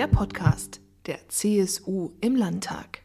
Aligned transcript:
der 0.00 0.06
Podcast 0.06 0.80
der 1.04 1.18
CSU 1.28 2.12
im 2.22 2.34
Landtag. 2.34 3.02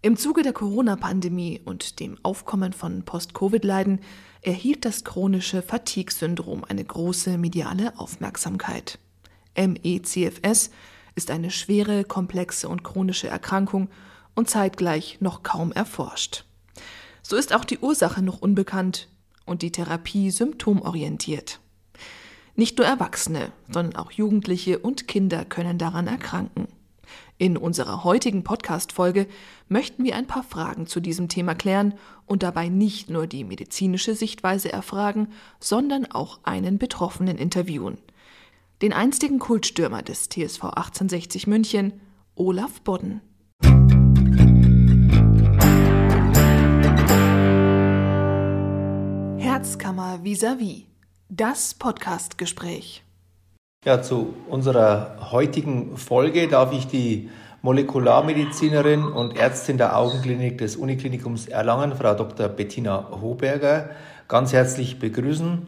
Im 0.00 0.16
Zuge 0.16 0.44
der 0.44 0.52
Corona-Pandemie 0.52 1.60
und 1.64 1.98
dem 1.98 2.18
Aufkommen 2.22 2.72
von 2.72 3.04
Post-Covid-Leiden 3.04 3.98
erhielt 4.42 4.84
das 4.84 5.02
chronische 5.02 5.60
Fatigue-Syndrom 5.60 6.62
eine 6.62 6.84
große 6.84 7.36
mediale 7.36 7.98
Aufmerksamkeit. 7.98 9.00
MECFS 9.56 10.70
ist 11.16 11.32
eine 11.32 11.50
schwere, 11.50 12.04
komplexe 12.04 12.68
und 12.68 12.84
chronische 12.84 13.26
Erkrankung 13.26 13.88
und 14.36 14.48
zeitgleich 14.48 15.20
noch 15.20 15.42
kaum 15.42 15.72
erforscht. 15.72 16.44
So 17.24 17.34
ist 17.34 17.52
auch 17.52 17.64
die 17.64 17.80
Ursache 17.80 18.22
noch 18.22 18.40
unbekannt 18.40 19.08
und 19.46 19.62
die 19.62 19.72
Therapie 19.72 20.30
symptomorientiert. 20.30 21.58
Nicht 22.58 22.78
nur 22.78 22.86
Erwachsene, 22.86 23.52
sondern 23.70 23.96
auch 23.96 24.10
Jugendliche 24.10 24.78
und 24.78 25.06
Kinder 25.06 25.44
können 25.44 25.76
daran 25.76 26.06
erkranken. 26.06 26.68
In 27.36 27.58
unserer 27.58 28.02
heutigen 28.02 28.44
Podcast-Folge 28.44 29.26
möchten 29.68 30.04
wir 30.04 30.16
ein 30.16 30.26
paar 30.26 30.42
Fragen 30.42 30.86
zu 30.86 31.00
diesem 31.00 31.28
Thema 31.28 31.54
klären 31.54 31.92
und 32.24 32.42
dabei 32.42 32.70
nicht 32.70 33.10
nur 33.10 33.26
die 33.26 33.44
medizinische 33.44 34.14
Sichtweise 34.14 34.72
erfragen, 34.72 35.28
sondern 35.60 36.06
auch 36.06 36.40
einen 36.44 36.78
Betroffenen 36.78 37.36
interviewen. 37.36 37.98
Den 38.80 38.94
einstigen 38.94 39.38
Kultstürmer 39.38 40.00
des 40.00 40.30
TSV 40.30 40.64
1860 40.64 41.46
München, 41.46 42.00
Olaf 42.36 42.80
Bodden. 42.80 43.20
Herzkammer 49.38 50.20
vis-à-vis. 50.24 50.85
Das 51.28 51.74
Podcastgespräch. 51.74 53.02
Ja, 53.84 54.00
zu 54.00 54.32
unserer 54.48 55.32
heutigen 55.32 55.96
Folge 55.96 56.46
darf 56.46 56.72
ich 56.72 56.86
die 56.86 57.30
Molekularmedizinerin 57.62 59.02
und 59.02 59.36
Ärztin 59.36 59.76
der 59.76 59.98
Augenklinik 59.98 60.58
des 60.58 60.76
Uniklinikums 60.76 61.48
Erlangen, 61.48 61.96
Frau 61.96 62.14
Dr. 62.14 62.46
Bettina 62.48 63.10
Hoberger, 63.20 63.90
ganz 64.28 64.52
herzlich 64.52 65.00
begrüßen. 65.00 65.66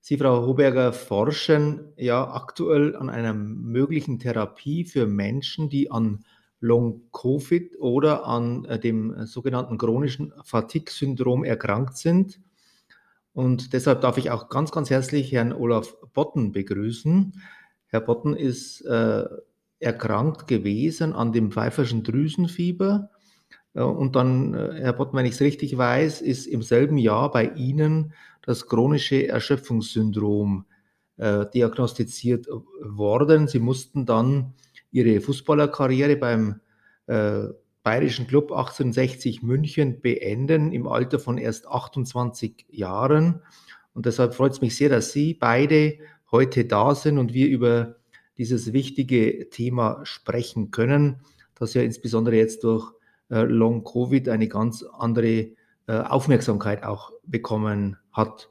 Sie, 0.00 0.16
Frau 0.16 0.46
Hoberger, 0.46 0.94
forschen 0.94 1.92
ja 1.98 2.32
aktuell 2.32 2.96
an 2.96 3.10
einer 3.10 3.34
möglichen 3.34 4.18
Therapie 4.18 4.86
für 4.86 5.06
Menschen, 5.06 5.68
die 5.68 5.90
an 5.90 6.24
Long-Covid 6.60 7.78
oder 7.80 8.24
an 8.24 8.64
äh, 8.64 8.78
dem 8.78 9.26
sogenannten 9.26 9.76
chronischen 9.76 10.32
Fatigue-Syndrom 10.42 11.44
erkrankt 11.44 11.98
sind. 11.98 12.40
Und 13.36 13.74
deshalb 13.74 14.00
darf 14.00 14.16
ich 14.16 14.30
auch 14.30 14.48
ganz, 14.48 14.72
ganz 14.72 14.88
herzlich 14.88 15.30
Herrn 15.30 15.52
Olaf 15.52 15.94
Botten 16.14 16.52
begrüßen. 16.52 17.34
Herr 17.88 18.00
Botten 18.00 18.34
ist 18.34 18.80
äh, 18.86 19.24
erkrankt 19.78 20.48
gewesen 20.48 21.12
an 21.12 21.32
dem 21.34 21.52
pfeiferschen 21.52 22.02
Drüsenfieber. 22.02 23.10
Äh, 23.74 23.82
und 23.82 24.16
dann, 24.16 24.54
äh, 24.54 24.80
Herr 24.80 24.94
Botten, 24.94 25.18
wenn 25.18 25.26
ich 25.26 25.34
es 25.34 25.42
richtig 25.42 25.76
weiß, 25.76 26.22
ist 26.22 26.46
im 26.46 26.62
selben 26.62 26.96
Jahr 26.96 27.30
bei 27.30 27.44
Ihnen 27.50 28.14
das 28.40 28.68
chronische 28.68 29.28
Erschöpfungssyndrom 29.28 30.64
äh, 31.18 31.44
diagnostiziert 31.52 32.46
worden. 32.80 33.48
Sie 33.48 33.60
mussten 33.60 34.06
dann 34.06 34.54
Ihre 34.90 35.20
Fußballerkarriere 35.20 36.16
beim 36.16 36.60
Bayerischen 37.86 38.26
Club 38.26 38.50
1860 38.50 39.44
München 39.44 40.00
beenden 40.00 40.72
im 40.72 40.88
Alter 40.88 41.20
von 41.20 41.38
erst 41.38 41.68
28 41.68 42.66
Jahren. 42.68 43.42
Und 43.94 44.06
deshalb 44.06 44.34
freut 44.34 44.50
es 44.50 44.60
mich 44.60 44.74
sehr, 44.76 44.88
dass 44.88 45.12
Sie 45.12 45.34
beide 45.34 45.98
heute 46.32 46.64
da 46.64 46.96
sind 46.96 47.16
und 47.16 47.32
wir 47.32 47.46
über 47.46 47.94
dieses 48.38 48.72
wichtige 48.72 49.50
Thema 49.50 50.00
sprechen 50.02 50.72
können, 50.72 51.20
das 51.54 51.74
ja 51.74 51.82
insbesondere 51.82 52.34
jetzt 52.34 52.64
durch 52.64 52.92
äh, 53.30 53.42
Long 53.42 53.84
Covid 53.84 54.30
eine 54.30 54.48
ganz 54.48 54.82
andere 54.82 55.28
äh, 55.28 55.52
Aufmerksamkeit 55.86 56.82
auch 56.82 57.12
bekommen 57.22 57.98
hat. 58.10 58.50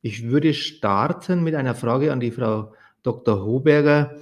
Ich 0.00 0.24
würde 0.24 0.54
starten 0.54 1.44
mit 1.44 1.54
einer 1.54 1.76
Frage 1.76 2.10
an 2.10 2.18
die 2.18 2.32
Frau 2.32 2.74
Dr. 3.04 3.44
Hoberger. 3.44 4.16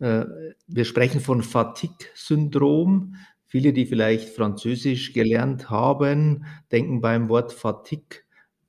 Äh, 0.00 0.26
wir 0.66 0.84
sprechen 0.84 1.22
von 1.22 1.42
Fatigue-Syndrom. 1.42 3.14
Viele, 3.52 3.74
die 3.74 3.84
vielleicht 3.84 4.30
Französisch 4.30 5.12
gelernt 5.12 5.68
haben, 5.68 6.46
denken 6.72 7.02
beim 7.02 7.28
Wort 7.28 7.52
Fatigue 7.52 8.20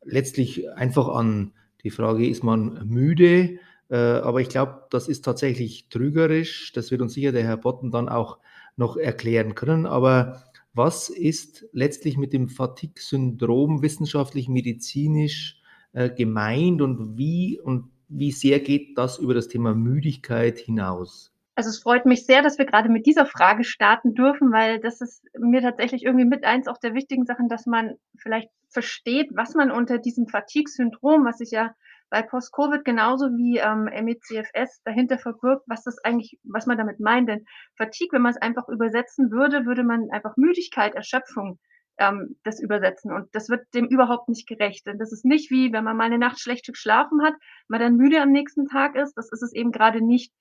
letztlich 0.03 0.69
einfach 0.71 1.07
an 1.07 1.53
die 1.85 1.89
Frage, 1.89 2.27
ist 2.27 2.43
man 2.43 2.85
müde? 2.85 3.59
Äh, 3.89 3.95
aber 3.95 4.41
ich 4.41 4.49
glaube, 4.49 4.81
das 4.89 5.07
ist 5.07 5.23
tatsächlich 5.23 5.87
trügerisch. 5.87 6.73
Das 6.73 6.91
wird 6.91 6.99
uns 6.99 7.13
sicher 7.13 7.31
der 7.31 7.45
Herr 7.45 7.55
Botten 7.55 7.91
dann 7.91 8.09
auch 8.09 8.39
noch 8.75 8.97
erklären 8.97 9.55
können. 9.55 9.85
Aber 9.85 10.43
was 10.73 11.07
ist 11.07 11.65
letztlich 11.71 12.17
mit 12.17 12.33
dem 12.33 12.49
Fatigue-Syndrom 12.49 13.83
wissenschaftlich, 13.83 14.49
medizinisch 14.49 15.61
äh, 15.93 16.09
gemeint 16.09 16.81
und 16.81 17.17
wie 17.17 17.57
und 17.57 17.89
wie 18.09 18.33
sehr 18.33 18.59
geht 18.59 18.97
das 18.97 19.17
über 19.17 19.33
das 19.33 19.47
Thema 19.47 19.73
Müdigkeit 19.73 20.59
hinaus? 20.59 21.32
Also 21.55 21.69
es 21.69 21.79
freut 21.79 22.05
mich 22.05 22.25
sehr, 22.25 22.41
dass 22.41 22.57
wir 22.57 22.65
gerade 22.65 22.89
mit 22.89 23.05
dieser 23.05 23.27
Frage 23.27 23.63
starten 23.63 24.15
dürfen, 24.15 24.51
weil 24.51 24.79
das 24.79 25.01
ist 25.01 25.23
mir 25.37 25.61
tatsächlich 25.61 26.03
irgendwie 26.03 26.25
mit 26.25 26.45
eins 26.45 26.67
auch 26.67 26.79
der 26.79 26.95
wichtigen 26.95 27.25
Sachen, 27.25 27.47
dass 27.47 27.67
man 27.67 27.95
vielleicht 28.17 28.49
versteht, 28.69 29.29
was 29.33 29.53
man 29.53 29.69
unter 29.69 29.99
diesem 29.99 30.27
Fatigue-Syndrom, 30.27 31.25
was 31.25 31.37
sich 31.37 31.51
ja 31.51 31.75
bei 32.09 32.21
Post-Covid 32.21 32.83
genauso 32.85 33.25
wie 33.37 33.57
ähm, 33.57 33.85
MECFS 33.85 34.81
dahinter 34.83 35.17
verbirgt, 35.17 35.63
was 35.67 35.83
das 35.83 35.97
eigentlich, 36.03 36.39
was 36.43 36.65
man 36.65 36.77
damit 36.77 36.99
meint. 36.99 37.29
Denn 37.29 37.45
Fatigue, 37.75 38.13
wenn 38.13 38.21
man 38.21 38.33
es 38.33 38.41
einfach 38.41 38.67
übersetzen 38.67 39.31
würde, 39.31 39.65
würde 39.65 39.83
man 39.83 40.09
einfach 40.11 40.37
Müdigkeit, 40.37 40.93
Erschöpfung 40.93 41.59
ähm, 41.97 42.35
das 42.43 42.59
übersetzen. 42.59 43.11
Und 43.11 43.33
das 43.33 43.49
wird 43.49 43.65
dem 43.73 43.87
überhaupt 43.87 44.29
nicht 44.29 44.47
gerecht. 44.47 44.85
Denn 44.85 44.99
das 44.99 45.11
ist 45.11 45.25
nicht 45.25 45.49
wie, 45.49 45.73
wenn 45.73 45.83
man 45.83 45.97
mal 45.97 46.03
eine 46.03 46.19
Nacht 46.19 46.39
schlecht 46.39 46.67
geschlafen 46.67 47.23
hat, 47.23 47.33
man 47.67 47.79
dann 47.79 47.97
müde 47.97 48.21
am 48.21 48.31
nächsten 48.31 48.67
Tag 48.67 48.95
ist. 48.95 49.15
Das 49.15 49.31
ist 49.31 49.41
es 49.41 49.53
eben 49.53 49.71
gerade 49.71 50.03
nicht. 50.05 50.31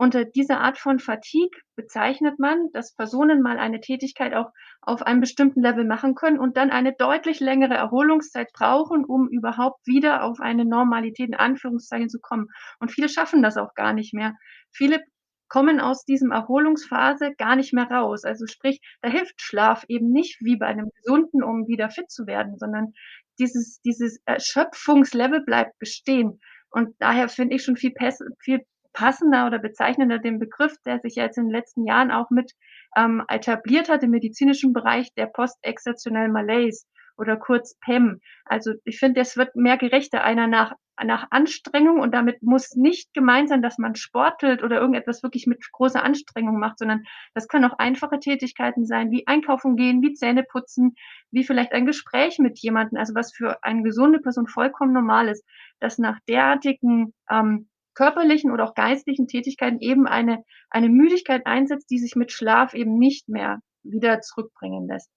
Unter 0.00 0.24
dieser 0.24 0.60
Art 0.60 0.78
von 0.78 1.00
Fatigue 1.00 1.50
bezeichnet 1.74 2.38
man, 2.38 2.70
dass 2.72 2.94
Personen 2.94 3.42
mal 3.42 3.58
eine 3.58 3.80
Tätigkeit 3.80 4.32
auch 4.32 4.52
auf 4.80 5.02
einem 5.02 5.20
bestimmten 5.20 5.60
Level 5.60 5.84
machen 5.84 6.14
können 6.14 6.38
und 6.38 6.56
dann 6.56 6.70
eine 6.70 6.92
deutlich 6.92 7.40
längere 7.40 7.74
Erholungszeit 7.74 8.52
brauchen, 8.52 9.04
um 9.04 9.28
überhaupt 9.28 9.84
wieder 9.88 10.22
auf 10.22 10.38
eine 10.38 10.64
Normalität 10.64 11.30
in 11.30 11.34
Anführungszeichen 11.34 12.08
zu 12.08 12.20
kommen. 12.20 12.46
Und 12.78 12.92
viele 12.92 13.08
schaffen 13.08 13.42
das 13.42 13.56
auch 13.56 13.74
gar 13.74 13.92
nicht 13.92 14.14
mehr. 14.14 14.34
Viele 14.70 15.02
kommen 15.48 15.80
aus 15.80 16.04
diesem 16.04 16.30
Erholungsphase 16.30 17.34
gar 17.36 17.56
nicht 17.56 17.72
mehr 17.72 17.90
raus. 17.90 18.22
Also 18.22 18.46
sprich, 18.46 18.80
da 19.02 19.10
hilft 19.10 19.40
Schlaf 19.40 19.84
eben 19.88 20.12
nicht 20.12 20.38
wie 20.40 20.56
bei 20.56 20.66
einem 20.66 20.90
Gesunden, 20.94 21.42
um 21.42 21.66
wieder 21.66 21.90
fit 21.90 22.08
zu 22.08 22.28
werden, 22.28 22.56
sondern 22.56 22.92
dieses, 23.40 23.80
dieses 23.80 24.20
Erschöpfungslevel 24.26 25.40
bleibt 25.44 25.76
bestehen. 25.80 26.38
Und 26.70 26.94
daher 27.00 27.28
finde 27.28 27.56
ich 27.56 27.64
schon 27.64 27.76
viel, 27.76 27.94
viel 28.38 28.60
passender 28.98 29.46
oder 29.46 29.60
bezeichnender 29.60 30.18
den 30.18 30.40
Begriff, 30.40 30.74
der 30.84 30.98
sich 30.98 31.14
jetzt 31.14 31.38
in 31.38 31.44
den 31.44 31.52
letzten 31.52 31.86
Jahren 31.86 32.10
auch 32.10 32.30
mit 32.30 32.50
ähm, 32.96 33.22
etabliert 33.28 33.88
hat 33.88 34.02
im 34.02 34.10
medizinischen 34.10 34.72
Bereich 34.72 35.14
der 35.14 35.26
Postexceptional 35.26 36.28
Malaise 36.28 36.84
oder 37.16 37.36
kurz 37.36 37.76
PEM. 37.78 38.20
Also 38.44 38.72
ich 38.84 38.98
finde, 38.98 39.20
es 39.20 39.36
wird 39.36 39.54
mehr 39.54 39.76
gerechter 39.76 40.24
einer 40.24 40.48
nach, 40.48 40.72
nach 41.00 41.28
Anstrengung 41.30 42.00
und 42.00 42.12
damit 42.12 42.42
muss 42.42 42.74
nicht 42.74 43.14
gemeint 43.14 43.50
sein, 43.50 43.62
dass 43.62 43.78
man 43.78 43.94
sportelt 43.94 44.64
oder 44.64 44.80
irgendetwas 44.80 45.22
wirklich 45.22 45.46
mit 45.46 45.62
großer 45.70 46.02
Anstrengung 46.02 46.58
macht, 46.58 46.80
sondern 46.80 47.04
das 47.34 47.46
können 47.46 47.66
auch 47.66 47.78
einfache 47.78 48.18
Tätigkeiten 48.18 48.84
sein, 48.84 49.12
wie 49.12 49.28
einkaufen 49.28 49.76
gehen, 49.76 50.02
wie 50.02 50.14
Zähne 50.14 50.42
putzen, 50.42 50.96
wie 51.30 51.44
vielleicht 51.44 51.70
ein 51.70 51.86
Gespräch 51.86 52.40
mit 52.40 52.58
jemandem, 52.58 52.98
also 52.98 53.14
was 53.14 53.32
für 53.32 53.62
eine 53.62 53.84
gesunde 53.84 54.18
Person 54.18 54.48
vollkommen 54.48 54.92
normal 54.92 55.28
ist, 55.28 55.44
dass 55.78 55.98
nach 55.98 56.18
derartigen 56.28 57.14
ähm, 57.30 57.68
körperlichen 57.98 58.52
oder 58.52 58.64
auch 58.64 58.74
geistlichen 58.74 59.26
Tätigkeiten 59.26 59.80
eben 59.80 60.06
eine, 60.06 60.44
eine 60.70 60.88
Müdigkeit 60.88 61.46
einsetzt, 61.46 61.90
die 61.90 61.98
sich 61.98 62.14
mit 62.14 62.30
Schlaf 62.30 62.72
eben 62.72 62.96
nicht 62.96 63.28
mehr 63.28 63.58
wieder 63.82 64.20
zurückbringen 64.20 64.86
lässt. 64.86 65.10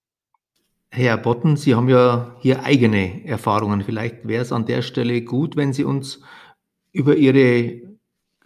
Herr 0.89 1.17
Botten, 1.17 1.57
Sie 1.57 1.75
haben 1.75 1.89
ja 1.89 2.35
hier 2.39 2.63
eigene 2.63 3.23
Erfahrungen. 3.25 3.83
Vielleicht 3.83 4.27
wäre 4.27 4.41
es 4.41 4.51
an 4.51 4.65
der 4.65 4.81
Stelle 4.81 5.21
gut, 5.21 5.55
wenn 5.55 5.73
Sie 5.73 5.83
uns 5.83 6.21
über 6.91 7.15
Ihre, 7.15 7.81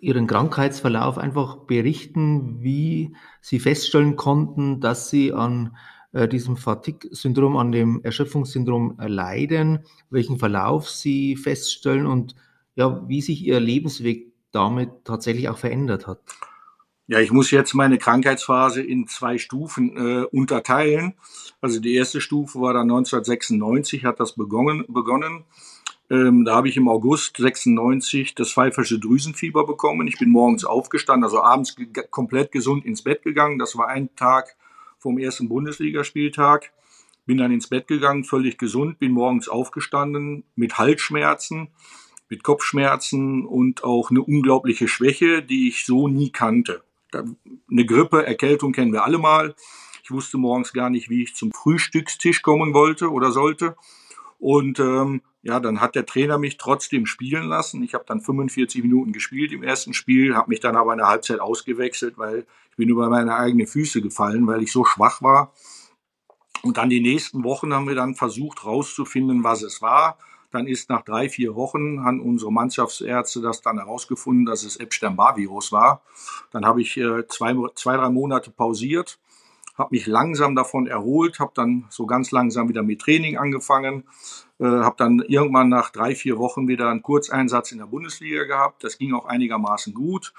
Ihren 0.02 0.28
Krankheitsverlauf 0.28 1.18
einfach 1.18 1.66
berichten, 1.66 2.62
wie 2.62 3.16
Sie 3.42 3.60
feststellen 3.60 4.18
konnten, 4.18 4.82
dass 4.82 5.10
Sie 5.10 5.32
an 5.32 5.78
äh, 6.12 6.28
diesem 6.28 6.58
Fatigue-Syndrom, 6.58 7.56
an 7.56 7.72
dem 7.72 8.02
Erschöpfungssyndrom 8.04 8.98
leiden, 9.00 9.86
welchen 10.10 10.38
Verlauf 10.38 10.90
Sie 10.90 11.38
feststellen 11.38 12.06
und 12.06 12.36
ja, 12.75 13.04
wie 13.07 13.22
sich 13.22 13.44
Ihr 13.44 13.60
Lebensweg 13.60 14.33
damit 14.51 14.89
tatsächlich 15.04 15.50
auch 15.50 15.57
verändert 15.57 16.07
hat. 16.07 16.19
Ja, 17.07 17.19
ich 17.19 17.31
muss 17.31 17.51
jetzt 17.51 17.75
meine 17.75 18.00
Krankheitsphase 18.00 18.81
in 18.81 19.07
zwei 19.07 19.38
Stufen 19.38 19.95
äh, 19.95 20.25
unterteilen. 20.25 21.13
Also 21.62 21.80
die 21.80 21.94
erste 21.94 22.19
Stufe 22.19 22.60
war 22.60 22.74
dann 22.74 22.89
1996, 22.89 24.06
hat 24.06 24.19
das 24.19 24.33
begonnen. 24.33 24.86
begonnen. 24.88 25.44
Ähm, 26.10 26.45
da 26.45 26.56
habe 26.56 26.69
ich 26.69 26.77
im 26.77 26.88
August 26.88 27.38
96 27.38 28.33
das 28.33 28.51
pfeifersche 28.51 29.00
Drüsenfieber 29.00 29.66
bekommen. 29.66 30.07
Ich 30.07 30.18
bin 30.18 30.30
morgens 30.30 30.66
aufgestanden, 30.66 31.24
also 31.24 31.42
abends 31.42 31.75
komplett 32.10 32.51
gesund 32.51 32.86
ins 32.86 33.04
Bett 33.04 33.24
gegangen. 33.24 33.60
Das 33.60 33.77
war 33.77 33.88
ein 33.88 34.16
Tag 34.16 34.56
vom 34.98 35.18
ersten 35.18 35.48
Bundesligaspieltag. 35.48 36.72
Bin 37.25 37.38
dann 37.38 37.51
ins 37.51 37.68
Bett 37.68 37.88
gegangen, 37.88 38.24
völlig 38.24 38.57
gesund, 38.60 39.00
bin 39.00 39.12
morgens 39.12 39.50
aufgestanden 39.50 40.44
mit 40.56 40.77
Halsschmerzen, 40.77 41.69
mit 42.30 42.44
Kopfschmerzen 42.44 43.45
und 43.45 43.83
auch 43.83 44.10
eine 44.10 44.22
unglaubliche 44.22 44.88
Schwäche, 44.88 45.44
die 45.44 45.68
ich 45.68 45.86
so 45.86 46.07
nie 46.07 46.31
kannte. 46.31 46.83
Eine 47.13 47.86
Grippe, 47.86 48.25
Erkältung 48.25 48.72
kennen 48.72 48.92
wir 48.92 49.06
alle 49.06 49.18
mal. 49.18 49.56
Ich 50.04 50.12
wusste 50.12 50.38
morgens 50.38 50.74
gar 50.74 50.89
nicht, 50.89 51.10
wie 51.10 51.24
ich 51.24 51.36
zum 51.36 51.51
Frühstückstisch 51.51 52.42
kommen 52.42 52.74
wollte 52.74 53.12
oder 53.12 53.31
sollte. 53.31 53.75
Und 54.39 54.80
ähm, 54.80 55.22
ja, 55.42 55.60
dann 55.60 55.80
hat 55.80 55.95
der 55.95 56.06
Trainer 56.06 56.38
mich 56.38 56.57
trotzdem 56.57 57.06
spielen 57.06 57.48
lassen. 57.48 57.83
Ich 57.83 57.94
habe 57.94 58.04
dann 58.07 58.22
45 58.22 58.83
Minuten 58.83 59.13
gespielt 59.13 59.51
im 59.51 59.63
ersten 59.63 59.94
Spiel, 59.94 60.36
habe 60.36 60.50
mich 60.50 60.60
dann 60.60 60.75
aber 60.75 60.92
in 60.92 60.98
der 60.98 61.07
Halbzeit 61.07 61.39
ausgewechselt, 61.39 62.18
weil 62.18 62.45
ich 62.72 62.75
bin 62.75 62.89
über 62.89 63.10
meine 63.10 63.36
eigenen 63.36 63.68
Füße 63.68 64.01
gefallen, 64.01 64.48
weil 64.48 64.62
ich 64.62 64.72
so 64.72 64.83
schwach 64.86 65.22
war. 65.22 65.54
Und 66.63 66.77
dann 66.77 66.89
die 66.89 67.00
nächsten 67.00 67.44
Wochen 67.44 67.74
haben 67.74 67.88
wir 67.88 67.95
dann 67.95 68.16
versucht 68.16 68.66
rauszufinden, 68.66 69.44
was 69.44 69.62
es 69.62 69.81
war. 69.81 70.18
Dann 70.56 70.68
ist 70.68 70.90
nach 70.90 71.02
drei, 71.02 71.28
vier 71.28 71.54
Wochen 71.56 72.06
haben 72.06 72.22
unsere 72.22 72.50
Mannschaftsärzte 72.50 73.42
das 73.42 73.60
dann 73.62 73.78
herausgefunden, 73.78 74.46
dass 74.46 74.63
es 74.63 74.78
Epstein-Barr-Virus 74.78 75.74
war. 75.74 76.02
Dann 76.52 76.66
habe 76.66 76.81
ich 76.81 76.96
äh, 76.96 77.28
zwei, 77.28 77.54
zwei, 77.75 77.98
drei 77.98 78.10
Monate 78.10 78.52
pausiert, 78.52 79.19
habe 79.78 79.94
mich 79.94 80.07
langsam 80.07 80.56
davon 80.56 80.88
erholt, 80.88 81.42
habe 81.42 81.52
dann 81.56 81.88
so 81.90 82.06
ganz 82.06 82.31
langsam 82.31 82.69
wieder 82.69 82.84
mit 82.84 83.02
Training 83.02 83.38
angefangen, 83.38 84.06
äh, 84.60 84.66
habe 84.66 84.96
dann 84.98 85.19
irgendwann 85.28 85.68
nach 85.68 85.90
drei, 85.90 86.16
vier 86.16 86.38
Wochen 86.38 86.69
wieder 86.69 86.88
einen 86.88 87.01
Kurzeinsatz 87.01 87.74
in 87.74 87.80
der 87.80 87.88
Bundesliga 87.88 88.46
gehabt. 88.46 88.86
Das 88.86 88.98
ging 88.98 89.13
auch 89.13 89.25
einigermaßen 89.25 89.94
gut. 89.94 90.34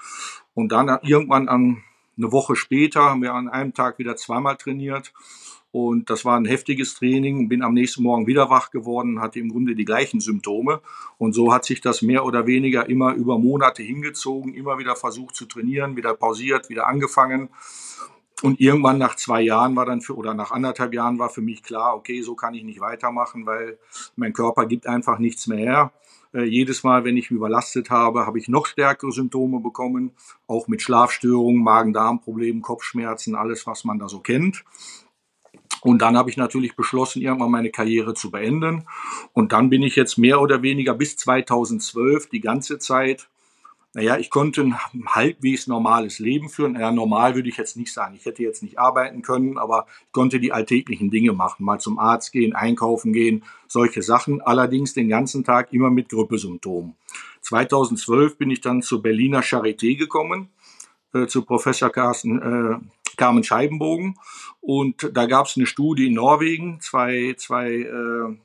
Und 0.55 0.71
dann 0.71 0.97
irgendwann 1.03 1.47
an, 1.47 1.83
eine 2.17 2.31
Woche 2.31 2.55
später 2.55 3.03
haben 3.03 3.21
wir 3.21 3.35
an 3.35 3.49
einem 3.49 3.75
Tag 3.75 3.99
wieder 3.99 4.15
zweimal 4.15 4.57
trainiert. 4.57 5.13
Und 5.77 6.09
das 6.09 6.25
war 6.25 6.39
ein 6.39 6.45
heftiges 6.45 6.95
Training. 6.95 7.49
Bin 7.49 7.61
am 7.61 7.75
nächsten 7.75 8.01
Morgen 8.01 8.25
wieder 8.25 8.49
wach 8.49 8.71
geworden, 8.71 9.21
hatte 9.21 9.39
im 9.39 9.49
Grunde 9.49 9.75
die 9.75 9.85
gleichen 9.85 10.19
Symptome. 10.19 10.81
Und 11.19 11.33
so 11.33 11.53
hat 11.53 11.65
sich 11.65 11.81
das 11.81 12.01
mehr 12.01 12.25
oder 12.25 12.47
weniger 12.47 12.89
immer 12.89 13.13
über 13.13 13.37
Monate 13.37 13.83
hingezogen, 13.83 14.55
immer 14.55 14.79
wieder 14.79 14.95
versucht 14.95 15.35
zu 15.35 15.45
trainieren, 15.45 15.95
wieder 15.95 16.15
pausiert, 16.15 16.69
wieder 16.69 16.87
angefangen. 16.87 17.49
Und 18.41 18.59
irgendwann 18.59 18.97
nach 18.97 19.15
zwei 19.17 19.41
Jahren 19.41 19.75
war 19.75 19.85
dann 19.85 20.01
für, 20.01 20.15
oder 20.15 20.33
nach 20.33 20.49
anderthalb 20.49 20.95
Jahren 20.95 21.19
war 21.19 21.29
für 21.29 21.41
mich 21.41 21.61
klar, 21.61 21.95
okay, 21.95 22.23
so 22.23 22.33
kann 22.33 22.55
ich 22.55 22.63
nicht 22.63 22.79
weitermachen, 22.79 23.45
weil 23.45 23.77
mein 24.15 24.33
Körper 24.33 24.65
gibt 24.65 24.87
einfach 24.87 25.19
nichts 25.19 25.45
mehr 25.45 25.59
her. 25.59 25.91
Äh, 26.33 26.45
jedes 26.45 26.83
Mal, 26.83 27.03
wenn 27.03 27.17
ich 27.17 27.29
überlastet 27.29 27.91
habe, 27.91 28.25
habe 28.25 28.39
ich 28.39 28.47
noch 28.47 28.65
stärkere 28.65 29.11
Symptome 29.11 29.59
bekommen, 29.59 30.11
auch 30.47 30.67
mit 30.67 30.81
Schlafstörungen, 30.81 31.61
Magen-Darm-Problemen, 31.61 32.63
Kopfschmerzen, 32.63 33.35
alles, 33.35 33.67
was 33.67 33.83
man 33.83 33.99
da 33.99 34.09
so 34.09 34.21
kennt. 34.21 34.63
Und 35.81 36.01
dann 36.01 36.17
habe 36.17 36.29
ich 36.29 36.37
natürlich 36.37 36.75
beschlossen, 36.75 37.21
irgendwann 37.21 37.51
meine 37.51 37.69
Karriere 37.69 38.13
zu 38.13 38.31
beenden. 38.31 38.87
Und 39.33 39.53
dann 39.53 39.69
bin 39.69 39.83
ich 39.83 39.95
jetzt 39.95 40.17
mehr 40.17 40.41
oder 40.41 40.61
weniger 40.61 40.93
bis 40.93 41.17
2012 41.17 42.29
die 42.29 42.41
ganze 42.41 42.79
Zeit 42.79 43.27
naja, 43.97 44.15
ich 44.17 44.29
konnte 44.29 44.61
ein 44.61 44.77
halbwegs 45.07 45.65
normales 45.65 46.19
Leben 46.19 46.49
führen. 46.49 46.73
Naja, 46.73 46.91
normal 46.91 47.33
würde 47.33 47.49
ich 47.49 47.57
jetzt 47.57 47.77
nicht 47.77 47.91
sagen. 47.91 48.13
Ich 48.15 48.25
hätte 48.25 48.43
jetzt 48.43 48.61
nicht 48.61 48.77
arbeiten 48.77 49.23
können, 49.23 49.57
aber 49.57 49.87
ich 50.05 50.11
konnte 50.11 50.39
die 50.39 50.51
alltäglichen 50.51 51.09
Dinge 51.09 51.33
machen. 51.33 51.65
Mal 51.65 51.79
zum 51.79 51.97
Arzt 51.97 52.31
gehen, 52.31 52.53
einkaufen 52.53 53.11
gehen, 53.11 53.43
solche 53.67 54.03
Sachen. 54.03 54.39
Allerdings 54.39 54.93
den 54.93 55.09
ganzen 55.09 55.43
Tag 55.43 55.73
immer 55.73 55.89
mit 55.89 56.09
Grippesymptomen. 56.09 56.95
2012 57.41 58.37
bin 58.37 58.51
ich 58.51 58.61
dann 58.61 58.83
zur 58.83 59.01
Berliner 59.01 59.41
Charité 59.41 59.97
gekommen, 59.97 60.49
äh, 61.15 61.25
zu 61.25 61.43
Professor 61.43 61.89
Carsten, 61.89 62.39
äh, 62.39 62.77
Carmen 63.17 63.43
Scheibenbogen. 63.43 64.15
Und 64.61 65.11
da 65.13 65.25
gab 65.25 65.47
es 65.47 65.57
eine 65.57 65.65
Studie 65.65 66.07
in 66.07 66.13
Norwegen, 66.13 66.79
zwei, 66.79 67.35
zwei 67.37 67.71
äh, 67.71 68.37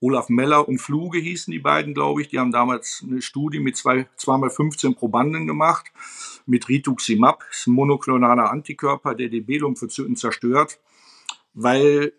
Olaf 0.00 0.28
Meller 0.28 0.66
und 0.68 0.78
Fluge 0.78 1.18
hießen 1.18 1.52
die 1.52 1.60
beiden, 1.60 1.94
glaube 1.94 2.22
ich. 2.22 2.28
Die 2.28 2.38
haben 2.38 2.50
damals 2.50 3.04
eine 3.06 3.22
Studie 3.22 3.60
mit 3.60 3.76
zwei, 3.76 4.08
zweimal 4.16 4.50
15 4.50 4.94
Probanden 4.96 5.46
gemacht 5.46 5.92
mit 6.44 6.68
Rituximab, 6.68 7.44
ist 7.50 7.68
ein 7.68 7.74
monoklonaler 7.74 8.50
Antikörper, 8.50 9.14
der 9.14 9.28
die 9.28 9.40
Belumphoziten 9.40 10.16
zerstört, 10.16 10.80
weil 11.54 12.12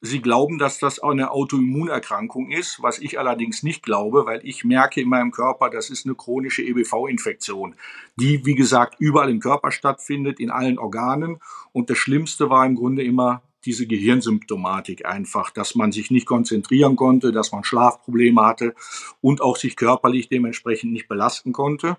sie 0.00 0.20
glauben, 0.20 0.58
dass 0.58 0.78
das 0.78 0.98
eine 0.98 1.30
Autoimmunerkrankung 1.30 2.50
ist, 2.50 2.82
was 2.82 2.98
ich 2.98 3.18
allerdings 3.18 3.62
nicht 3.62 3.82
glaube, 3.82 4.26
weil 4.26 4.40
ich 4.44 4.64
merke 4.64 5.00
in 5.00 5.08
meinem 5.08 5.30
Körper, 5.30 5.70
das 5.70 5.90
ist 5.90 6.06
eine 6.06 6.14
chronische 6.14 6.62
EBV-Infektion, 6.62 7.74
die, 8.16 8.44
wie 8.44 8.54
gesagt, 8.54 8.96
überall 8.98 9.30
im 9.30 9.40
Körper 9.40 9.70
stattfindet, 9.72 10.40
in 10.40 10.50
allen 10.50 10.78
Organen. 10.78 11.38
Und 11.72 11.90
das 11.90 11.98
Schlimmste 11.98 12.50
war 12.50 12.66
im 12.66 12.76
Grunde 12.76 13.02
immer 13.02 13.42
diese 13.64 13.86
Gehirnsymptomatik 13.86 15.04
einfach, 15.04 15.50
dass 15.50 15.74
man 15.74 15.90
sich 15.90 16.10
nicht 16.10 16.26
konzentrieren 16.26 16.94
konnte, 16.94 17.32
dass 17.32 17.50
man 17.50 17.64
Schlafprobleme 17.64 18.42
hatte 18.42 18.74
und 19.20 19.40
auch 19.40 19.56
sich 19.56 19.76
körperlich 19.76 20.28
dementsprechend 20.28 20.92
nicht 20.92 21.08
belasten 21.08 21.52
konnte. 21.52 21.96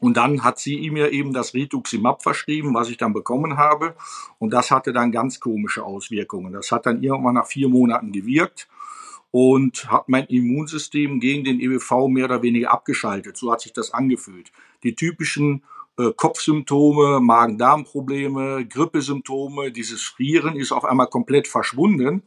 Und 0.00 0.16
dann 0.16 0.42
hat 0.42 0.58
sie 0.58 0.90
mir 0.90 1.12
eben 1.12 1.34
das 1.34 1.52
Rituximab 1.52 2.22
verschrieben, 2.22 2.74
was 2.74 2.88
ich 2.88 2.96
dann 2.96 3.12
bekommen 3.12 3.58
habe. 3.58 3.94
Und 4.38 4.50
das 4.50 4.70
hatte 4.70 4.92
dann 4.92 5.12
ganz 5.12 5.40
komische 5.40 5.84
Auswirkungen. 5.84 6.54
Das 6.54 6.72
hat 6.72 6.86
dann 6.86 7.02
irgendwann 7.02 7.34
nach 7.34 7.46
vier 7.46 7.68
Monaten 7.68 8.10
gewirkt 8.10 8.66
und 9.30 9.90
hat 9.90 10.08
mein 10.08 10.24
Immunsystem 10.26 11.20
gegen 11.20 11.44
den 11.44 11.60
EBV 11.60 12.08
mehr 12.08 12.24
oder 12.24 12.42
weniger 12.42 12.72
abgeschaltet. 12.72 13.36
So 13.36 13.52
hat 13.52 13.60
sich 13.60 13.74
das 13.74 13.92
angefühlt. 13.92 14.50
Die 14.82 14.94
typischen 14.94 15.62
äh, 15.98 16.12
Kopfsymptome, 16.16 17.20
Magen-Darm-Probleme, 17.20 18.66
Grippesymptome, 18.66 19.70
dieses 19.70 20.02
Frieren 20.02 20.56
ist 20.56 20.72
auf 20.72 20.86
einmal 20.86 21.08
komplett 21.08 21.46
verschwunden. 21.46 22.22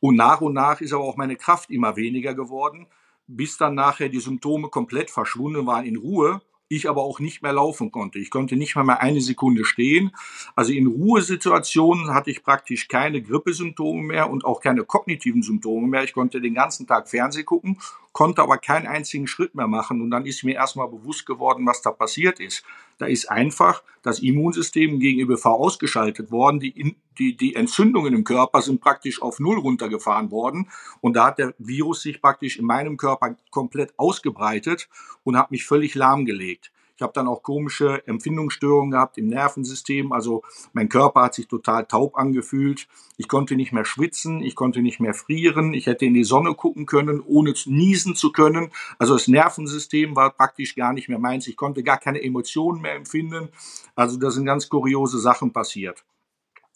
Und 0.00 0.16
nach 0.16 0.40
und 0.40 0.54
nach 0.54 0.80
ist 0.80 0.92
aber 0.92 1.04
auch 1.04 1.16
meine 1.16 1.36
Kraft 1.36 1.70
immer 1.70 1.96
weniger 1.96 2.34
geworden, 2.34 2.86
bis 3.28 3.56
dann 3.56 3.76
nachher 3.76 4.08
die 4.08 4.20
Symptome 4.20 4.68
komplett 4.68 5.10
verschwunden 5.10 5.66
waren 5.66 5.86
in 5.86 5.96
Ruhe 5.96 6.42
ich 6.68 6.88
aber 6.88 7.02
auch 7.02 7.20
nicht 7.20 7.42
mehr 7.42 7.52
laufen 7.52 7.92
konnte. 7.92 8.18
Ich 8.18 8.30
konnte 8.30 8.56
nicht 8.56 8.74
mal 8.74 8.84
mehr 8.84 9.00
eine 9.00 9.20
Sekunde 9.20 9.64
stehen. 9.64 10.12
Also 10.54 10.72
in 10.72 10.86
Ruhesituationen 10.86 12.12
hatte 12.12 12.30
ich 12.30 12.42
praktisch 12.42 12.88
keine 12.88 13.22
Grippesymptome 13.22 14.02
mehr 14.02 14.30
und 14.30 14.44
auch 14.44 14.60
keine 14.60 14.84
kognitiven 14.84 15.42
Symptome 15.42 15.86
mehr. 15.86 16.04
Ich 16.04 16.12
konnte 16.12 16.40
den 16.40 16.54
ganzen 16.54 16.86
Tag 16.86 17.08
Fernsehen 17.08 17.46
gucken, 17.46 17.78
konnte 18.12 18.42
aber 18.42 18.58
keinen 18.58 18.86
einzigen 18.86 19.26
Schritt 19.26 19.54
mehr 19.54 19.68
machen. 19.68 20.00
Und 20.02 20.10
dann 20.10 20.26
ist 20.26 20.42
mir 20.42 20.54
erstmal 20.54 20.88
bewusst 20.88 21.26
geworden, 21.26 21.66
was 21.66 21.82
da 21.82 21.92
passiert 21.92 22.40
ist. 22.40 22.64
Da 22.98 23.06
ist 23.06 23.30
einfach 23.30 23.82
das 24.02 24.20
Immunsystem 24.20 25.00
gegen 25.00 25.20
ÖBV 25.20 25.46
ausgeschaltet 25.46 26.30
worden. 26.30 26.60
Die, 26.60 26.96
die, 27.18 27.36
die 27.36 27.54
Entzündungen 27.54 28.14
im 28.14 28.24
Körper 28.24 28.62
sind 28.62 28.80
praktisch 28.80 29.20
auf 29.20 29.40
Null 29.40 29.58
runtergefahren 29.58 30.30
worden. 30.30 30.70
Und 31.00 31.14
da 31.14 31.26
hat 31.26 31.38
der 31.38 31.54
Virus 31.58 32.02
sich 32.02 32.22
praktisch 32.22 32.58
in 32.58 32.64
meinem 32.64 32.96
Körper 32.96 33.36
komplett 33.50 33.92
ausgebreitet 33.98 34.88
und 35.24 35.36
hat 35.36 35.50
mich 35.50 35.64
völlig 35.64 35.94
lahmgelegt. 35.94 36.72
Ich 36.96 37.02
habe 37.02 37.12
dann 37.12 37.28
auch 37.28 37.42
komische 37.42 38.06
Empfindungsstörungen 38.06 38.90
gehabt 38.90 39.18
im 39.18 39.26
Nervensystem. 39.26 40.12
Also 40.12 40.42
mein 40.72 40.88
Körper 40.88 41.22
hat 41.22 41.34
sich 41.34 41.46
total 41.46 41.84
taub 41.84 42.16
angefühlt. 42.16 42.88
Ich 43.18 43.28
konnte 43.28 43.54
nicht 43.54 43.72
mehr 43.72 43.84
schwitzen, 43.84 44.40
ich 44.40 44.54
konnte 44.54 44.80
nicht 44.80 44.98
mehr 44.98 45.12
frieren. 45.12 45.74
Ich 45.74 45.86
hätte 45.86 46.06
in 46.06 46.14
die 46.14 46.24
Sonne 46.24 46.54
gucken 46.54 46.86
können, 46.86 47.20
ohne 47.20 47.52
niesen 47.66 48.16
zu 48.16 48.32
können. 48.32 48.72
Also 48.98 49.12
das 49.12 49.28
Nervensystem 49.28 50.16
war 50.16 50.30
praktisch 50.30 50.74
gar 50.74 50.94
nicht 50.94 51.10
mehr 51.10 51.18
meins. 51.18 51.46
Ich 51.46 51.56
konnte 51.56 51.82
gar 51.82 51.98
keine 51.98 52.22
Emotionen 52.22 52.80
mehr 52.80 52.94
empfinden. 52.94 53.50
Also 53.94 54.18
da 54.18 54.30
sind 54.30 54.46
ganz 54.46 54.70
kuriose 54.70 55.18
Sachen 55.18 55.52
passiert 55.52 56.04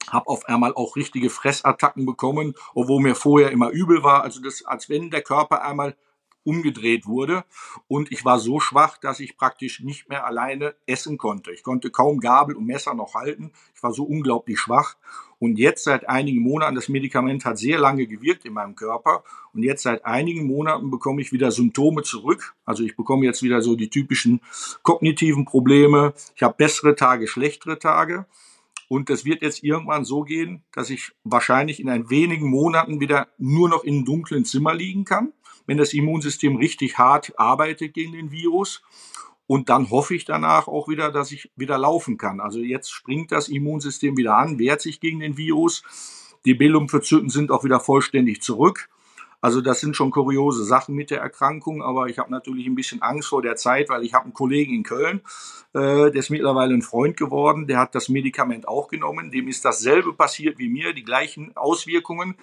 habe 0.09 0.27
auf 0.29 0.49
einmal 0.49 0.75
auch 0.75 0.97
richtige 0.97 1.31
Fressattacken 1.31 2.05
bekommen, 2.05 2.55
obwohl 2.75 3.01
mir 3.01 3.15
vorher 3.15 3.53
immer 3.53 3.71
übel 3.71 4.03
war. 4.03 4.23
Also 4.23 4.41
das, 4.41 4.65
als 4.65 4.89
wenn 4.89 5.11
der 5.11 5.23
Körper 5.23 5.63
einmal 5.63 5.95
umgedreht 6.51 7.07
wurde. 7.07 7.45
Und 7.87 8.11
ich 8.11 8.25
war 8.25 8.41
so 8.41 8.59
schwach, 8.59 8.99
dass 8.99 9.21
ich 9.21 9.37
praktisch 9.37 9.81
nicht 9.81 10.09
mehr 10.09 10.27
alleine 10.27 10.75
essen 10.87 11.17
konnte. 11.17 11.53
Ich 11.53 11.63
konnte 11.63 11.91
kaum 11.91 12.19
Gabel 12.19 12.57
und 12.57 12.67
Messer 12.67 12.95
noch 12.95 13.15
halten. 13.15 13.53
Ich 13.77 13.83
war 13.85 13.93
so 13.93 14.03
unglaublich 14.03 14.59
schwach. 14.59 14.97
Und 15.39 15.59
jetzt 15.59 15.85
seit 15.85 16.09
einigen 16.09 16.43
Monaten, 16.43 16.75
das 16.75 16.89
Medikament 16.89 17.45
hat 17.45 17.57
sehr 17.57 17.79
lange 17.79 18.07
gewirkt 18.07 18.45
in 18.45 18.53
meinem 18.53 18.75
Körper. 18.75 19.23
Und 19.55 19.63
jetzt 19.63 19.85
seit 19.85 20.05
einigen 20.05 20.47
Monaten 20.47 20.91
bekomme 20.91 21.23
ich 21.23 21.33
wieder 21.33 21.53
Symptome 21.53 22.03
zurück. 22.03 22.55
Also 22.65 22.83
ich 22.83 22.97
bekomme 22.97 23.25
jetzt 23.25 23.43
wieder 23.43 23.63
so 23.63 23.77
die 23.77 23.89
typischen 23.89 24.41
kognitiven 24.83 25.45
Probleme. 25.45 26.15
Ich 26.35 26.43
habe 26.43 26.57
bessere 26.59 26.97
Tage, 26.97 27.29
schlechtere 27.29 27.79
Tage. 27.79 28.27
Und 28.89 29.09
es 29.09 29.25
wird 29.25 29.43
jetzt 29.43 29.63
irgendwann 29.63 30.05
so 30.05 30.23
gehen, 30.23 30.65
dass 30.73 30.91
ich 30.91 31.13
wahrscheinlich 31.23 31.79
in 31.79 31.89
ein 31.89 32.11
wenigen 32.11 32.51
Monaten 32.51 32.99
wieder 32.99 33.29
nur 33.39 33.69
noch 33.69 33.85
in 33.85 33.95
einem 33.95 34.05
dunklen 34.05 34.45
Zimmer 34.45 34.75
liegen 34.75 35.05
kann 35.05 35.33
wenn 35.71 35.79
das 35.79 35.95
Immunsystem 35.95 36.57
richtig 36.57 36.99
hart 36.99 37.39
arbeitet 37.39 37.95
gegen 37.95 38.11
den 38.11 38.33
Virus. 38.33 38.83
Und 39.47 39.69
dann 39.69 39.89
hoffe 39.91 40.17
ich 40.17 40.25
danach 40.25 40.67
auch 40.67 40.89
wieder, 40.89 41.13
dass 41.13 41.31
ich 41.31 41.53
wieder 41.55 41.79
laufen 41.79 42.19
kann. 42.19 42.41
Also 42.41 42.59
jetzt 42.59 42.91
springt 42.91 43.31
das 43.31 43.49
Immunsystem 43.49 44.17
wieder 44.17 44.37
an, 44.37 44.59
wehrt 44.59 44.81
sich 44.81 44.99
gegen 44.99 45.21
den 45.21 45.37
Virus. 45.37 45.85
Die 46.45 46.55
B-Lymphozyten 46.55 47.29
sind 47.29 47.53
auch 47.53 47.63
wieder 47.63 47.79
vollständig 47.79 48.43
zurück. 48.43 48.89
Also 49.41 49.61
das 49.61 49.81
sind 49.81 49.97
schon 49.97 50.11
kuriose 50.11 50.65
Sachen 50.65 50.95
mit 50.95 51.11
der 51.11 51.21
Erkrankung, 51.21 51.83
aber 51.83 52.09
ich 52.09 52.19
habe 52.19 52.31
natürlich 52.31 52.67
ein 52.67 52.75
bisschen 52.75 53.01
Angst 53.01 53.29
vor 53.29 53.43
der 53.43 53.57
Zeit, 53.57 53.89
weil 53.89 54.05
ich 54.05 54.13
habe 54.13 54.25
einen 54.25 54.35
Kollegen 54.35 54.75
in 54.75 54.83
Köln, 54.83 55.23
äh, 55.73 56.11
der 56.11 56.15
ist 56.15 56.31
mittlerweile 56.31 56.75
ein 56.75 56.83
Freund 56.83 57.17
geworden, 57.17 57.67
der 57.67 57.79
hat 57.79 57.95
das 57.95 58.09
Medikament 58.09 58.69
auch 58.69 58.89
genommen, 58.89 59.31
dem 59.31 59.49
ist 59.49 59.65
dasselbe 59.65 60.13
passiert 60.13 60.59
wie 60.59 60.69
mir, 60.69 60.93
die 60.93 61.05
gleichen 61.05 61.57
Auswirkungen. 61.57 62.37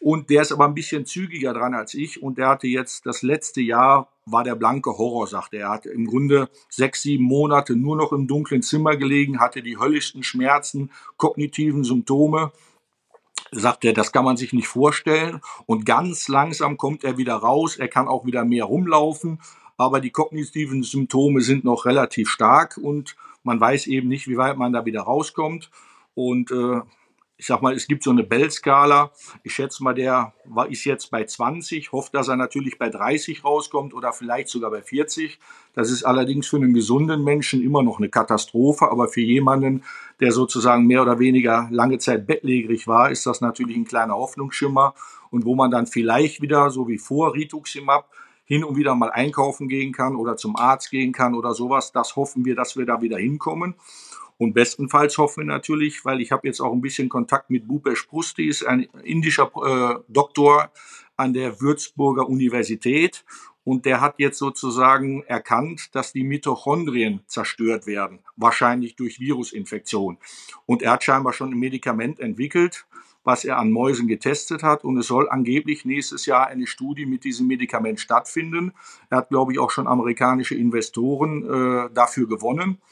Und 0.00 0.28
der 0.28 0.42
ist 0.42 0.52
aber 0.52 0.66
ein 0.66 0.74
bisschen 0.74 1.06
zügiger 1.06 1.54
dran 1.54 1.72
als 1.72 1.94
ich. 1.94 2.22
Und 2.22 2.36
der 2.36 2.48
hatte 2.48 2.66
jetzt 2.66 3.06
das 3.06 3.22
letzte 3.22 3.62
Jahr 3.62 4.12
war 4.26 4.44
der 4.44 4.54
blanke 4.54 4.98
Horror, 4.98 5.26
sagte 5.26 5.56
er. 5.56 5.68
Er 5.68 5.70
hat 5.70 5.86
im 5.86 6.06
Grunde 6.06 6.50
sechs, 6.68 7.00
sieben 7.02 7.24
Monate 7.24 7.74
nur 7.74 7.96
noch 7.96 8.12
im 8.12 8.26
dunklen 8.26 8.60
Zimmer 8.60 8.96
gelegen, 8.96 9.40
hatte 9.40 9.62
die 9.62 9.78
höllischsten 9.78 10.22
Schmerzen, 10.22 10.90
kognitiven 11.16 11.84
Symptome 11.84 12.52
sagt 13.54 13.84
er, 13.84 13.92
das 13.92 14.12
kann 14.12 14.24
man 14.24 14.36
sich 14.36 14.52
nicht 14.52 14.68
vorstellen. 14.68 15.40
Und 15.66 15.86
ganz 15.86 16.28
langsam 16.28 16.76
kommt 16.76 17.04
er 17.04 17.18
wieder 17.18 17.34
raus. 17.34 17.76
Er 17.76 17.88
kann 17.88 18.08
auch 18.08 18.26
wieder 18.26 18.44
mehr 18.44 18.64
rumlaufen. 18.64 19.40
Aber 19.76 20.00
die 20.00 20.10
kognitiven 20.10 20.82
Symptome 20.82 21.40
sind 21.40 21.64
noch 21.64 21.84
relativ 21.84 22.28
stark 22.28 22.78
und 22.80 23.16
man 23.42 23.60
weiß 23.60 23.88
eben 23.88 24.08
nicht, 24.08 24.28
wie 24.28 24.36
weit 24.36 24.56
man 24.56 24.72
da 24.72 24.84
wieder 24.84 25.02
rauskommt. 25.02 25.70
Und 26.14 26.50
äh, 26.52 26.80
ich 27.44 27.48
sag 27.48 27.60
mal, 27.60 27.74
es 27.74 27.86
gibt 27.86 28.02
so 28.02 28.10
eine 28.10 28.22
Bell-Skala. 28.22 29.10
Ich 29.42 29.52
schätze 29.52 29.84
mal, 29.84 29.92
der 29.92 30.32
ist 30.70 30.86
jetzt 30.86 31.10
bei 31.10 31.24
20, 31.24 31.92
hofft, 31.92 32.14
dass 32.14 32.28
er 32.28 32.36
natürlich 32.36 32.78
bei 32.78 32.88
30 32.88 33.44
rauskommt 33.44 33.92
oder 33.92 34.14
vielleicht 34.14 34.48
sogar 34.48 34.70
bei 34.70 34.80
40. 34.80 35.38
Das 35.74 35.90
ist 35.90 36.04
allerdings 36.04 36.46
für 36.46 36.56
einen 36.56 36.72
gesunden 36.72 37.22
Menschen 37.22 37.62
immer 37.62 37.82
noch 37.82 37.98
eine 37.98 38.08
Katastrophe, 38.08 38.90
aber 38.90 39.08
für 39.08 39.20
jemanden, 39.20 39.82
der 40.20 40.32
sozusagen 40.32 40.86
mehr 40.86 41.02
oder 41.02 41.18
weniger 41.18 41.68
lange 41.70 41.98
Zeit 41.98 42.26
bettlägerig 42.26 42.88
war, 42.88 43.10
ist 43.10 43.26
das 43.26 43.42
natürlich 43.42 43.76
ein 43.76 43.84
kleiner 43.84 44.14
Hoffnungsschimmer 44.14 44.94
und 45.28 45.44
wo 45.44 45.54
man 45.54 45.70
dann 45.70 45.86
vielleicht 45.86 46.40
wieder, 46.40 46.70
so 46.70 46.88
wie 46.88 46.96
vor 46.96 47.34
Rituximab, 47.34 48.08
hin 48.46 48.64
und 48.64 48.76
wieder 48.76 48.94
mal 48.94 49.10
einkaufen 49.10 49.68
gehen 49.68 49.92
kann 49.92 50.16
oder 50.16 50.36
zum 50.38 50.56
Arzt 50.56 50.90
gehen 50.90 51.12
kann 51.12 51.34
oder 51.34 51.52
sowas. 51.52 51.92
Das 51.92 52.16
hoffen 52.16 52.44
wir, 52.46 52.54
dass 52.54 52.76
wir 52.76 52.86
da 52.86 53.02
wieder 53.02 53.18
hinkommen. 53.18 53.74
Und 54.36 54.52
bestenfalls 54.52 55.16
hoffen 55.18 55.46
wir 55.46 55.52
natürlich, 55.52 56.04
weil 56.04 56.20
ich 56.20 56.32
habe 56.32 56.46
jetzt 56.46 56.60
auch 56.60 56.72
ein 56.72 56.80
bisschen 56.80 57.08
Kontakt 57.08 57.50
mit 57.50 57.68
Bupesh 57.68 58.04
Prusti, 58.04 58.48
ist 58.48 58.64
ein 58.66 58.82
indischer 59.04 59.50
äh, 59.64 60.02
Doktor 60.08 60.70
an 61.16 61.32
der 61.32 61.60
Würzburger 61.60 62.28
Universität 62.28 63.24
und 63.64 63.86
der 63.86 64.00
hat 64.00 64.16
jetzt 64.18 64.38
sozusagen 64.38 65.22
erkannt, 65.22 65.94
dass 65.94 66.12
die 66.12 66.22
Mitochondrien 66.22 67.20
zerstört 67.26 67.86
werden, 67.86 68.20
wahrscheinlich 68.36 68.94
durch 68.94 69.18
Virusinfektion. 69.18 70.18
Und 70.66 70.82
er 70.82 70.92
hat 70.92 71.04
scheinbar 71.04 71.32
schon 71.32 71.50
ein 71.50 71.58
Medikament 71.58 72.20
entwickelt, 72.20 72.86
was 73.24 73.44
er 73.46 73.58
an 73.58 73.70
Mäusen 73.70 74.06
getestet 74.06 74.62
hat. 74.62 74.84
Und 74.84 74.98
es 74.98 75.06
soll 75.06 75.30
angeblich 75.30 75.86
nächstes 75.86 76.26
Jahr 76.26 76.46
eine 76.46 76.66
Studie 76.66 77.06
mit 77.06 77.24
diesem 77.24 77.46
Medikament 77.46 78.00
stattfinden. 78.00 78.72
Er 79.08 79.18
hat, 79.18 79.30
glaube 79.30 79.52
ich, 79.52 79.58
auch 79.58 79.70
schon 79.70 79.86
amerikanische 79.86 80.54
Investoren 80.54 81.42
äh, 81.42 81.90
dafür 81.94 82.28
gewonnen. 82.28 82.82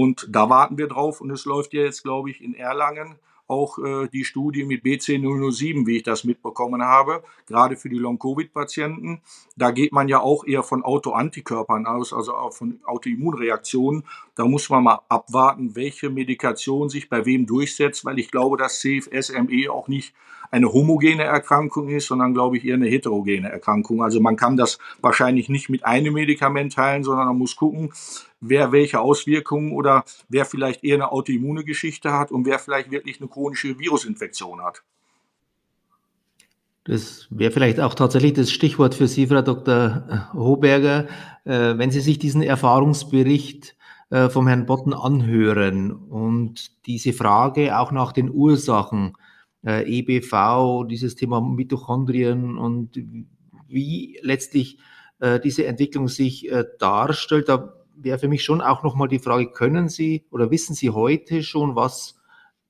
Und 0.00 0.28
da 0.30 0.48
warten 0.48 0.78
wir 0.78 0.86
drauf 0.86 1.20
und 1.20 1.28
es 1.32 1.44
läuft 1.44 1.74
ja 1.74 1.82
jetzt, 1.82 2.04
glaube 2.04 2.30
ich, 2.30 2.40
in 2.40 2.54
Erlangen 2.54 3.16
auch 3.48 3.80
äh, 3.80 4.06
die 4.12 4.24
Studie 4.24 4.62
mit 4.62 4.84
BC007, 4.84 5.88
wie 5.88 5.96
ich 5.96 6.04
das 6.04 6.22
mitbekommen 6.22 6.82
habe, 6.84 7.24
gerade 7.48 7.74
für 7.74 7.88
die 7.88 7.98
Long-Covid-Patienten. 7.98 9.22
Da 9.56 9.72
geht 9.72 9.90
man 9.90 10.06
ja 10.06 10.20
auch 10.20 10.46
eher 10.46 10.62
von 10.62 10.84
Autoantikörpern 10.84 11.86
aus, 11.86 12.12
also 12.12 12.36
auch 12.36 12.52
von 12.52 12.78
Autoimmunreaktionen. 12.84 14.04
Da 14.36 14.44
muss 14.44 14.70
man 14.70 14.84
mal 14.84 15.00
abwarten, 15.08 15.74
welche 15.74 16.10
Medikation 16.10 16.88
sich 16.88 17.08
bei 17.08 17.26
wem 17.26 17.46
durchsetzt, 17.46 18.04
weil 18.04 18.20
ich 18.20 18.30
glaube, 18.30 18.56
dass 18.56 18.78
CFS-ME 18.78 19.68
auch 19.68 19.88
nicht 19.88 20.14
eine 20.50 20.72
homogene 20.72 21.24
Erkrankung 21.24 21.88
ist, 21.88 22.06
sondern 22.06 22.34
glaube 22.34 22.56
ich 22.56 22.64
eher 22.64 22.74
eine 22.74 22.88
heterogene 22.88 23.50
Erkrankung. 23.50 24.02
Also 24.02 24.20
man 24.20 24.36
kann 24.36 24.56
das 24.56 24.78
wahrscheinlich 25.00 25.48
nicht 25.48 25.68
mit 25.68 25.84
einem 25.84 26.14
Medikament 26.14 26.76
heilen, 26.76 27.04
sondern 27.04 27.26
man 27.26 27.38
muss 27.38 27.56
gucken, 27.56 27.92
wer 28.40 28.72
welche 28.72 29.00
Auswirkungen 29.00 29.72
oder 29.72 30.04
wer 30.28 30.44
vielleicht 30.44 30.84
eher 30.84 30.96
eine 30.96 31.12
autoimmune 31.12 31.64
Geschichte 31.64 32.12
hat 32.12 32.30
und 32.30 32.46
wer 32.46 32.58
vielleicht 32.58 32.90
wirklich 32.90 33.20
eine 33.20 33.28
chronische 33.28 33.78
Virusinfektion 33.78 34.62
hat. 34.62 34.82
Das 36.88 37.26
wäre 37.28 37.50
vielleicht 37.50 37.80
auch 37.80 37.94
tatsächlich 37.94 38.32
das 38.32 38.50
Stichwort 38.50 38.94
für 38.94 39.08
Sie, 39.08 39.26
Frau 39.26 39.42
Dr. 39.42 40.30
Hoberger, 40.32 41.06
äh, 41.44 41.76
wenn 41.76 41.90
Sie 41.90 42.00
sich 42.00 42.18
diesen 42.18 42.40
Erfahrungsbericht 42.40 43.76
äh, 44.08 44.30
vom 44.30 44.46
Herrn 44.46 44.64
Botten 44.64 44.94
anhören 44.94 45.92
und 45.92 46.86
diese 46.86 47.12
Frage 47.12 47.78
auch 47.78 47.92
nach 47.92 48.12
den 48.12 48.30
Ursachen, 48.30 49.18
äh, 49.66 49.84
EBV, 49.98 50.84
dieses 50.88 51.14
Thema 51.14 51.42
Mitochondrien 51.42 52.56
und 52.56 52.98
wie 53.68 54.18
letztlich 54.22 54.78
diese 55.42 55.66
Entwicklung 55.66 56.06
sich 56.06 56.48
darstellt, 56.78 57.48
da 57.48 57.77
wäre 58.02 58.18
für 58.18 58.28
mich 58.28 58.44
schon 58.44 58.60
auch 58.60 58.82
nochmal 58.82 59.08
die 59.08 59.18
Frage, 59.18 59.50
können 59.50 59.88
Sie 59.88 60.24
oder 60.30 60.50
wissen 60.50 60.74
Sie 60.74 60.90
heute 60.90 61.42
schon, 61.42 61.76
was 61.76 62.20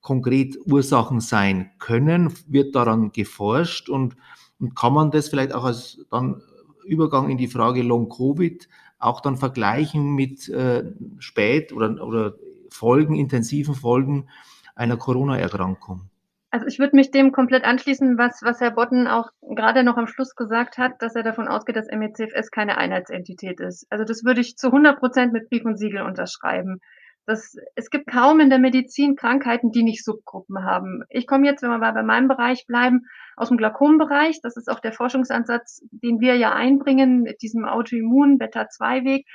konkret 0.01 0.57
Ursachen 0.65 1.19
sein 1.19 1.71
können? 1.79 2.33
Wird 2.47 2.75
daran 2.75 3.11
geforscht 3.11 3.89
und, 3.89 4.15
und 4.59 4.75
kann 4.75 4.93
man 4.93 5.11
das 5.11 5.29
vielleicht 5.29 5.53
auch 5.53 5.63
als 5.63 6.05
dann 6.09 6.41
Übergang 6.85 7.29
in 7.29 7.37
die 7.37 7.47
Frage 7.47 7.83
Long 7.83 8.09
Covid 8.09 8.67
auch 8.97 9.21
dann 9.21 9.37
vergleichen 9.37 10.15
mit 10.15 10.49
äh, 10.49 10.91
spät 11.19 11.71
oder, 11.71 12.05
oder 12.05 12.35
Folgen, 12.69 13.15
intensiven 13.15 13.75
Folgen 13.75 14.27
einer 14.75 14.97
Corona-Erkrankung? 14.97 16.09
Also 16.51 16.65
ich 16.65 16.79
würde 16.79 16.95
mich 16.95 17.11
dem 17.11 17.31
komplett 17.31 17.63
anschließen, 17.63 18.17
was, 18.17 18.41
was 18.41 18.59
Herr 18.59 18.71
Botten 18.71 19.07
auch 19.07 19.29
gerade 19.41 19.83
noch 19.83 19.97
am 19.97 20.07
Schluss 20.07 20.35
gesagt 20.35 20.79
hat, 20.79 21.01
dass 21.01 21.15
er 21.15 21.21
davon 21.21 21.47
ausgeht, 21.47 21.75
dass 21.75 21.91
MECFS 21.91 22.49
keine 22.49 22.77
Einheitsentität 22.77 23.59
ist. 23.59 23.85
Also 23.91 24.03
das 24.03 24.23
würde 24.23 24.41
ich 24.41 24.57
zu 24.57 24.67
100 24.67 24.97
Prozent 24.97 25.31
mit 25.31 25.49
Brief 25.49 25.65
und 25.65 25.77
Siegel 25.77 26.01
unterschreiben. 26.01 26.79
Das, 27.27 27.55
es 27.75 27.91
gibt 27.91 28.07
kaum 28.07 28.39
in 28.39 28.49
der 28.49 28.57
Medizin 28.57 29.15
Krankheiten, 29.15 29.71
die 29.71 29.83
nicht 29.83 30.03
Subgruppen 30.03 30.63
haben. 30.63 31.03
Ich 31.09 31.27
komme 31.27 31.45
jetzt, 31.45 31.61
wenn 31.61 31.69
wir 31.69 31.77
mal 31.77 31.93
bei 31.93 32.01
meinem 32.01 32.27
Bereich 32.27 32.65
bleiben, 32.65 33.05
aus 33.35 33.49
dem 33.49 33.57
Glaukombereich. 33.57 34.39
Das 34.41 34.57
ist 34.57 34.67
auch 34.67 34.79
der 34.79 34.93
Forschungsansatz, 34.93 35.83
den 35.91 36.19
wir 36.19 36.35
ja 36.37 36.53
einbringen 36.53 37.21
mit 37.21 37.43
diesem 37.43 37.65
Autoimmun 37.65 38.39
Beta-2-Weg. 38.39 39.27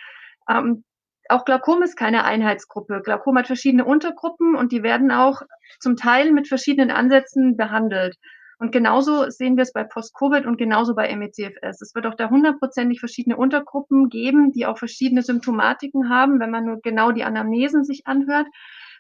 Ähm, 0.51 0.83
auch 1.29 1.45
Glaukom 1.45 1.83
ist 1.83 1.97
keine 1.97 2.25
Einheitsgruppe. 2.25 3.01
Glaukom 3.03 3.39
hat 3.39 3.47
verschiedene 3.47 3.85
Untergruppen 3.85 4.55
und 4.55 4.73
die 4.73 4.83
werden 4.83 5.11
auch 5.11 5.43
zum 5.81 5.97
Teil 5.97 6.33
mit 6.33 6.49
verschiedenen 6.49 6.91
Ansätzen 6.91 7.57
behandelt. 7.57 8.17
Und 8.59 8.73
genauso 8.73 9.29
sehen 9.31 9.57
wir 9.57 9.63
es 9.63 9.73
bei 9.73 9.85
Post-Covid 9.85 10.47
und 10.47 10.57
genauso 10.57 10.95
bei 10.95 11.15
MECFS. 11.15 11.81
Es 11.83 11.95
wird 11.95 12.07
auch 12.07 12.15
da 12.15 12.31
hundertprozentig 12.31 13.01
verschiedene 13.01 13.37
Untergruppen 13.37 14.09
geben, 14.09 14.53
die 14.53 14.67
auch 14.67 14.79
verschiedene 14.79 15.23
Symptomatiken 15.23 16.09
haben, 16.09 16.41
wenn 16.41 16.51
man 16.51 16.65
nur 16.65 16.81
genau 16.81 17.11
die 17.13 17.25
Anamnesen 17.25 17.85
sich 17.85 18.07
anhört. 18.07 18.47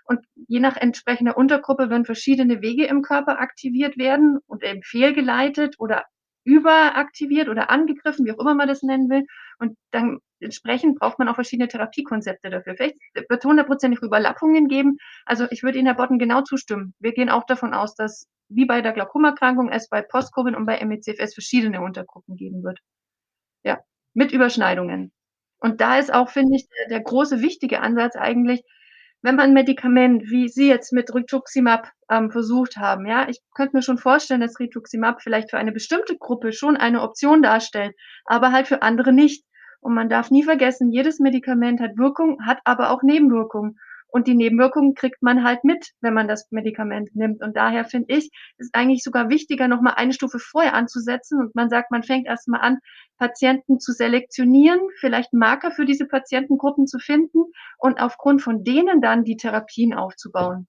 Und 0.07 0.21
je 0.49 0.61
nach 0.61 0.77
entsprechender 0.77 1.37
Untergruppe 1.37 1.89
werden 1.89 2.05
verschiedene 2.05 2.61
Wege 2.61 2.85
im 2.85 3.03
Körper 3.03 3.41
aktiviert 3.41 3.97
werden 3.97 4.39
und 4.47 4.63
eben 4.63 4.83
fehlgeleitet 4.83 5.77
oder 5.79 6.05
überaktiviert 6.45 7.49
oder 7.49 7.71
angegriffen, 7.71 8.27
wie 8.27 8.33
auch 8.33 8.39
immer 8.39 8.55
man 8.55 8.69
das 8.69 8.83
nennen 8.83 9.09
will. 9.11 9.27
Und 9.59 9.77
dann 9.91 10.19
entsprechend 10.41 10.99
braucht 10.99 11.19
man 11.19 11.29
auch 11.29 11.35
verschiedene 11.35 11.69
Therapiekonzepte 11.69 12.51
dafür. 12.51 12.77
Vielleicht 12.77 12.97
wird 13.29 13.45
hundertprozentig 13.45 14.03
Überlappungen 14.03 14.69
geben. 14.69 14.99
Also 15.25 15.47
ich 15.51 15.63
würde 15.63 15.79
Ihnen, 15.79 15.87
Herr 15.87 15.97
Botten, 15.97 16.19
genau 16.19 16.43
zustimmen. 16.43 16.95
Wir 16.99 17.13
gehen 17.13 17.31
auch 17.31 17.45
davon 17.45 17.75
aus, 17.75 17.95
dass 17.95 18.29
wie 18.49 18.67
bei 18.67 18.83
der 18.83 18.93
Glaukomerkrankung 18.93 19.71
es 19.71 19.89
bei 19.89 20.03
Post-Covid 20.03 20.55
und 20.55 20.67
bei 20.67 20.85
MECFS 20.85 21.35
verschiedene 21.35 21.81
Untergruppen 21.81 22.37
geben 22.37 22.63
wird. 22.63 22.79
Ja, 23.65 23.81
mit 24.13 24.33
Überschneidungen. 24.33 25.13
Und 25.59 25.81
da 25.81 25.99
ist 25.99 26.13
auch, 26.13 26.29
finde 26.29 26.57
ich, 26.57 26.69
der, 26.69 26.89
der 26.89 27.01
große, 27.03 27.41
wichtige 27.41 27.81
Ansatz 27.81 28.17
eigentlich, 28.17 28.63
wenn 29.25 29.37
man 29.37 29.47
ein 29.47 29.55
Medikament, 29.55 30.31
wie 30.31 30.49
Sie 30.51 30.69
jetzt 30.69 30.93
mit 30.93 31.15
Rituximab 31.15 31.91
ähm, 32.11 32.31
versucht 32.31 32.77
haben, 32.77 33.07
ja, 33.07 33.27
ich 33.27 33.41
könnte 33.55 33.75
mir 33.75 33.83
schon 33.83 33.97
vorstellen, 33.97 34.43
dass 34.43 34.61
Rituximab 34.61 35.23
vielleicht 35.23 35.49
für 35.49 35.57
eine 35.57 35.73
bestimmte 35.73 36.19
Gruppe 36.19 36.53
schon 36.53 36.77
eine 36.77 37.01
Option 37.01 37.41
darstellt, 37.41 37.97
aber 38.27 38.53
halt 38.53 38.67
für 38.67 38.83
andere 38.83 39.15
nicht. 39.15 39.43
Und 39.81 39.95
man 39.95 40.11
darf 40.11 40.31
nie 40.31 40.43
vergessen, 40.43 40.93
jedes 40.93 41.21
Medikament 41.21 41.81
hat 41.81 41.97
Wirkung, 41.97 42.45
hat 42.45 42.59
aber 42.65 42.91
auch 42.91 43.03
Nebenwirkungen. 43.03 43.79
Und 44.15 44.29
die 44.29 44.37
Nebenwirkungen 44.37 44.95
kriegt 44.95 45.23
man 45.23 45.43
halt 45.43 45.65
mit, 45.65 45.91
wenn 46.01 46.15
man 46.15 46.29
das 46.29 46.47
Medikament 46.53 47.17
nimmt. 47.17 47.43
Und 47.43 47.57
daher 47.57 47.85
finde 47.85 48.15
ich, 48.15 48.31
ist 48.59 48.73
eigentlich 48.73 49.03
sogar 49.03 49.29
wichtiger, 49.29 49.67
nochmal 49.67 49.95
eine 49.97 50.13
Stufe 50.13 50.39
vorher 50.39 50.75
anzusetzen. 50.75 51.41
Und 51.41 51.57
man 51.57 51.69
sagt, 51.69 51.91
man 51.91 52.05
fängt 52.05 52.29
erstmal 52.29 52.61
an, 52.61 52.79
Patienten 53.19 53.81
zu 53.81 53.91
selektionieren, 53.91 54.79
vielleicht 55.01 55.33
Marker 55.33 55.73
für 55.73 55.85
diese 55.85 56.07
Patientengruppen 56.07 56.87
zu 56.87 57.01
finden 57.01 57.43
und 57.77 57.99
aufgrund 57.99 58.41
von 58.41 58.63
denen 58.63 59.01
dann 59.01 59.25
die 59.25 59.37
Therapien 59.37 59.95
aufzubauen. 59.95 60.69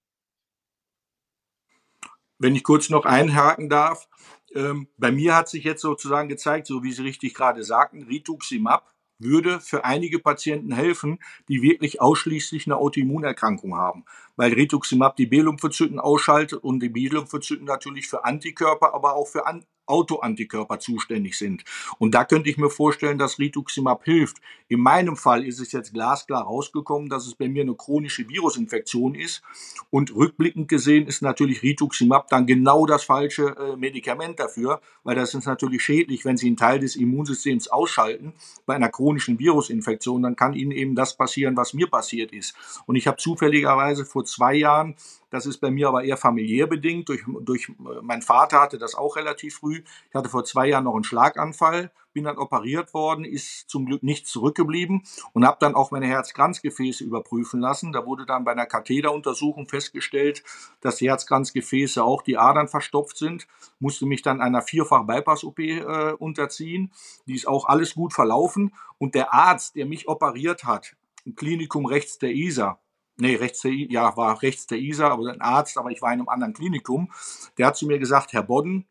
Wenn 2.40 2.56
ich 2.56 2.64
kurz 2.64 2.90
noch 2.90 3.06
einhaken 3.06 3.70
darf, 3.70 4.08
ähm, 4.56 4.88
bei 4.98 5.12
mir 5.12 5.36
hat 5.36 5.50
sich 5.50 5.64
jetzt 5.64 5.84
sozusagen 5.84 6.30
gezeigt, 6.30 6.66
so 6.66 6.82
wie 6.82 6.92
Sie 6.92 7.04
richtig 7.04 7.36
gerade 7.36 7.64
sagten, 7.64 8.06
Rituximab 8.06 8.95
würde 9.20 9.60
für 9.60 9.86
einige 9.86 10.20
Patienten 10.20 10.74
helfen, 10.74 11.20
die 11.48 11.62
wirklich 11.62 12.02
ausschließlich 12.02 12.68
eine 12.68 12.78
Autoimmunerkrankung 12.78 13.76
haben. 13.76 14.06
Weil 14.36 14.54
Rituximab 14.54 15.16
die 15.16 15.28
B-Lymphozyten 15.28 16.00
ausschaltet 16.00 16.64
und 16.64 16.82
die 16.82 16.90
B-Lymphozyten 16.90 17.66
natürlich 17.66 18.08
für 18.08 18.26
Antikörper, 18.26 18.94
aber 18.94 19.16
auch 19.16 19.28
für 19.28 19.48
An 19.48 19.66
Autoantikörper 19.86 20.80
zuständig 20.80 21.38
sind. 21.38 21.63
Und 22.00 22.15
da 22.15 22.25
könnte 22.25 22.50
ich 22.50 22.58
mir 22.58 22.70
vorstellen, 22.70 23.18
dass 23.18 23.39
Rituximab 23.39 24.04
hilft. 24.04 24.38
In 24.68 24.80
meinem 24.80 25.15
Fall 25.15 25.46
ist 25.46 25.60
es 25.60 25.72
jetzt 25.72 25.94
glasklar 25.94 26.44
rausgekommen, 26.44 27.10
dass 27.10 27.27
es 27.27 27.36
bei 27.36 27.48
mir 27.48 27.63
eine 27.63 27.75
chronische 27.75 28.27
Virusinfektion 28.27 29.15
ist. 29.15 29.44
Und 29.89 30.15
rückblickend 30.15 30.68
gesehen 30.68 31.08
ist 31.08 31.22
natürlich 31.22 31.63
Rituximab 31.63 32.27
dann 32.30 32.46
genau 32.46 32.86
das 32.86 33.04
falsche 33.04 33.56
äh, 33.58 33.75
Medikament 33.75 34.39
dafür, 34.39 34.82
weil 35.04 35.15
das 35.15 35.34
ist 35.34 35.46
natürlich 35.46 35.84
schädlich, 35.84 36.25
wenn 36.25 36.38
Sie 36.38 36.48
einen 36.48 36.58
Teil 36.58 36.80
des 36.80 36.96
Immunsystems 36.96 37.68
ausschalten 37.68 38.34
bei 38.65 38.75
einer 38.75 38.89
chronischen 38.89 39.39
Virusinfektion, 39.39 40.24
dann 40.24 40.36
kann 40.36 40.54
Ihnen 40.54 40.72
eben 40.72 40.96
das 40.96 41.15
passieren, 41.15 41.56
was 41.58 41.74
mir 41.74 41.88
passiert 41.88 42.32
ist. 42.32 42.56
Und 42.86 42.96
ich 42.96 43.08
habe 43.08 43.18
zufälligerweise 43.18 44.06
vor 44.06 44.25
zwei 44.25 44.56
Jahren 44.56 44.96
das 45.36 45.46
ist 45.46 45.58
bei 45.58 45.70
mir 45.70 45.89
aber 45.89 46.04
eher 46.04 46.18
familiär 46.18 46.65
bedingt. 46.65 47.10
Durch, 47.10 47.24
durch, 47.42 47.72
mein 47.77 48.22
Vater 48.22 48.62
hatte 48.62 48.77
das 48.77 48.96
auch 48.96 49.18
relativ 49.18 49.58
früh. 49.58 49.84
Ich 50.10 50.15
hatte 50.15 50.30
vor 50.30 50.46
zwei 50.46 50.68
Jahren 50.68 50.86
noch 50.86 50.96
einen 50.96 51.04
Schlaganfall, 51.04 51.92
bin 52.13 52.24
dann 52.24 52.38
operiert 52.38 52.94
worden, 52.94 53.25
ist 53.25 53.70
zum 53.70 53.86
Glück 53.86 54.01
nichts 54.01 54.32
zurückgeblieben 54.32 55.04
und 55.34 55.46
habe 55.46 55.58
dann 55.60 55.75
auch 55.75 55.92
meine 55.92 56.08
Herzkranzgefäße 56.08 57.04
überprüfen 57.04 57.60
lassen. 57.60 57.92
Da 57.92 58.06
wurde 58.06 58.25
dann 58.25 58.46
bei 58.46 58.54
einer 58.54 58.65
Katheteruntersuchung 58.65 59.68
festgestellt, 59.68 60.44
dass 60.80 60.96
die 60.96 61.10
Herzkranzgefäße 61.10 62.01
auch 62.01 62.22
die 62.22 62.38
Adern 62.38 62.70
verstopft 62.70 63.18
sind. 63.18 63.46
Musste 63.80 64.06
mich 64.06 64.22
dann 64.22 64.42
einer 64.42 64.62
Vierfach-Bypass-OP 64.62 65.60
äh, 65.60 66.13
unterziehen. 66.13 66.94
Die 67.27 67.36
ist 67.36 67.48
auch 67.48 67.68
alles 67.68 67.94
gut 67.96 68.13
verlaufen. 68.13 68.74
Und 68.98 69.15
der 69.15 69.34
Arzt, 69.34 69.75
der 69.75 69.86
mich 69.86 70.08
operiert 70.08 70.63
hat, 70.63 70.96
im 71.25 71.36
Klinikum 71.36 71.86
rechts 71.86 72.18
der 72.20 72.32
ISA, 72.32 72.80
nee, 73.18 73.36
rechts 73.36 73.62
der, 73.62 73.72
ja, 73.72 74.16
war 74.18 74.42
rechts 74.42 74.68
der 74.68 74.80
ISA, 74.80 75.10
aber 75.10 75.32
ein 75.32 75.42
Arzt, 75.42 75.78
aber 75.78 75.92
ich 75.92 76.02
war 76.02 76.12
in 76.14 76.20
einem 76.20 76.30
anderen 76.30 76.54
Klinikum, 76.54 77.12
der 77.58 77.68
hat 77.68 77.78
zu 77.78 77.88
mir 77.88 78.00
gesagt, 78.00 78.34
Herr 78.34 78.44
Bodden, 78.44 78.86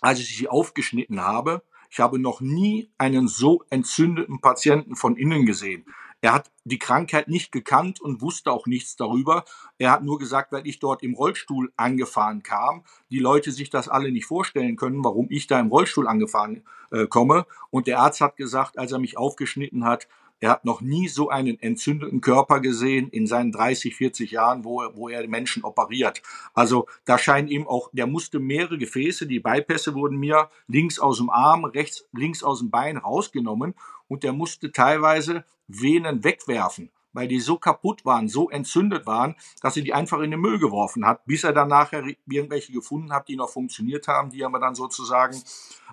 als 0.00 0.20
ich 0.20 0.36
sie 0.36 0.48
aufgeschnitten 0.48 1.20
habe, 1.20 1.62
ich 1.90 2.00
habe 2.00 2.18
noch 2.18 2.40
nie 2.40 2.90
einen 2.98 3.28
so 3.28 3.64
entzündeten 3.70 4.40
Patienten 4.40 4.94
von 4.94 5.16
innen 5.16 5.46
gesehen. 5.46 5.86
Er 6.20 6.32
hat 6.32 6.50
die 6.64 6.80
Krankheit 6.80 7.28
nicht 7.28 7.52
gekannt 7.52 8.00
und 8.00 8.20
wusste 8.20 8.50
auch 8.50 8.66
nichts 8.66 8.96
darüber. 8.96 9.44
Er 9.78 9.92
hat 9.92 10.02
nur 10.02 10.18
gesagt, 10.18 10.50
weil 10.50 10.66
ich 10.66 10.80
dort 10.80 11.04
im 11.04 11.14
Rollstuhl 11.14 11.72
angefahren 11.76 12.42
kam, 12.42 12.82
die 13.10 13.20
Leute 13.20 13.52
sich 13.52 13.70
das 13.70 13.88
alle 13.88 14.10
nicht 14.10 14.26
vorstellen 14.26 14.76
können, 14.76 15.04
warum 15.04 15.28
ich 15.30 15.46
da 15.46 15.60
im 15.60 15.68
Rollstuhl 15.68 16.08
angefahren 16.08 16.64
äh, 16.90 17.06
komme. 17.06 17.46
Und 17.70 17.86
der 17.86 18.00
Arzt 18.00 18.20
hat 18.20 18.36
gesagt, 18.36 18.78
als 18.78 18.90
er 18.90 18.98
mich 18.98 19.16
aufgeschnitten 19.16 19.84
hat, 19.84 20.08
er 20.40 20.50
hat 20.50 20.64
noch 20.64 20.80
nie 20.80 21.08
so 21.08 21.28
einen 21.28 21.60
entzündeten 21.60 22.20
Körper 22.20 22.60
gesehen 22.60 23.08
in 23.08 23.26
seinen 23.26 23.52
30, 23.52 23.96
40 23.96 24.30
Jahren, 24.30 24.64
wo, 24.64 24.82
er, 24.82 24.96
wo 24.96 25.08
er 25.08 25.26
Menschen 25.28 25.64
operiert. 25.64 26.22
Also 26.54 26.86
da 27.04 27.18
scheint 27.18 27.50
ihm 27.50 27.66
auch, 27.66 27.90
der 27.92 28.06
musste 28.06 28.38
mehrere 28.38 28.78
Gefäße, 28.78 29.26
die 29.26 29.40
Bypässe 29.40 29.94
wurden 29.94 30.18
mir 30.18 30.50
links 30.66 30.98
aus 30.98 31.18
dem 31.18 31.30
Arm, 31.30 31.64
rechts, 31.64 32.06
links 32.12 32.42
aus 32.42 32.60
dem 32.60 32.70
Bein 32.70 32.96
rausgenommen 32.96 33.74
und 34.06 34.22
der 34.22 34.32
musste 34.32 34.72
teilweise 34.72 35.44
Venen 35.66 36.24
wegwerfen 36.24 36.90
weil 37.12 37.26
die 37.26 37.40
so 37.40 37.56
kaputt 37.56 38.04
waren, 38.04 38.28
so 38.28 38.48
entzündet 38.48 39.06
waren, 39.06 39.34
dass 39.60 39.76
er 39.76 39.82
die 39.82 39.94
einfach 39.94 40.20
in 40.20 40.30
den 40.30 40.40
Müll 40.40 40.58
geworfen 40.58 41.04
hat, 41.04 41.24
bis 41.26 41.42
er 41.42 41.52
dann 41.52 41.68
nachher 41.68 42.04
irgendwelche 42.28 42.72
gefunden 42.72 43.12
hat, 43.12 43.26
die 43.26 43.34
noch 43.34 43.50
funktioniert 43.50 44.06
haben, 44.06 44.30
die 44.30 44.42
er 44.42 44.50
dann 44.50 44.76
sozusagen 44.76 45.36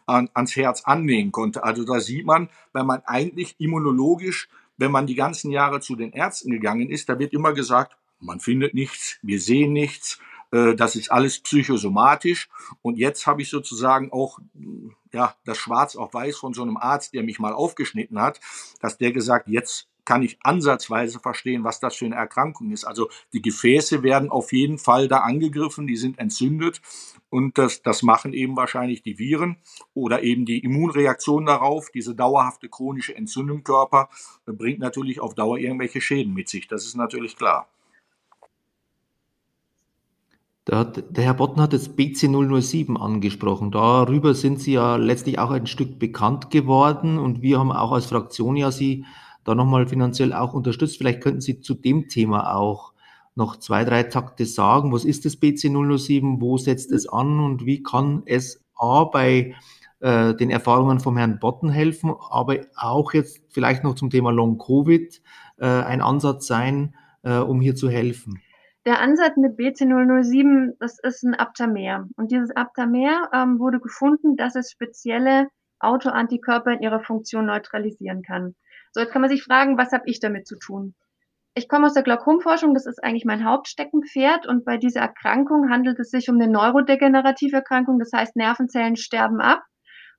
an, 0.06 0.30
ans 0.34 0.56
Herz 0.56 0.84
annähen 0.84 1.32
konnte. 1.32 1.64
Also 1.64 1.84
da 1.84 2.00
sieht 2.00 2.26
man, 2.26 2.50
wenn 2.74 2.86
man 2.86 3.02
eigentlich 3.06 3.56
immunologisch, 3.60 4.50
wenn 4.78 4.92
man 4.92 5.08
die 5.08 5.16
ganzen 5.16 5.52
Jahre 5.52 5.80
zu 5.80 5.96
den 5.96 6.12
Ärzten 6.12 6.52
gegangen 6.52 6.90
ist, 6.90 7.10
da 7.10 7.20
wird 7.20 7.34
immer 7.34 7.54
gesagt, 7.54 7.96
man 8.20 8.40
findet 8.40 8.74
nichts, 8.74 9.18
wir 9.22 9.40
sehen 9.40 9.74
nichts, 9.74 10.20
äh, 10.52 10.76
das 10.76 10.96
ist 10.96 11.12
alles 11.12 11.40
psychosomatisch. 11.40 12.50
Und 12.82 12.98
jetzt 12.98 13.28
habe 13.28 13.42
ich 13.42 13.50
sozusagen 13.50 14.12
auch 14.12 14.39
ja, 15.12 15.36
das 15.46 15.58
Schwarz 15.58 15.96
auf 15.96 16.13
Weiß 16.13 16.38
von 16.38 16.54
so 16.54 16.62
einem 16.62 16.78
Arzt, 16.78 17.13
der 17.13 17.24
mich 17.24 17.39
mal 17.39 17.54
aufgeschnitten 17.54 18.22
hat, 18.22 18.39
dass 18.82 18.98
der 18.98 19.12
gesagt, 19.12 19.48
jetzt 19.48 19.88
kann 20.06 20.24
ich 20.24 20.38
ansatzweise 20.44 21.20
verstehen, 21.20 21.63
was 21.63 21.80
das 21.80 21.96
für 21.96 22.06
eine 22.06 22.15
Erkrankung 22.15 22.72
ist. 22.72 22.86
Also 22.86 23.10
die 23.34 23.41
Gefäße 23.41 24.04
werden 24.04 24.30
auf 24.30 24.54
jeden 24.54 24.78
Fall 24.78 25.08
da 25.08 25.18
angegriffen, 25.20 25.88
die 25.88 25.98
sind 25.98 26.20
entzündet 26.20 26.82
und 27.30 27.58
das, 27.58 27.82
das 27.82 28.04
machen 28.04 28.34
eben 28.34 28.56
wahrscheinlich 28.56 29.04
die 29.04 29.20
Viren 29.20 29.58
oder 29.94 30.24
eben 30.24 30.46
die 30.46 30.60
Immunreaktion 30.60 31.46
darauf. 31.46 31.89
Diese 31.89 32.15
dauerhafte 32.15 32.70
chronische 32.70 33.15
Entzündung 33.15 33.58
im 33.58 33.63
Körper 33.63 34.10
bringt 34.46 34.80
natürlich 34.80 35.20
auf 35.20 35.36
Dauer 35.36 35.58
irgendwelche 35.58 36.02
Schäden 36.02 36.34
mit 36.34 36.50
sich. 36.50 36.68
Das 36.68 36.86
ist 36.86 36.96
natürlich 36.96 37.36
klar. 37.36 37.68
Hat, 40.72 41.15
der 41.15 41.24
Herr 41.24 41.36
Botten 41.36 41.62
hat 41.62 41.74
das 41.74 41.96
BC007 41.96 42.96
angesprochen. 42.96 43.70
Darüber 43.70 44.34
sind 44.34 44.60
Sie 44.60 44.74
ja 44.74 44.96
letztlich 44.96 45.38
auch 45.38 45.52
ein 45.52 45.68
Stück 45.68 46.00
bekannt 46.00 46.50
geworden 46.50 47.20
und 47.20 47.44
wir 47.44 47.60
haben 47.60 47.72
auch 47.72 47.91
als 47.91 48.08
Fraktion 48.08 48.56
ja 48.56 48.72
Sie 48.72 49.06
da 49.45 49.55
nochmal 49.55 49.88
finanziell 49.88 50.34
auch 50.34 50.53
unterstützt. 50.53 50.97
Vielleicht 50.97 51.21
könnten 51.21 51.41
Sie 51.41 51.62
zu 51.62 51.75
dem 51.75 52.10
Thema 52.10 52.55
auch 52.55 52.93
noch 53.36 53.58
zwei, 53.58 53.86
drei 53.86 54.03
Takte 54.03 54.45
sagen. 54.45 54.91
Was 54.91 55.05
ist 55.05 55.25
das 55.25 55.41
BC007? 55.41 56.41
Wo 56.41 56.58
setzt 56.58 56.91
es 56.91 57.08
an 57.08 57.39
und 57.39 57.65
wie 57.65 57.84
kann 57.84 58.23
es 58.25 58.63
A 58.75 59.05
bei 59.05 59.55
äh, 59.99 60.34
den 60.36 60.49
Erfahrungen 60.49 60.99
vom 60.99 61.17
Herrn 61.17 61.39
Botten 61.39 61.69
helfen, 61.69 62.13
aber 62.29 62.58
auch 62.75 63.13
jetzt 63.13 63.41
vielleicht 63.49 63.84
noch 63.84 63.95
zum 63.95 64.10
Thema 64.10 64.31
Long 64.31 64.58
Covid 64.58 65.21
äh, 65.58 65.65
ein 65.65 66.01
Ansatz 66.01 66.47
sein, 66.47 66.95
äh, 67.23 67.38
um 67.38 67.62
hier 67.62 67.75
zu 67.75 67.89
helfen? 67.89 68.41
Der 68.86 69.01
Ansatz 69.01 69.36
mit 69.36 69.58
BC007, 69.58 70.73
das 70.79 70.99
ist 70.99 71.23
ein 71.23 71.34
Aptamer. 71.34 72.08
Und 72.17 72.31
dieses 72.31 72.55
Aptamer 72.55 73.29
ähm, 73.34 73.60
wurde 73.60 73.79
gefunden, 73.79 74.38
dass 74.38 74.55
es 74.55 74.71
spezielle 74.71 75.47
Autoantikörper 75.79 76.73
in 76.73 76.81
ihrer 76.81 76.99
Funktion 76.99 77.47
neutralisieren 77.47 78.21
kann. 78.21 78.55
So, 78.95 79.01
jetzt 79.01 79.12
kann 79.12 79.21
man 79.21 79.29
sich 79.29 79.43
fragen, 79.43 79.77
was 79.77 79.91
habe 79.91 80.05
ich 80.05 80.21
damit 80.21 80.47
zu 80.47 80.55
tun? 80.58 80.95
Ich 81.53 81.67
komme 81.67 81.88
aus 81.88 81.93
der 81.95 82.03
Glaukomforschung, 82.03 82.73
das 82.73 82.86
ist 82.86 83.03
eigentlich 83.03 83.25
mein 83.25 83.43
Hauptsteckenpferd 83.43 84.47
und 84.47 84.63
bei 84.63 84.77
dieser 84.77 85.01
Erkrankung 85.01 85.69
handelt 85.69 85.99
es 85.99 86.12
sich 86.12 86.29
um 86.29 86.36
eine 86.36 86.47
neurodegenerative 86.47 87.58
Erkrankung, 87.58 87.99
das 87.99 88.12
heißt 88.15 88.38
Nervenzellen 88.38 88.95
sterben 88.95 89.41
ab 89.41 89.63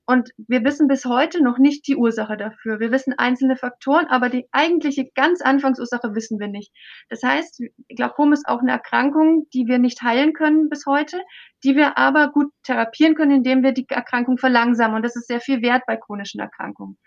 und 0.05 0.29
wir 0.37 0.63
wissen 0.63 0.87
bis 0.87 1.05
heute 1.05 1.43
noch 1.43 1.57
nicht 1.57 1.85
die 1.87 1.97
Ursache 1.97 2.37
dafür. 2.37 2.79
Wir 2.79 2.91
wissen 2.91 3.13
einzelne 3.17 3.57
Faktoren, 3.57 4.05
aber 4.05 4.29
die 4.29 4.47
eigentliche 4.51 5.09
ganz 5.15 5.41
Anfangsursache 5.41 6.15
wissen 6.15 6.39
wir 6.39 6.47
nicht. 6.47 6.71
Das 7.09 7.23
heißt, 7.23 7.63
Glaukom 7.89 8.31
ist 8.31 8.47
auch 8.47 8.61
eine 8.61 8.71
Erkrankung, 8.71 9.47
die 9.53 9.65
wir 9.65 9.79
nicht 9.79 10.03
heilen 10.03 10.33
können 10.33 10.69
bis 10.69 10.85
heute, 10.85 11.19
die 11.63 11.75
wir 11.75 11.97
aber 11.97 12.31
gut 12.31 12.51
therapieren 12.63 13.15
können, 13.15 13.37
indem 13.37 13.63
wir 13.63 13.71
die 13.71 13.87
Erkrankung 13.89 14.37
verlangsamen. 14.37 14.95
Und 14.95 15.03
das 15.03 15.15
ist 15.15 15.27
sehr 15.27 15.41
viel 15.41 15.61
wert 15.61 15.83
bei 15.87 15.97
chronischen 15.97 16.39
Erkrankungen. 16.39 16.97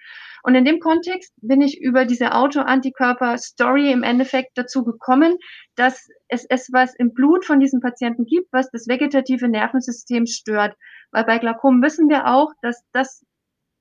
Und 0.43 0.55
in 0.55 0.65
dem 0.65 0.81
Kontext 0.81 1.33
bin 1.43 1.61
ich 1.61 1.81
über 1.81 2.07
diese 2.07 2.33
Autoantikörper-Story 2.35 3.93
im 3.93 4.03
Endeffekt 4.03 4.53
dazu 4.55 4.85
gekommen, 4.85 5.37
dass 5.77 6.09
es 6.29 6.47
etwas 6.47 6.95
im 6.95 7.13
Blut 7.13 7.45
von 7.45 7.61
diesen 7.61 7.81
Patienten 7.81 8.25
gibt, 8.25 8.53
was 8.53 8.71
das 8.71 8.89
vegetative 8.89 9.49
Nervensystem 9.49 10.27
stört. 10.27 10.75
Weil 11.11 11.25
bei 11.25 11.39
Glaukom 11.39 11.83
wissen 11.83 12.09
wir 12.09 12.27
auch, 12.27 12.53
dass 12.63 12.83
das 12.93 13.25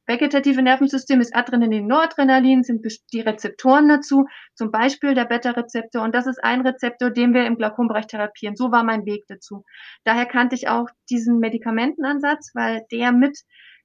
vegetative 0.10 0.62
Nervensystem 0.62 1.22
ist 1.22 1.36
Adrenalin, 1.36 1.88
Noradrenalin 1.88 2.64
sind 2.64 2.86
die 3.14 3.22
Rezeptoren 3.22 3.88
dazu, 3.88 4.26
zum 4.56 4.72
Beispiel 4.72 5.14
der 5.14 5.26
Beta-Rezeptor. 5.26 6.04
Und 6.04 6.16
das 6.16 6.26
ist 6.26 6.44
ein 6.44 6.62
Rezeptor, 6.62 7.12
den 7.12 7.34
wir 7.34 7.46
im 7.46 7.58
Glaukombereich 7.58 8.08
therapieren. 8.08 8.56
So 8.56 8.72
war 8.72 8.84
mein 8.84 9.06
Weg 9.06 9.26
dazu. 9.28 9.64
Daher 10.04 10.26
kannte 10.26 10.56
ich 10.56 10.68
auch 10.68 10.90
diesen 11.10 11.40
Medikamentenansatz, 11.40 12.52
weil 12.56 12.82
der 12.92 13.12
mit 13.12 13.38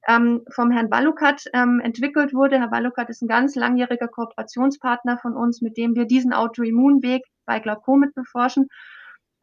ähm, 0.09 0.43
vom 0.55 0.71
Herrn 0.71 0.91
Balukat 0.91 1.45
ähm, 1.53 1.81
entwickelt 1.81 2.35
wurde. 2.35 2.59
Herr 2.59 2.69
Balukat 2.69 3.11
ist 3.11 3.23
ein 3.23 3.29
ganz 3.29 3.55
langjähriger 3.55 4.09
Kooperationspartner 4.09 5.19
von 5.19 5.35
uns, 5.35 5.61
mit 5.63 5.77
dem 5.77 5.95
wir 5.95 6.07
diesen 6.07 6.33
Autoimmunweg 6.33 7.23
bei 7.47 7.59
Glaukom 7.61 8.01
mit 8.01 8.15
beforschen. 8.15 8.69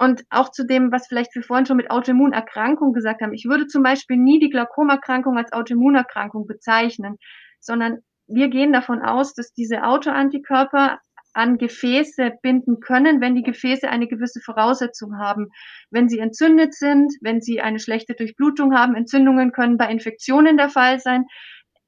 Und 0.01 0.23
auch 0.31 0.49
zu 0.49 0.65
dem, 0.65 0.91
was 0.91 1.05
vielleicht 1.05 1.35
wir 1.35 1.43
vorhin 1.43 1.67
schon 1.67 1.77
mit 1.77 1.91
Autoimmunerkrankung 1.91 2.91
gesagt 2.91 3.21
haben. 3.21 3.33
Ich 3.33 3.45
würde 3.45 3.67
zum 3.67 3.83
Beispiel 3.83 4.17
nie 4.17 4.39
die 4.39 4.49
Glaukomerkrankung 4.49 5.37
als 5.37 5.53
Autoimmunerkrankung 5.53 6.47
bezeichnen, 6.47 7.17
sondern 7.59 7.99
wir 8.25 8.47
gehen 8.47 8.73
davon 8.73 9.03
aus, 9.03 9.35
dass 9.35 9.53
diese 9.53 9.83
Autoantikörper 9.83 10.97
an 11.33 11.59
Gefäße 11.59 12.31
binden 12.41 12.79
können, 12.79 13.21
wenn 13.21 13.35
die 13.35 13.43
Gefäße 13.43 13.87
eine 13.87 14.07
gewisse 14.07 14.39
Voraussetzung 14.41 15.19
haben. 15.19 15.49
Wenn 15.91 16.09
sie 16.09 16.17
entzündet 16.17 16.73
sind, 16.73 17.13
wenn 17.21 17.39
sie 17.39 17.61
eine 17.61 17.77
schlechte 17.77 18.15
Durchblutung 18.15 18.73
haben, 18.75 18.95
Entzündungen 18.95 19.51
können 19.51 19.77
bei 19.77 19.91
Infektionen 19.91 20.57
der 20.57 20.69
Fall 20.69 20.99
sein. 20.99 21.25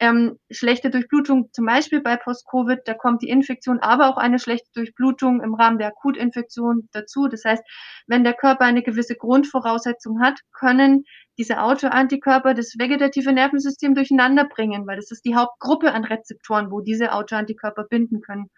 Ähm, 0.04 0.38
schlechte 0.52 0.90
Durchblutung 0.90 1.48
zum 1.54 1.66
Beispiel 1.66 2.02
bei 2.02 2.18
Post-Covid, 2.18 2.80
da 2.84 2.94
kommt 2.94 3.22
die 3.22 3.30
Infektion, 3.30 3.80
aber 3.80 4.10
auch 4.10 4.18
eine 4.18 4.38
schlechte 4.38 4.70
Durchblutung 4.74 5.42
im 5.42 5.54
Rahmen 5.54 5.78
der 5.78 5.88
Akutinfektion 5.88 6.90
dazu. 6.92 7.30
Das 7.30 7.46
heißt, 7.46 7.64
wenn 8.08 8.26
der 8.26 8.34
Körper 8.34 8.66
eine 8.66 8.84
gewisse 8.84 9.16
Grundvoraussetzung 9.16 10.20
hat, 10.22 10.42
können 10.52 11.06
diese 11.38 11.62
Autoantikörper 11.62 12.54
das 12.54 12.76
vegetative 12.78 13.32
Nervensystem 13.32 13.96
durcheinander 13.96 14.44
bringen, 14.44 14.86
weil 14.88 14.98
das 14.98 15.10
ist 15.10 15.24
die 15.24 15.36
Hauptgruppe 15.36 15.94
an 15.94 16.04
Rezeptoren, 16.04 16.70
wo 16.70 16.82
diese 16.82 17.14
Autoantikörper 17.14 17.86
binden 17.90 18.20
können. 18.20 18.50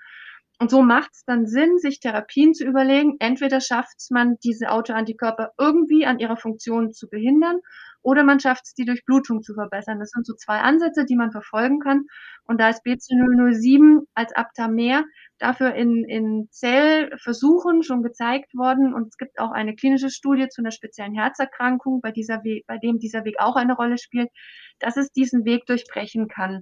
Und 0.60 0.72
so 0.72 0.82
macht 0.82 1.12
es 1.14 1.26
dann 1.26 1.46
Sinn, 1.46 1.78
sich 1.78 2.00
Therapien 2.00 2.56
zu 2.56 2.66
überlegen. 2.66 3.18
Entweder 3.20 3.62
schafft 3.62 3.98
man 4.10 4.38
diese 4.44 4.72
Autoantikörper 4.72 5.52
irgendwie 5.60 6.08
an 6.08 6.18
ihrer 6.18 6.38
Funktion 6.38 6.92
zu 6.92 7.08
behindern 7.08 7.60
oder 8.06 8.24
man 8.24 8.40
schafft 8.40 8.68
es, 8.68 8.76
die 8.76 8.86
Durchblutung 8.86 9.42
zu 9.42 9.56
verbessern. 9.56 9.98
Das 10.00 10.12
sind 10.12 10.28
so 10.28 10.36
zwei 10.36 10.60
Ansätze, 10.60 11.06
die 11.06 11.16
man 11.16 11.32
verfolgen 11.32 11.80
kann. 11.80 12.04
Und 12.46 12.62
da 12.62 12.70
ist 12.70 12.86
BC007 12.86 14.06
als 14.14 14.32
Aptamer 14.36 15.06
dafür 15.40 15.74
in, 15.74 16.04
in 16.08 16.48
Zellversuchen 16.52 17.82
schon 17.82 18.04
gezeigt 18.04 18.54
worden. 18.54 18.94
Und 18.94 19.08
es 19.08 19.18
gibt 19.18 19.40
auch 19.40 19.50
eine 19.50 19.74
klinische 19.74 20.12
Studie 20.12 20.48
zu 20.50 20.62
einer 20.62 20.70
speziellen 20.70 21.16
Herzerkrankung, 21.16 22.00
bei, 22.02 22.12
dieser 22.12 22.44
Weg, 22.44 22.68
bei 22.68 22.78
dem 22.78 23.00
dieser 23.00 23.26
Weg 23.26 23.40
auch 23.40 23.56
eine 23.56 23.76
Rolle 23.76 23.98
spielt, 23.98 24.30
dass 24.78 24.98
es 24.98 25.12
diesen 25.12 25.44
Weg 25.44 25.66
durchbrechen 25.66 26.28
kann. 26.28 26.62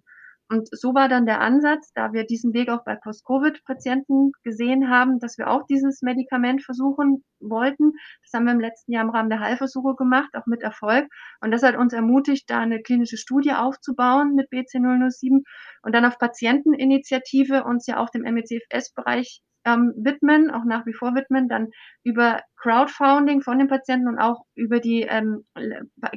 Und 0.49 0.67
so 0.71 0.93
war 0.93 1.10
dann 1.10 1.25
der 1.25 1.41
Ansatz, 1.41 1.91
da 1.93 2.13
wir 2.13 2.25
diesen 2.25 2.53
Weg 2.53 2.69
auch 2.69 2.84
bei 2.84 2.95
Post-Covid-Patienten 2.95 4.32
gesehen 4.43 4.89
haben, 4.89 5.19
dass 5.19 5.38
wir 5.38 5.49
auch 5.49 5.65
dieses 5.67 6.01
Medikament 6.01 6.63
versuchen 6.63 7.23
wollten. 7.39 7.93
Das 8.23 8.34
haben 8.34 8.45
wir 8.45 8.53
im 8.53 8.60
letzten 8.60 8.91
Jahr 8.91 9.03
im 9.03 9.10
Rahmen 9.10 9.29
der 9.29 9.39
Heilversuche 9.39 9.95
gemacht, 9.95 10.29
auch 10.36 10.45
mit 10.45 10.62
Erfolg. 10.62 11.08
Und 11.41 11.51
das 11.51 11.63
hat 11.63 11.75
uns 11.75 11.93
ermutigt, 11.93 12.49
da 12.49 12.60
eine 12.60 12.82
klinische 12.82 13.17
Studie 13.17 13.53
aufzubauen 13.53 14.36
mit 14.36 14.51
BC007 14.51 15.43
und 15.82 15.95
dann 15.95 16.06
auf 16.06 16.17
Patienteninitiative 16.17 17.63
uns 17.63 17.88
ja 17.88 17.97
auch 17.97 18.10
dem 18.10 18.23
MECFS-Bereich 18.23 19.41
ähm, 19.65 19.93
widmen, 19.97 20.52
auch 20.52 20.65
nach 20.65 20.86
wie 20.86 20.93
vor 20.93 21.15
widmen, 21.15 21.49
dann 21.49 21.69
über 22.04 22.41
Crowdfunding 22.58 23.41
von 23.41 23.60
den 23.60 23.67
Patienten 23.67 24.08
und 24.08 24.19
auch 24.19 24.45
über 24.56 24.80
die 24.80 25.02
ähm, 25.02 25.45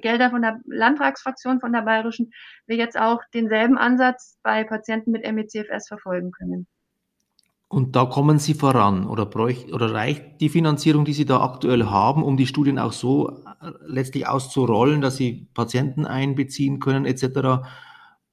Gelder 0.01 0.31
von 0.31 0.43
der 0.43 0.61
Landtagsfraktion 0.67 1.61
von 1.61 1.73
der 1.73 1.83
Bayerischen, 1.83 2.31
wir 2.67 2.77
jetzt 2.77 2.99
auch 2.99 3.21
denselben 3.35 3.79
Ansatz 3.79 4.39
bei 4.43 4.65
Patienten 4.65 5.11
mit 5.11 5.31
MECFS 5.31 5.89
verfolgen 5.89 6.31
können. 6.31 6.67
Und 7.69 7.97
da 7.97 8.05
kommen 8.05 8.39
Sie 8.39 8.55
voran 8.55 9.09
oder, 9.09 9.27
bräuch, 9.27 9.73
oder 9.73 9.93
reicht 9.93 10.41
die 10.41 10.49
Finanzierung, 10.49 11.05
die 11.05 11.13
Sie 11.13 11.25
da 11.25 11.41
aktuell 11.41 11.87
haben, 11.87 12.23
um 12.23 12.37
die 12.37 12.47
Studien 12.47 12.79
auch 12.79 12.93
so 12.93 13.43
äh, 13.61 13.73
letztlich 13.85 14.29
auszurollen, 14.29 15.01
dass 15.01 15.17
Sie 15.17 15.49
Patienten 15.53 16.07
einbeziehen 16.07 16.79
können 16.79 17.07
etc.? 17.07 17.67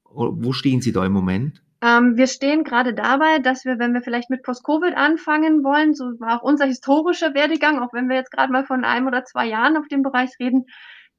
Wo 0.05 0.53
stehen 0.53 0.81
Sie 0.81 0.91
da 0.91 1.03
im 1.03 1.13
Moment? 1.13 1.62
Ähm, 1.83 2.15
wir 2.15 2.27
stehen 2.27 2.63
gerade 2.63 2.93
dabei, 2.93 3.39
dass 3.39 3.65
wir, 3.65 3.77
wenn 3.77 3.93
wir 3.93 4.01
vielleicht 4.01 4.29
mit 4.29 4.41
Post-Covid 4.41 4.95
anfangen 4.95 5.65
wollen, 5.65 5.93
so 5.93 6.05
war 6.17 6.37
auch 6.37 6.43
unser 6.43 6.65
historischer 6.65 7.33
Werdegang, 7.33 7.79
auch 7.79 7.91
wenn 7.91 8.07
wir 8.07 8.15
jetzt 8.15 8.31
gerade 8.31 8.53
mal 8.53 8.65
von 8.65 8.85
einem 8.85 9.07
oder 9.07 9.25
zwei 9.25 9.47
Jahren 9.47 9.75
auf 9.75 9.89
dem 9.89 10.01
Bereich 10.01 10.31
reden, 10.39 10.65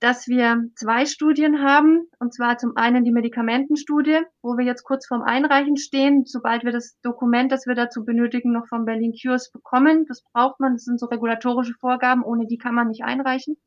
dass 0.00 0.26
wir 0.26 0.64
zwei 0.74 1.04
Studien 1.04 1.62
haben, 1.62 2.08
und 2.18 2.32
zwar 2.32 2.56
zum 2.56 2.78
einen 2.78 3.04
die 3.04 3.12
Medikamentenstudie, 3.12 4.22
wo 4.40 4.56
wir 4.56 4.64
jetzt 4.64 4.84
kurz 4.84 5.06
vorm 5.06 5.22
Einreichen 5.22 5.76
stehen, 5.76 6.24
sobald 6.24 6.64
wir 6.64 6.72
das 6.72 6.98
Dokument, 7.02 7.52
das 7.52 7.66
wir 7.66 7.74
dazu 7.74 8.02
benötigen, 8.06 8.52
noch 8.52 8.66
von 8.66 8.86
Berlin 8.86 9.12
Cures 9.12 9.50
bekommen. 9.50 10.06
Das 10.06 10.22
braucht 10.32 10.60
man, 10.60 10.72
das 10.74 10.84
sind 10.84 10.98
so 10.98 11.06
regulatorische 11.06 11.74
Vorgaben, 11.78 12.22
ohne 12.22 12.46
die 12.46 12.58
kann 12.58 12.74
man 12.74 12.88
nicht 12.88 13.04
einreichen. 13.04 13.58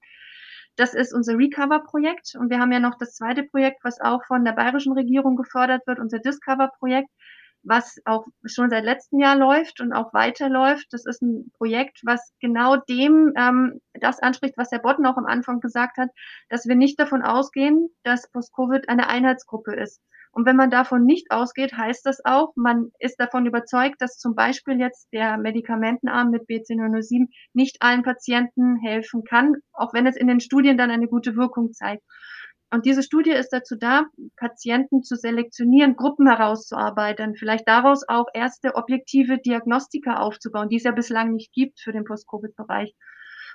Das 0.78 0.94
ist 0.94 1.14
unser 1.14 1.38
Recover-Projekt. 1.38 2.36
Und 2.40 2.50
wir 2.52 2.60
haben 2.60 2.72
ja 2.72 2.80
noch 2.80 2.98
das 2.98 3.16
zweite 3.16 3.44
Projekt, 3.44 3.84
was 3.84 4.00
auch 4.00 4.24
von 4.26 4.46
der 4.46 4.54
bayerischen 4.54 4.94
Regierung 4.94 5.36
gefördert 5.36 5.86
wird, 5.88 6.00
unser 6.00 6.20
Discover-Projekt, 6.20 7.10
was 7.64 7.98
auch 8.06 8.28
schon 8.46 8.70
seit 8.70 8.84
letztem 8.84 9.20
Jahr 9.20 9.36
läuft 9.36 9.82
und 9.82 9.92
auch 9.92 10.14
weiterläuft. 10.14 10.86
Das 10.92 11.06
ist 11.06 11.22
ein 11.24 11.52
Projekt, 11.58 12.02
was 12.04 12.32
genau 12.40 12.78
dem 12.78 13.34
ähm, 13.36 13.82
das 13.96 14.20
anspricht, 14.20 14.56
was 14.56 14.72
Herr 14.72 14.80
Botten 14.80 15.08
auch 15.08 15.18
am 15.18 15.26
Anfang 15.26 15.60
gesagt 15.62 15.98
hat, 15.98 16.10
dass 16.50 16.68
wir 16.68 16.76
nicht 16.76 17.00
davon 17.00 17.24
ausgehen, 17.24 17.90
dass 18.04 18.30
Post-Covid 18.32 18.88
eine 18.88 19.10
Einheitsgruppe 19.10 19.74
ist. 19.76 20.00
Und 20.38 20.46
wenn 20.46 20.56
man 20.56 20.70
davon 20.70 21.04
nicht 21.04 21.32
ausgeht, 21.32 21.74
heißt 21.74 22.06
das 22.06 22.24
auch, 22.24 22.54
man 22.56 22.92
ist 23.00 23.20
davon 23.20 23.48
überzeugt, 23.48 24.00
dass 24.04 24.20
zum 24.20 24.36
Beispiel 24.36 24.80
jetzt 24.80 25.08
der 25.12 25.40
Medikamentenarm 25.40 26.30
mit 26.30 26.44
BC007 26.44 27.30
nicht 27.54 27.78
allen 27.82 28.04
Patienten 28.04 28.76
helfen 28.76 29.24
kann, 29.24 29.56
auch 29.74 29.96
wenn 29.96 30.06
es 30.06 30.16
in 30.16 30.28
den 30.28 30.40
Studien 30.40 30.78
dann 30.78 30.92
eine 30.92 31.08
gute 31.08 31.36
Wirkung 31.36 31.74
zeigt. 31.74 32.04
Und 32.70 32.86
diese 32.86 33.02
Studie 33.02 33.32
ist 33.32 33.50
dazu 33.50 33.78
da, 33.78 34.06
Patienten 34.36 35.02
zu 35.02 35.16
selektionieren, 35.16 35.96
Gruppen 35.96 36.28
herauszuarbeiten, 36.28 37.36
vielleicht 37.36 37.68
daraus 37.68 38.08
auch 38.08 38.28
erste 38.32 38.76
objektive 38.76 39.40
Diagnostika 39.40 40.18
aufzubauen, 40.18 40.70
die 40.70 40.76
es 40.76 40.84
ja 40.84 40.92
bislang 40.92 41.34
nicht 41.34 41.52
gibt 41.52 41.80
für 41.80 41.94
den 41.94 42.04
Post-Covid-Bereich. 42.04 42.94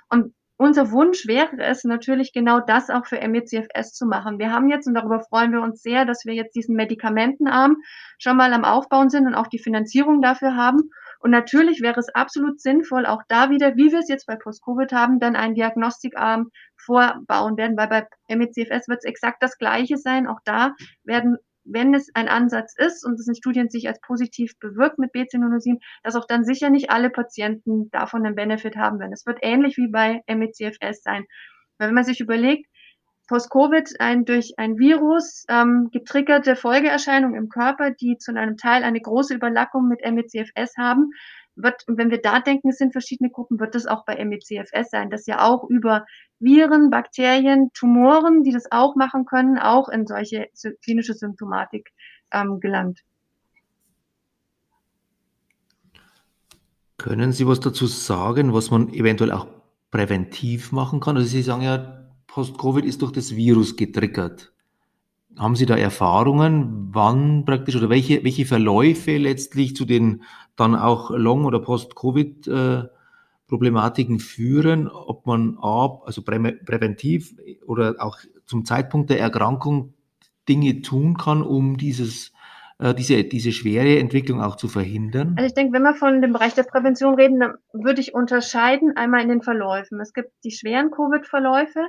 Und 0.09 0.35
unser 0.57 0.91
Wunsch 0.91 1.25
wäre 1.27 1.57
es 1.59 1.83
natürlich 1.83 2.31
genau 2.31 2.59
das 2.59 2.89
auch 2.89 3.05
für 3.05 3.19
MECFS 3.27 3.93
zu 3.93 4.05
machen. 4.05 4.39
Wir 4.39 4.51
haben 4.51 4.69
jetzt, 4.69 4.87
und 4.87 4.93
darüber 4.93 5.19
freuen 5.19 5.51
wir 5.51 5.61
uns 5.61 5.81
sehr, 5.81 6.05
dass 6.05 6.25
wir 6.25 6.33
jetzt 6.33 6.55
diesen 6.55 6.75
Medikamentenarm 6.75 7.77
schon 8.19 8.37
mal 8.37 8.53
am 8.53 8.63
Aufbauen 8.63 9.09
sind 9.09 9.25
und 9.25 9.35
auch 9.35 9.47
die 9.47 9.59
Finanzierung 9.59 10.21
dafür 10.21 10.55
haben. 10.55 10.91
Und 11.19 11.31
natürlich 11.31 11.81
wäre 11.81 11.99
es 11.99 12.09
absolut 12.09 12.61
sinnvoll, 12.61 13.05
auch 13.05 13.23
da 13.29 13.49
wieder, 13.49 13.75
wie 13.75 13.91
wir 13.91 13.99
es 13.99 14.09
jetzt 14.09 14.27
bei 14.27 14.35
Post-Covid 14.35 14.91
haben, 14.91 15.19
dann 15.19 15.35
einen 15.35 15.55
Diagnostikarm 15.55 16.49
vorbauen 16.75 17.57
werden, 17.57 17.77
weil 17.77 17.87
bei 17.87 18.07
MECFS 18.27 18.87
wird 18.87 18.99
es 18.99 19.05
exakt 19.05 19.41
das 19.41 19.57
Gleiche 19.57 19.97
sein. 19.97 20.27
Auch 20.27 20.39
da 20.43 20.73
werden 21.03 21.37
wenn 21.65 21.93
es 21.93 22.09
ein 22.13 22.27
Ansatz 22.27 22.75
ist 22.77 23.05
und 23.05 23.19
es 23.19 23.27
in 23.27 23.35
Studien 23.35 23.69
sich 23.69 23.87
als 23.87 23.99
positiv 24.01 24.57
bewirkt 24.59 24.99
mit 24.99 25.13
BC007, 25.13 25.79
dass 26.03 26.15
auch 26.15 26.27
dann 26.27 26.43
sicher 26.43 26.69
nicht 26.69 26.89
alle 26.89 27.09
Patienten 27.09 27.89
davon 27.91 28.25
einen 28.25 28.35
Benefit 28.35 28.75
haben 28.75 28.99
werden. 28.99 29.13
Es 29.13 29.25
wird 29.25 29.39
ähnlich 29.41 29.77
wie 29.77 29.87
bei 29.87 30.21
MECFS 30.27 31.03
sein. 31.03 31.25
Weil 31.77 31.89
wenn 31.89 31.95
man 31.95 32.03
sich 32.03 32.19
überlegt, 32.19 32.67
Post-Covid 33.27 33.99
ein 33.99 34.25
durch 34.25 34.53
ein 34.57 34.77
Virus 34.77 35.45
ähm, 35.47 35.89
getriggerte 35.91 36.55
Folgeerscheinung 36.55 37.35
im 37.35 37.47
Körper, 37.47 37.91
die 37.91 38.17
zu 38.17 38.35
einem 38.35 38.57
Teil 38.57 38.83
eine 38.83 38.99
große 38.99 39.33
Überlappung 39.33 39.87
mit 39.87 40.01
MECFS 40.01 40.77
haben, 40.77 41.11
wird, 41.55 41.83
wenn 41.87 42.09
wir 42.09 42.21
da 42.21 42.39
denken, 42.39 42.69
es 42.69 42.77
sind 42.77 42.91
verschiedene 42.91 43.29
Gruppen, 43.29 43.59
wird 43.59 43.75
das 43.75 43.85
auch 43.85 44.05
bei 44.05 44.23
MECFS 44.23 44.89
sein, 44.89 45.09
dass 45.09 45.25
ja 45.25 45.41
auch 45.41 45.69
über 45.69 46.05
Viren, 46.43 46.89
Bakterien, 46.89 47.71
Tumoren, 47.73 48.43
die 48.43 48.51
das 48.51 48.71
auch 48.71 48.95
machen 48.95 49.25
können, 49.25 49.57
auch 49.57 49.89
in 49.89 50.05
solche 50.05 50.47
klinische 50.83 51.13
Symptomatik 51.13 51.91
ähm, 52.31 52.59
gelangt. 52.59 52.99
Können 56.97 57.31
Sie 57.31 57.47
was 57.47 57.59
dazu 57.59 57.87
sagen, 57.87 58.53
was 58.53 58.71
man 58.71 58.93
eventuell 58.93 59.31
auch 59.31 59.47
präventiv 59.91 60.71
machen 60.71 60.99
kann? 60.99 61.17
Also 61.17 61.27
Sie 61.27 61.41
sagen 61.41 61.61
ja, 61.61 62.03
Post-Covid 62.27 62.85
ist 62.85 63.01
durch 63.01 63.11
das 63.11 63.35
Virus 63.35 63.75
getriggert. 63.75 64.53
Haben 65.37 65.55
Sie 65.55 65.65
da 65.65 65.75
Erfahrungen, 65.75 66.89
wann 66.91 67.45
praktisch 67.45 67.75
oder 67.75 67.89
welche, 67.89 68.23
welche 68.23 68.45
Verläufe 68.45 69.17
letztlich 69.17 69.75
zu 69.75 69.85
den 69.85 70.23
dann 70.55 70.75
auch 70.75 71.09
Long- 71.09 71.45
oder 71.45 71.59
Post-Covid 71.59 72.47
äh, 72.47 72.83
Problematiken 73.53 74.17
führen, 74.19 74.87
ob 74.87 75.27
man 75.27 75.59
A, 75.61 75.99
also 76.05 76.23
prä 76.23 76.39
präventiv 76.65 77.35
oder 77.67 77.95
auch 77.99 78.17
zum 78.47 78.65
Zeitpunkt 78.65 79.11
der 79.11 79.19
Erkrankung 79.19 79.93
Dinge 80.49 80.81
tun 80.81 81.17
kann, 81.17 81.43
um 81.43 81.77
dieses 81.77 82.33
äh, 82.79 82.95
diese, 82.95 83.23
diese 83.23 83.51
schwere 83.51 83.99
Entwicklung 83.99 84.41
auch 84.41 84.55
zu 84.55 84.67
verhindern? 84.67 85.35
Also 85.37 85.45
ich 85.45 85.53
denke, 85.53 85.73
wenn 85.73 85.83
wir 85.83 85.93
von 85.93 86.19
dem 86.19 86.33
Bereich 86.33 86.55
der 86.55 86.63
Prävention 86.63 87.13
reden, 87.13 87.39
dann 87.39 87.53
würde 87.73 88.01
ich 88.01 88.15
unterscheiden 88.15 88.97
einmal 88.97 89.21
in 89.21 89.29
den 89.29 89.43
Verläufen. 89.43 89.99
Es 89.99 90.13
gibt 90.13 90.31
die 90.43 90.51
schweren 90.51 90.89
Covid-Verläufe, 90.89 91.85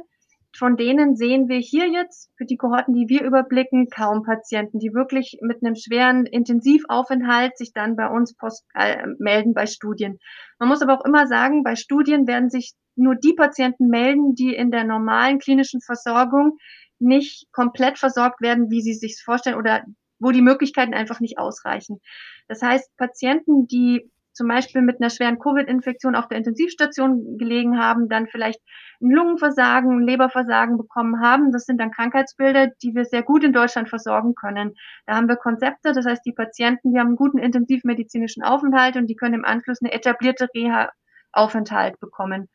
von 0.56 0.76
denen 0.76 1.16
sehen 1.16 1.48
wir 1.48 1.58
hier 1.58 1.88
jetzt 1.88 2.30
für 2.36 2.44
die 2.44 2.56
Kohorten, 2.56 2.94
die 2.94 3.08
wir 3.08 3.22
überblicken, 3.24 3.88
kaum 3.88 4.22
Patienten, 4.22 4.78
die 4.78 4.94
wirklich 4.94 5.38
mit 5.42 5.62
einem 5.62 5.74
schweren 5.74 6.26
Intensivaufenthalt 6.26 7.56
sich 7.58 7.72
dann 7.72 7.96
bei 7.96 8.08
uns 8.08 8.34
post 8.34 8.64
äh, 8.74 9.04
melden 9.18 9.54
bei 9.54 9.66
Studien. 9.66 10.18
Man 10.58 10.68
muss 10.68 10.82
aber 10.82 10.98
auch 10.98 11.04
immer 11.04 11.26
sagen, 11.26 11.64
bei 11.64 11.74
Studien 11.74 12.26
werden 12.26 12.50
sich 12.50 12.74
nur 12.96 13.16
die 13.16 13.34
Patienten 13.34 13.88
melden, 13.88 14.34
die 14.34 14.54
in 14.54 14.70
der 14.70 14.84
normalen 14.84 15.38
klinischen 15.38 15.80
Versorgung 15.80 16.56
nicht 17.00 17.46
komplett 17.52 17.98
versorgt 17.98 18.40
werden, 18.40 18.70
wie 18.70 18.80
sie 18.80 18.94
sich 18.94 19.20
vorstellen 19.24 19.56
oder 19.56 19.84
wo 20.20 20.30
die 20.30 20.42
Möglichkeiten 20.42 20.94
einfach 20.94 21.20
nicht 21.20 21.38
ausreichen. 21.38 22.00
Das 22.46 22.62
heißt, 22.62 22.96
Patienten, 22.96 23.66
die 23.66 24.10
zum 24.34 24.48
Beispiel 24.48 24.82
mit 24.82 25.00
einer 25.00 25.10
schweren 25.10 25.38
Covid-Infektion 25.38 26.14
auf 26.14 26.28
der 26.28 26.38
Intensivstation 26.38 27.38
gelegen 27.38 27.78
haben, 27.78 28.08
dann 28.08 28.26
vielleicht 28.26 28.60
ein 29.00 29.10
Lungenversagen, 29.10 29.98
ein 29.98 30.06
Leberversagen 30.06 30.76
bekommen 30.76 31.20
haben. 31.20 31.52
Das 31.52 31.64
sind 31.64 31.80
dann 31.80 31.90
Krankheitsbilder, 31.90 32.68
die 32.82 32.94
wir 32.94 33.04
sehr 33.04 33.22
gut 33.22 33.44
in 33.44 33.52
Deutschland 33.52 33.88
versorgen 33.88 34.34
können. 34.34 34.74
Da 35.06 35.14
haben 35.14 35.28
wir 35.28 35.36
Konzepte, 35.36 35.92
das 35.92 36.04
heißt, 36.04 36.24
die 36.26 36.32
Patienten, 36.32 36.92
die 36.92 36.98
haben 36.98 37.08
einen 37.08 37.16
guten 37.16 37.38
intensivmedizinischen 37.38 38.42
Aufenthalt 38.42 38.96
und 38.96 39.06
die 39.06 39.16
können 39.16 39.34
im 39.34 39.44
Anschluss 39.44 39.80
eine 39.80 39.92
etablierte 39.92 40.48
Reha-Aufenthalt 40.54 42.00
bekommen. 42.00 42.48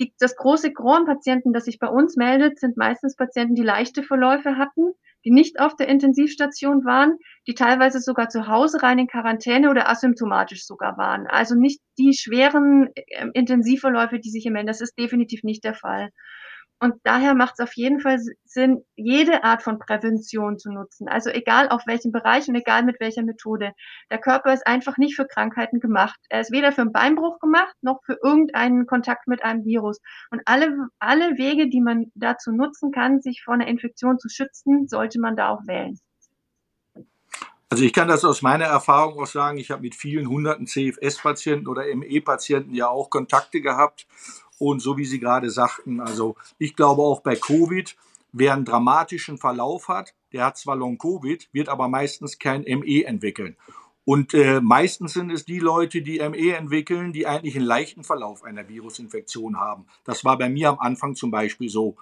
Die, 0.00 0.14
das 0.18 0.36
große 0.36 0.72
Gros 0.72 0.96
an 0.98 1.06
Patienten, 1.06 1.52
das 1.52 1.66
sich 1.66 1.78
bei 1.78 1.88
uns 1.88 2.16
meldet, 2.16 2.58
sind 2.58 2.76
meistens 2.76 3.16
Patienten, 3.16 3.54
die 3.54 3.62
leichte 3.62 4.02
Verläufe 4.02 4.56
hatten 4.56 4.94
die 5.24 5.30
nicht 5.30 5.60
auf 5.60 5.76
der 5.76 5.88
Intensivstation 5.88 6.84
waren, 6.84 7.16
die 7.46 7.54
teilweise 7.54 8.00
sogar 8.00 8.28
zu 8.28 8.46
Hause 8.46 8.82
rein 8.82 8.98
in 8.98 9.06
Quarantäne 9.06 9.70
oder 9.70 9.88
asymptomatisch 9.88 10.64
sogar 10.64 10.96
waren. 10.96 11.26
Also 11.26 11.54
nicht 11.54 11.80
die 11.98 12.14
schweren 12.14 12.88
äh, 12.94 13.26
Intensivverläufe, 13.34 14.18
die 14.18 14.30
sich 14.30 14.46
im 14.46 14.56
Ende, 14.56 14.70
das 14.70 14.80
ist 14.80 14.98
definitiv 14.98 15.42
nicht 15.42 15.64
der 15.64 15.74
Fall. 15.74 16.10
Und 16.82 16.96
daher 17.04 17.34
macht 17.34 17.54
es 17.58 17.60
auf 17.60 17.76
jeden 17.76 18.00
Fall 18.00 18.18
Sinn, 18.44 18.84
jede 18.96 19.44
Art 19.44 19.62
von 19.62 19.78
Prävention 19.78 20.58
zu 20.58 20.72
nutzen. 20.72 21.06
Also 21.06 21.30
egal 21.30 21.68
auf 21.68 21.86
welchem 21.86 22.10
Bereich 22.10 22.48
und 22.48 22.56
egal 22.56 22.82
mit 22.82 22.98
welcher 22.98 23.22
Methode. 23.22 23.70
Der 24.10 24.18
Körper 24.18 24.52
ist 24.52 24.66
einfach 24.66 24.96
nicht 24.96 25.14
für 25.14 25.24
Krankheiten 25.24 25.78
gemacht. 25.78 26.18
Er 26.28 26.40
ist 26.40 26.50
weder 26.50 26.72
für 26.72 26.80
einen 26.80 26.90
Beinbruch 26.90 27.38
gemacht, 27.38 27.72
noch 27.82 28.00
für 28.04 28.18
irgendeinen 28.20 28.86
Kontakt 28.86 29.28
mit 29.28 29.44
einem 29.44 29.64
Virus. 29.64 30.00
Und 30.32 30.42
alle, 30.44 30.88
alle 30.98 31.38
Wege, 31.38 31.68
die 31.68 31.80
man 31.80 32.06
dazu 32.16 32.50
nutzen 32.50 32.90
kann, 32.90 33.20
sich 33.20 33.44
vor 33.44 33.54
einer 33.54 33.68
Infektion 33.68 34.18
zu 34.18 34.28
schützen, 34.28 34.88
sollte 34.88 35.20
man 35.20 35.36
da 35.36 35.50
auch 35.50 35.60
wählen. 35.68 36.00
Also 37.72 37.84
ich 37.84 37.94
kann 37.94 38.06
das 38.06 38.22
aus 38.26 38.42
meiner 38.42 38.66
Erfahrung 38.66 39.18
auch 39.18 39.26
sagen, 39.26 39.56
ich 39.56 39.70
habe 39.70 39.80
mit 39.80 39.94
vielen 39.94 40.28
hunderten 40.28 40.66
CFS-Patienten 40.66 41.66
oder 41.66 41.84
ME-Patienten 41.96 42.74
ja 42.74 42.88
auch 42.88 43.08
Kontakte 43.08 43.62
gehabt 43.62 44.06
und 44.58 44.80
so 44.80 44.98
wie 44.98 45.06
Sie 45.06 45.18
gerade 45.18 45.48
sagten, 45.48 45.98
also 45.98 46.36
ich 46.58 46.76
glaube 46.76 47.00
auch 47.00 47.22
bei 47.22 47.34
Covid, 47.34 47.96
wer 48.32 48.52
einen 48.52 48.66
dramatischen 48.66 49.38
Verlauf 49.38 49.88
hat, 49.88 50.12
der 50.34 50.44
hat 50.44 50.58
zwar 50.58 50.76
Long-Covid, 50.76 51.48
wird 51.52 51.70
aber 51.70 51.88
meistens 51.88 52.38
kein 52.38 52.60
ME 52.64 53.06
entwickeln. 53.06 53.56
Und 54.04 54.34
äh, 54.34 54.60
meistens 54.60 55.14
sind 55.14 55.30
es 55.30 55.46
die 55.46 55.58
Leute, 55.58 56.02
die 56.02 56.18
ME 56.18 56.54
entwickeln, 56.54 57.14
die 57.14 57.26
eigentlich 57.26 57.56
einen 57.56 57.64
leichten 57.64 58.04
Verlauf 58.04 58.44
einer 58.44 58.68
Virusinfektion 58.68 59.58
haben. 59.58 59.86
Das 60.04 60.26
war 60.26 60.36
bei 60.36 60.50
mir 60.50 60.68
am 60.68 60.78
Anfang 60.78 61.14
zum 61.14 61.30
Beispiel 61.30 61.70
so. 61.70 61.96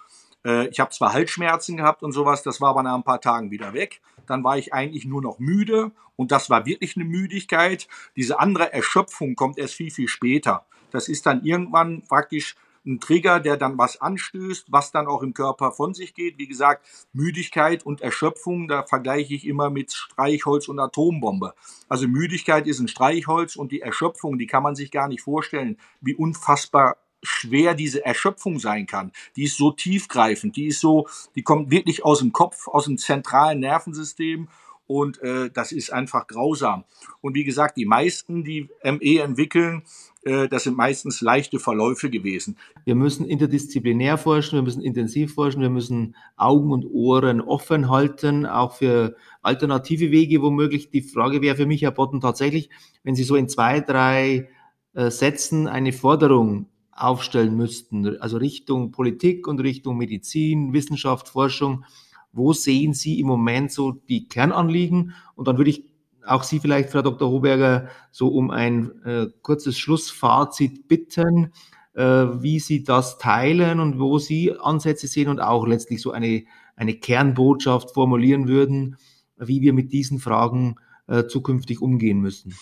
Äh, 0.44 0.68
ich 0.68 0.80
habe 0.80 0.90
zwar 0.90 1.12
Halsschmerzen 1.12 1.76
gehabt 1.76 2.02
und 2.02 2.12
sowas, 2.12 2.42
das 2.42 2.60
war 2.60 2.70
aber 2.70 2.82
nach 2.82 2.94
ein 2.94 3.04
paar 3.04 3.20
Tagen 3.20 3.50
wieder 3.50 3.72
weg. 3.72 4.00
Dann 4.26 4.44
war 4.44 4.58
ich 4.58 4.72
eigentlich 4.72 5.04
nur 5.04 5.22
noch 5.22 5.38
müde 5.38 5.92
und 6.16 6.32
das 6.32 6.50
war 6.50 6.66
wirklich 6.66 6.96
eine 6.96 7.04
Müdigkeit. 7.04 7.88
Diese 8.16 8.38
andere 8.38 8.72
Erschöpfung 8.72 9.34
kommt 9.34 9.58
erst 9.58 9.74
viel, 9.74 9.90
viel 9.90 10.08
später. 10.08 10.66
Das 10.90 11.08
ist 11.08 11.26
dann 11.26 11.44
irgendwann 11.44 12.02
praktisch 12.02 12.56
ein 12.86 13.00
Trigger, 13.00 13.40
der 13.40 13.56
dann 13.56 13.76
was 13.78 14.00
anstößt, 14.00 14.72
was 14.72 14.90
dann 14.90 15.06
auch 15.06 15.22
im 15.22 15.34
Körper 15.34 15.72
von 15.72 15.94
sich 15.94 16.14
geht. 16.14 16.38
Wie 16.38 16.46
gesagt, 16.48 16.86
Müdigkeit 17.12 17.84
und 17.84 18.00
Erschöpfung, 18.00 18.68
da 18.68 18.84
vergleiche 18.84 19.34
ich 19.34 19.46
immer 19.46 19.70
mit 19.70 19.92
Streichholz 19.92 20.68
und 20.68 20.78
Atombombe. 20.78 21.54
Also 21.88 22.08
Müdigkeit 22.08 22.66
ist 22.66 22.80
ein 22.80 22.88
Streichholz 22.88 23.56
und 23.56 23.72
die 23.72 23.82
Erschöpfung, 23.82 24.38
die 24.38 24.46
kann 24.46 24.62
man 24.62 24.74
sich 24.74 24.90
gar 24.90 25.08
nicht 25.08 25.22
vorstellen, 25.22 25.76
wie 26.00 26.14
unfassbar 26.14 26.96
schwer 27.22 27.74
diese 27.74 28.04
Erschöpfung 28.04 28.58
sein 28.58 28.86
kann. 28.86 29.12
Die 29.36 29.44
ist 29.44 29.56
so 29.56 29.72
tiefgreifend, 29.72 30.56
die 30.56 30.66
ist 30.66 30.80
so, 30.80 31.06
die 31.34 31.42
kommt 31.42 31.70
wirklich 31.70 32.04
aus 32.04 32.20
dem 32.20 32.32
Kopf, 32.32 32.68
aus 32.68 32.84
dem 32.84 32.98
zentralen 32.98 33.60
Nervensystem 33.60 34.48
und 34.90 35.22
äh, 35.22 35.50
das 35.50 35.70
ist 35.70 35.92
einfach 35.92 36.26
grausam. 36.26 36.82
Und 37.20 37.34
wie 37.36 37.44
gesagt, 37.44 37.76
die 37.76 37.86
meisten, 37.86 38.42
die 38.42 38.70
ME 38.82 39.20
entwickeln, 39.22 39.82
äh, 40.24 40.48
das 40.48 40.64
sind 40.64 40.76
meistens 40.76 41.20
leichte 41.20 41.60
Verläufe 41.60 42.10
gewesen. 42.10 42.56
Wir 42.84 42.96
müssen 42.96 43.24
interdisziplinär 43.24 44.18
forschen, 44.18 44.56
wir 44.56 44.62
müssen 44.62 44.82
intensiv 44.82 45.34
forschen, 45.34 45.62
wir 45.62 45.70
müssen 45.70 46.16
Augen 46.36 46.72
und 46.72 46.86
Ohren 46.86 47.40
offen 47.40 47.88
halten, 47.88 48.46
auch 48.46 48.74
für 48.74 49.14
alternative 49.42 50.10
Wege 50.10 50.42
womöglich. 50.42 50.90
Die 50.90 51.02
Frage 51.02 51.40
wäre 51.40 51.54
für 51.54 51.66
mich, 51.66 51.82
Herr 51.82 51.92
Botten, 51.92 52.20
tatsächlich, 52.20 52.68
wenn 53.04 53.14
Sie 53.14 53.22
so 53.22 53.36
in 53.36 53.48
zwei, 53.48 53.78
drei 53.78 54.48
äh, 54.94 55.08
Sätzen 55.12 55.68
eine 55.68 55.92
Forderung 55.92 56.66
aufstellen 56.92 57.56
müssten, 57.56 58.18
also 58.20 58.36
Richtung 58.36 58.90
Politik 58.90 59.46
und 59.46 59.60
Richtung 59.60 59.96
Medizin, 59.96 60.72
Wissenschaft, 60.72 61.28
Forschung, 61.28 61.84
wo 62.32 62.52
sehen 62.52 62.94
Sie 62.94 63.18
im 63.18 63.26
Moment 63.26 63.72
so 63.72 63.92
die 63.92 64.28
Kernanliegen? 64.28 65.14
Und 65.34 65.48
dann 65.48 65.58
würde 65.58 65.70
ich 65.70 65.84
auch 66.26 66.42
Sie 66.42 66.60
vielleicht, 66.60 66.90
Frau 66.90 67.02
Dr. 67.02 67.30
Hoberger, 67.30 67.88
so 68.10 68.28
um 68.28 68.50
ein 68.50 68.90
äh, 69.04 69.26
kurzes 69.42 69.78
Schlussfazit 69.78 70.86
bitten, 70.86 71.52
äh, 71.94 72.02
wie 72.02 72.60
Sie 72.60 72.84
das 72.84 73.18
teilen 73.18 73.80
und 73.80 73.98
wo 73.98 74.18
Sie 74.18 74.54
Ansätze 74.58 75.06
sehen 75.06 75.28
und 75.28 75.40
auch 75.40 75.66
letztlich 75.66 76.00
so 76.02 76.12
eine, 76.12 76.44
eine 76.76 76.94
Kernbotschaft 76.94 77.92
formulieren 77.92 78.48
würden, 78.48 78.96
wie 79.38 79.60
wir 79.60 79.72
mit 79.72 79.92
diesen 79.92 80.18
Fragen 80.18 80.76
äh, 81.08 81.26
zukünftig 81.26 81.80
umgehen 81.80 82.20
müssen. 82.20 82.54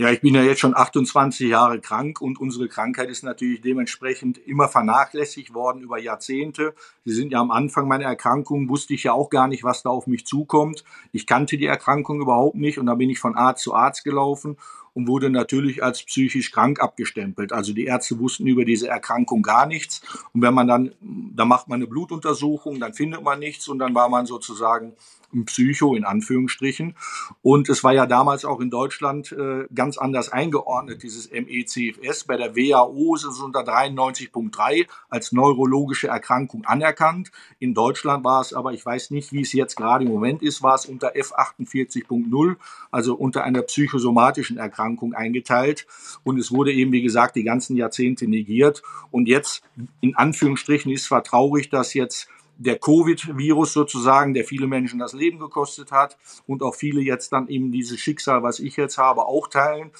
Ja, 0.00 0.12
ich 0.12 0.20
bin 0.20 0.32
ja 0.32 0.42
jetzt 0.44 0.60
schon 0.60 0.76
28 0.76 1.48
Jahre 1.48 1.80
krank 1.80 2.20
und 2.20 2.40
unsere 2.40 2.68
Krankheit 2.68 3.10
ist 3.10 3.24
natürlich 3.24 3.62
dementsprechend 3.62 4.38
immer 4.38 4.68
vernachlässigt 4.68 5.54
worden 5.54 5.82
über 5.82 5.98
Jahrzehnte. 5.98 6.72
Sie 7.04 7.12
sind 7.12 7.32
ja 7.32 7.40
am 7.40 7.50
Anfang 7.50 7.88
meiner 7.88 8.04
Erkrankung, 8.04 8.68
wusste 8.68 8.94
ich 8.94 9.02
ja 9.02 9.12
auch 9.12 9.28
gar 9.28 9.48
nicht, 9.48 9.64
was 9.64 9.82
da 9.82 9.90
auf 9.90 10.06
mich 10.06 10.24
zukommt. 10.24 10.84
Ich 11.10 11.26
kannte 11.26 11.58
die 11.58 11.66
Erkrankung 11.66 12.20
überhaupt 12.20 12.54
nicht 12.54 12.78
und 12.78 12.86
da 12.86 12.94
bin 12.94 13.10
ich 13.10 13.18
von 13.18 13.34
Arzt 13.34 13.64
zu 13.64 13.74
Arzt 13.74 14.04
gelaufen 14.04 14.56
und 14.98 15.06
wurde 15.06 15.30
natürlich 15.30 15.80
als 15.80 16.02
psychisch 16.02 16.50
krank 16.50 16.80
abgestempelt. 16.80 17.52
Also 17.52 17.72
die 17.72 17.84
Ärzte 17.84 18.18
wussten 18.18 18.48
über 18.48 18.64
diese 18.64 18.88
Erkrankung 18.88 19.42
gar 19.42 19.64
nichts. 19.64 20.02
Und 20.34 20.42
wenn 20.42 20.52
man 20.52 20.66
dann, 20.66 20.92
da 21.00 21.44
macht 21.44 21.68
man 21.68 21.76
eine 21.76 21.86
Blutuntersuchung, 21.86 22.80
dann 22.80 22.94
findet 22.94 23.22
man 23.22 23.38
nichts 23.38 23.68
und 23.68 23.78
dann 23.78 23.94
war 23.94 24.08
man 24.08 24.26
sozusagen 24.26 24.96
ein 25.32 25.44
Psycho 25.44 25.94
in 25.94 26.04
Anführungsstrichen. 26.04 26.96
Und 27.42 27.68
es 27.68 27.84
war 27.84 27.92
ja 27.92 28.06
damals 28.06 28.44
auch 28.44 28.60
in 28.60 28.70
Deutschland 28.70 29.30
äh, 29.30 29.66
ganz 29.72 29.98
anders 29.98 30.30
eingeordnet, 30.30 31.02
dieses 31.02 31.30
MECFS. 31.30 32.24
Bei 32.24 32.36
der 32.36 32.56
WHO 32.56 33.14
ist 33.14 33.24
es 33.24 33.38
unter 33.38 33.60
93.3 33.60 34.86
als 35.08 35.32
neurologische 35.32 36.08
Erkrankung 36.08 36.64
anerkannt. 36.64 37.30
In 37.60 37.74
Deutschland 37.74 38.24
war 38.24 38.40
es 38.40 38.52
aber, 38.52 38.72
ich 38.72 38.84
weiß 38.84 39.10
nicht, 39.10 39.32
wie 39.32 39.42
es 39.42 39.52
jetzt 39.52 39.76
gerade 39.76 40.04
im 40.04 40.10
Moment 40.10 40.42
ist, 40.42 40.62
war 40.62 40.74
es 40.74 40.86
unter 40.86 41.14
F48.0, 41.14 42.56
also 42.90 43.14
unter 43.14 43.44
einer 43.44 43.62
psychosomatischen 43.62 44.56
Erkrankung 44.56 44.87
Erkrankung 44.88 45.14
eingeteilt. 45.14 45.86
Und 46.24 46.38
es 46.38 46.50
wurde 46.50 46.72
eben, 46.72 46.92
wie 46.92 47.02
gesagt, 47.02 47.36
die 47.36 47.44
ganzen 47.44 47.76
Jahrzehnte 47.76 48.26
negiert. 48.26 48.82
Und 49.10 49.28
jetzt, 49.28 49.62
in 50.00 50.16
Anführungsstrichen, 50.16 50.90
ist 50.92 51.04
zwar 51.04 51.22
traurig, 51.22 51.68
dass 51.70 51.94
jetzt 51.94 52.28
der 52.56 52.78
Covid-Virus 52.78 53.72
sozusagen, 53.72 54.34
der 54.34 54.44
viele 54.44 54.66
Menschen 54.66 54.98
das 54.98 55.12
Leben 55.12 55.38
gekostet 55.38 55.92
hat 55.92 56.18
und 56.46 56.62
auch 56.62 56.74
viele 56.74 57.00
jetzt 57.00 57.32
dann 57.32 57.46
eben 57.48 57.70
dieses 57.70 58.00
Schicksal, 58.00 58.42
was 58.42 58.58
ich 58.58 58.76
jetzt 58.76 58.98
habe, 58.98 59.26
auch 59.26 59.46
teilen. 59.48 59.92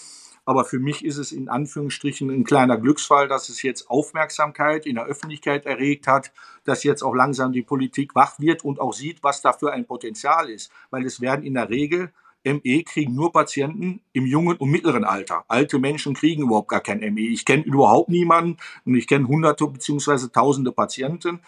Aber 0.45 0.65
für 0.65 0.79
mich 0.79 1.05
ist 1.05 1.19
es 1.19 1.31
in 1.31 1.51
Anführungsstrichen 1.51 2.31
ein 2.31 2.43
kleiner 2.43 2.79
Glücksfall, 2.79 3.29
dass 3.29 3.51
es 3.51 3.63
jetzt 3.63 3.91
Aufmerksamkeit 3.91 4.87
in 4.87 4.95
der 4.95 5.05
Öffentlichkeit 5.05 5.67
erregt 5.67 6.07
hat, 6.07 6.33
dass 6.65 6.85
jetzt 6.85 7.03
auch 7.03 7.15
langsam 7.15 7.53
die 7.53 7.63
Politik 7.63 8.15
wach 8.15 8.41
wird 8.41 8.65
und 8.65 8.81
auch 8.81 8.95
sieht, 8.95 9.23
was 9.23 9.43
da 9.43 9.53
für 9.53 9.73
ein 9.73 9.85
Potenzial 9.85 10.49
ist. 10.49 10.73
Weil 10.91 11.05
es 11.05 11.21
werden 11.21 11.45
in 11.45 11.53
der 11.53 11.69
Regel 11.69 12.13
ME 12.55 12.83
kriegen 12.83 13.15
nur 13.15 13.33
Patienten 13.33 14.01
im 14.13 14.27
jungen 14.27 14.57
und 14.57 14.71
mittleren 14.71 15.05
Alter. 15.05 15.45
Alte 15.49 15.79
Menschen 15.79 16.15
kriegen 16.15 16.43
überhaupt 16.43 16.69
gar 16.69 16.81
kein 16.81 17.01
ME. 17.15 17.21
Ich 17.21 17.45
kenne 17.45 17.65
überhaupt 17.65 18.09
niemanden 18.09 18.57
und 18.85 18.95
ich 18.95 19.07
kenne 19.07 19.29
hunderte 19.29 19.67
beziehungsweise 19.67 20.33
tausende 20.33 20.73
Patienten. 20.73 21.41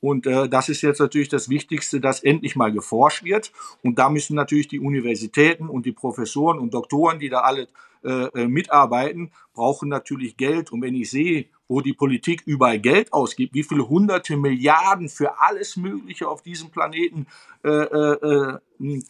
Und 0.00 0.26
äh, 0.26 0.48
das 0.48 0.68
ist 0.68 0.82
jetzt 0.82 1.00
natürlich 1.00 1.28
das 1.28 1.48
Wichtigste, 1.48 2.00
dass 2.00 2.22
endlich 2.22 2.56
mal 2.56 2.72
geforscht 2.72 3.24
wird. 3.24 3.52
Und 3.82 3.98
da 3.98 4.10
müssen 4.10 4.36
natürlich 4.36 4.68
die 4.68 4.80
Universitäten 4.80 5.68
und 5.68 5.86
die 5.86 5.92
Professoren 5.92 6.58
und 6.58 6.74
Doktoren, 6.74 7.18
die 7.18 7.30
da 7.30 7.40
alle 7.40 7.68
äh, 8.04 8.26
äh 8.34 8.46
mitarbeiten, 8.46 9.30
brauchen 9.54 9.88
natürlich 9.88 10.36
Geld. 10.36 10.72
Und 10.72 10.82
wenn 10.82 10.94
ich 10.94 11.10
sehe, 11.10 11.46
wo 11.68 11.80
die 11.80 11.94
Politik 11.94 12.42
überall 12.44 12.78
Geld 12.78 13.12
ausgibt, 13.12 13.54
wie 13.54 13.62
viele 13.62 13.88
hunderte 13.88 14.36
Milliarden 14.36 15.08
für 15.08 15.40
alles 15.40 15.76
Mögliche 15.76 16.28
auf 16.28 16.42
diesem 16.42 16.70
Planeten 16.70 17.26
äh, 17.64 17.70
äh, 17.70 18.58
äh 18.80 19.02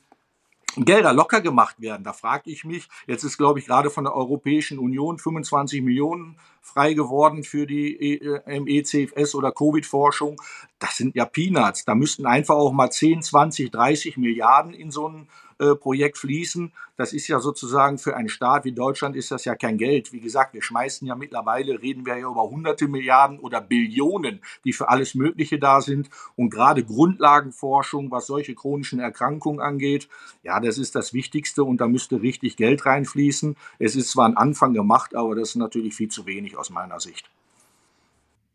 Gelder 0.77 1.13
locker 1.13 1.41
gemacht 1.41 1.81
werden. 1.81 2.05
Da 2.05 2.13
frage 2.13 2.51
ich 2.51 2.65
mich, 2.65 2.89
jetzt 3.07 3.25
ist, 3.25 3.39
glaube 3.39 3.59
ich, 3.59 3.67
gerade 3.67 3.91
von 3.91 4.05
der 4.05 4.15
Europäischen 4.15 4.79
Union 4.79 5.19
25 5.19 5.83
Millionen 5.83 6.37
frei 6.61 6.95
geworden 6.95 7.45
für 7.45 7.67
die 7.67 8.21
MECFS 8.47 9.35
oder 9.35 9.53
Covid-Forschung. 9.53 10.41
Das 10.79 10.97
sind 10.97 11.15
ja 11.15 11.25
Peanuts. 11.25 11.85
Da 11.85 11.95
müssten 11.95 12.27
einfach 12.27 12.57
auch 12.57 12.73
mal 12.73 12.91
10, 12.91 13.23
20, 13.23 13.71
30 13.71 14.17
Milliarden 14.17 14.75
in 14.75 14.91
so 14.91 15.09
ein 15.09 15.23
äh, 15.23 15.44
Projekt 15.75 16.19
fließen. 16.19 16.73
Das 16.97 17.13
ist 17.13 17.27
ja 17.27 17.41
sozusagen 17.41 17.99
für 17.99 18.17
einen 18.17 18.29
Staat 18.29 18.65
wie 18.65 18.73
Deutschland 18.73 19.17
ist 19.17 19.31
das 19.31 19.45
ja 19.45 19.55
kein 19.55 19.79
Geld. 19.79 20.13
Wie 20.13 20.21
gesagt, 20.21 20.55
wir 20.55 20.63
schmeißen 20.63 21.07
ja 21.07 21.17
mittlerweile, 21.17 21.81
reden 21.83 22.07
wir 22.07 22.17
ja 22.17 22.31
über 22.31 22.43
hunderte 22.43 22.87
Milliarden 22.87 23.39
oder 23.41 23.61
Billionen, 23.61 24.41
die 24.65 24.73
für 24.73 24.89
alles 24.89 25.15
Mögliche 25.15 25.59
da 25.59 25.81
sind. 25.81 26.11
Und 26.37 26.51
gerade 26.51 26.85
Grundlagenforschung, 26.85 28.11
was 28.11 28.27
solche 28.27 28.55
chronischen 28.55 29.01
Erkrankungen 29.01 29.61
angeht, 29.61 30.09
ja, 30.43 30.61
das 30.61 30.79
ist 30.79 30.95
das 30.95 31.15
Wichtigste 31.15 31.65
und 31.65 31.81
da 31.81 31.89
müsste 31.89 32.23
richtig 32.23 32.57
Geld 32.57 32.87
reinfließen. 32.87 33.57
Es 33.79 33.97
ist 33.97 34.11
zwar 34.11 34.29
ein 34.29 34.37
Anfang 34.37 34.75
gemacht, 34.75 35.15
aber 35.15 35.35
das 35.35 35.51
ist 35.51 35.57
natürlich 35.57 35.95
viel 35.95 36.09
zu 36.09 36.27
wenig 36.27 36.57
aus 36.57 36.71
meiner 36.71 37.01
Sicht. 37.01 37.31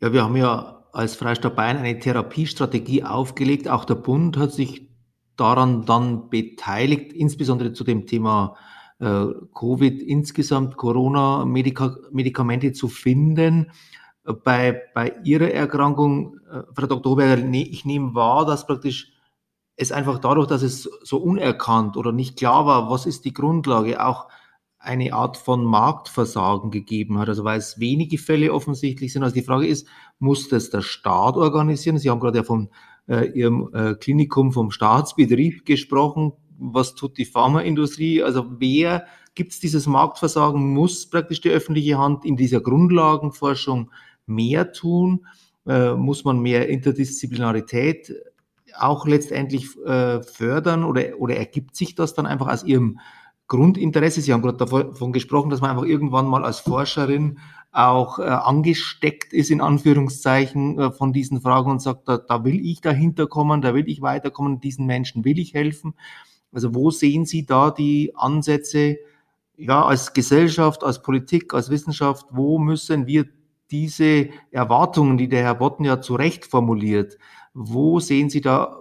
Ja, 0.02 0.13
wir 0.13 0.24
haben 0.24 0.38
ja 0.38 0.80
als 0.91 1.15
Freistaat 1.15 1.56
Bayern 1.56 1.78
eine 1.78 2.00
Therapiestrategie 2.00 3.04
aufgelegt. 3.04 3.67
Auch 3.67 3.86
der 3.86 3.95
Bund 3.95 4.38
hat 4.38 4.54
sich 4.54 4.88
daran 5.39 5.86
dann 5.86 6.30
beteiligt, 6.30 7.13
insbesondere 7.13 7.73
zu 7.73 7.84
dem 7.84 8.06
Thema 8.06 8.56
äh, 8.99 9.25
Covid 9.54 10.02
insgesamt, 10.02 10.78
Corona-Medikamente 10.78 12.73
zu 12.73 12.88
finden. 12.88 13.71
Bei, 14.43 14.82
bei 14.93 15.13
Ihrer 15.23 15.52
Erkrankung, 15.52 16.38
äh, 16.52 16.63
Frau 16.73 16.88
Dr. 16.88 17.13
Hoberger, 17.13 17.38
ne, 17.38 17.67
ich 17.67 17.86
nehme 17.86 18.13
wahr, 18.13 18.45
dass 18.45 18.67
praktisch 18.67 19.13
es 19.75 19.91
einfach 19.91 20.19
dadurch, 20.19 20.47
dass 20.47 20.62
es 20.62 20.84
so 21.04 21.17
unerkannt 21.17 21.95
oder 21.95 22.12
nicht 22.12 22.38
klar 22.38 22.65
war, 22.65 22.89
was 22.89 23.06
ist 23.06 23.23
die 23.23 23.34
Grundlage, 23.34 24.06
auch 24.06 24.28
eine 24.78 25.13
Art 25.13 25.38
von 25.38 25.63
Marktversagen 25.63 26.71
gegeben 26.71 27.17
hat, 27.19 27.30
also 27.30 27.43
weil 27.43 27.60
es 27.60 27.80
wenige 27.80 28.17
Fälle 28.17 28.54
offensichtlich 28.54 29.12
sind. 29.12 29.23
Also 29.23 29.36
die 29.36 29.43
Frage 29.43 29.67
ist, 29.67 29.88
muss 30.19 30.47
das 30.49 30.69
der 30.69 30.82
Staat 30.82 31.36
organisieren? 31.36 31.97
Sie 31.97 32.10
haben 32.10 32.19
gerade 32.19 32.39
ja 32.39 32.43
von 32.43 32.69
äh, 33.10 33.26
Ihrem 33.32 33.69
äh, 33.74 33.95
Klinikum 33.95 34.54
vom 34.54 34.72
Staatsbetrieb 34.72 35.65
gesprochen. 35.65 36.34
Was 36.58 36.95
tut 36.95 37.17
die 37.17 37.26
Pharmaindustrie? 37.26 38.24
Also 38.24 38.45
wer 38.60 39.06
gibt 39.36 39.54
es 39.54 39.60
dieses 39.60 39.88
Marktversagen? 39.88 40.74
Muss 40.74 41.10
praktisch 41.10 41.41
die 41.41 41.50
öffentliche 41.50 41.98
Hand 41.98 42.26
in 42.26 42.38
dieser 42.38 42.62
Grundlagenforschung 42.62 43.91
mehr 44.26 44.72
tun? 44.72 45.26
Äh, 45.65 45.95
muss 45.95 46.24
man 46.24 46.39
mehr 46.39 46.69
Interdisziplinarität 46.69 48.13
auch 48.78 49.08
letztendlich 49.08 49.76
äh, 49.86 50.22
fördern 50.22 50.84
oder, 50.84 51.19
oder 51.19 51.36
ergibt 51.36 51.76
sich 51.76 51.95
das 51.95 52.13
dann 52.13 52.26
einfach 52.26 52.48
aus 52.48 52.63
Ihrem 52.63 53.00
Grundinteresse. 53.48 54.22
Sie 54.22 54.32
haben 54.32 54.41
gerade 54.41 54.58
davon 54.58 55.12
gesprochen, 55.12 55.50
dass 55.50 55.60
man 55.60 55.72
einfach 55.72 55.86
irgendwann 55.86 56.28
mal 56.28 56.45
als 56.45 56.60
Forscherin 56.60 57.39
auch 57.71 58.19
äh, 58.19 58.23
angesteckt 58.23 59.32
ist, 59.32 59.51
in 59.51 59.62
Anführungszeichen, 59.62 60.79
äh, 60.79 60.91
von 60.91 61.13
diesen 61.13 61.41
Fragen 61.41 61.71
und 61.71 61.82
sagt, 61.82 62.08
da, 62.08 62.17
da 62.17 62.43
will 62.43 62.65
ich 62.65 62.82
dahinter 62.82 63.27
kommen, 63.27 63.62
da 63.62 63.73
will 63.73 63.88
ich 63.88 64.01
weiterkommen, 64.01 64.60
diesen 64.60 64.86
Menschen 64.86 65.23
will 65.23 65.38
ich 65.38 65.53
helfen. 65.53 65.93
Also 66.51 66.73
wo 66.73 66.89
sehen 66.89 67.25
Sie 67.25 67.45
da 67.45 67.69
die 67.69 68.13
Ansätze, 68.15 68.97
ja, 69.55 69.84
als 69.84 70.13
Gesellschaft, 70.13 70.84
als 70.84 71.01
Politik, 71.01 71.53
als 71.53 71.69
Wissenschaft, 71.69 72.25
wo 72.32 72.58
müssen 72.58 73.05
wir 73.05 73.25
diese 73.69 74.29
Erwartungen, 74.51 75.17
die 75.17 75.27
der 75.29 75.43
Herr 75.43 75.55
Botten 75.55 75.84
ja 75.86 76.01
zu 76.01 76.15
Recht 76.15 76.45
formuliert, 76.45 77.17
wo 77.53 77.99
sehen 77.99 78.29
Sie 78.29 78.41
da 78.41 78.79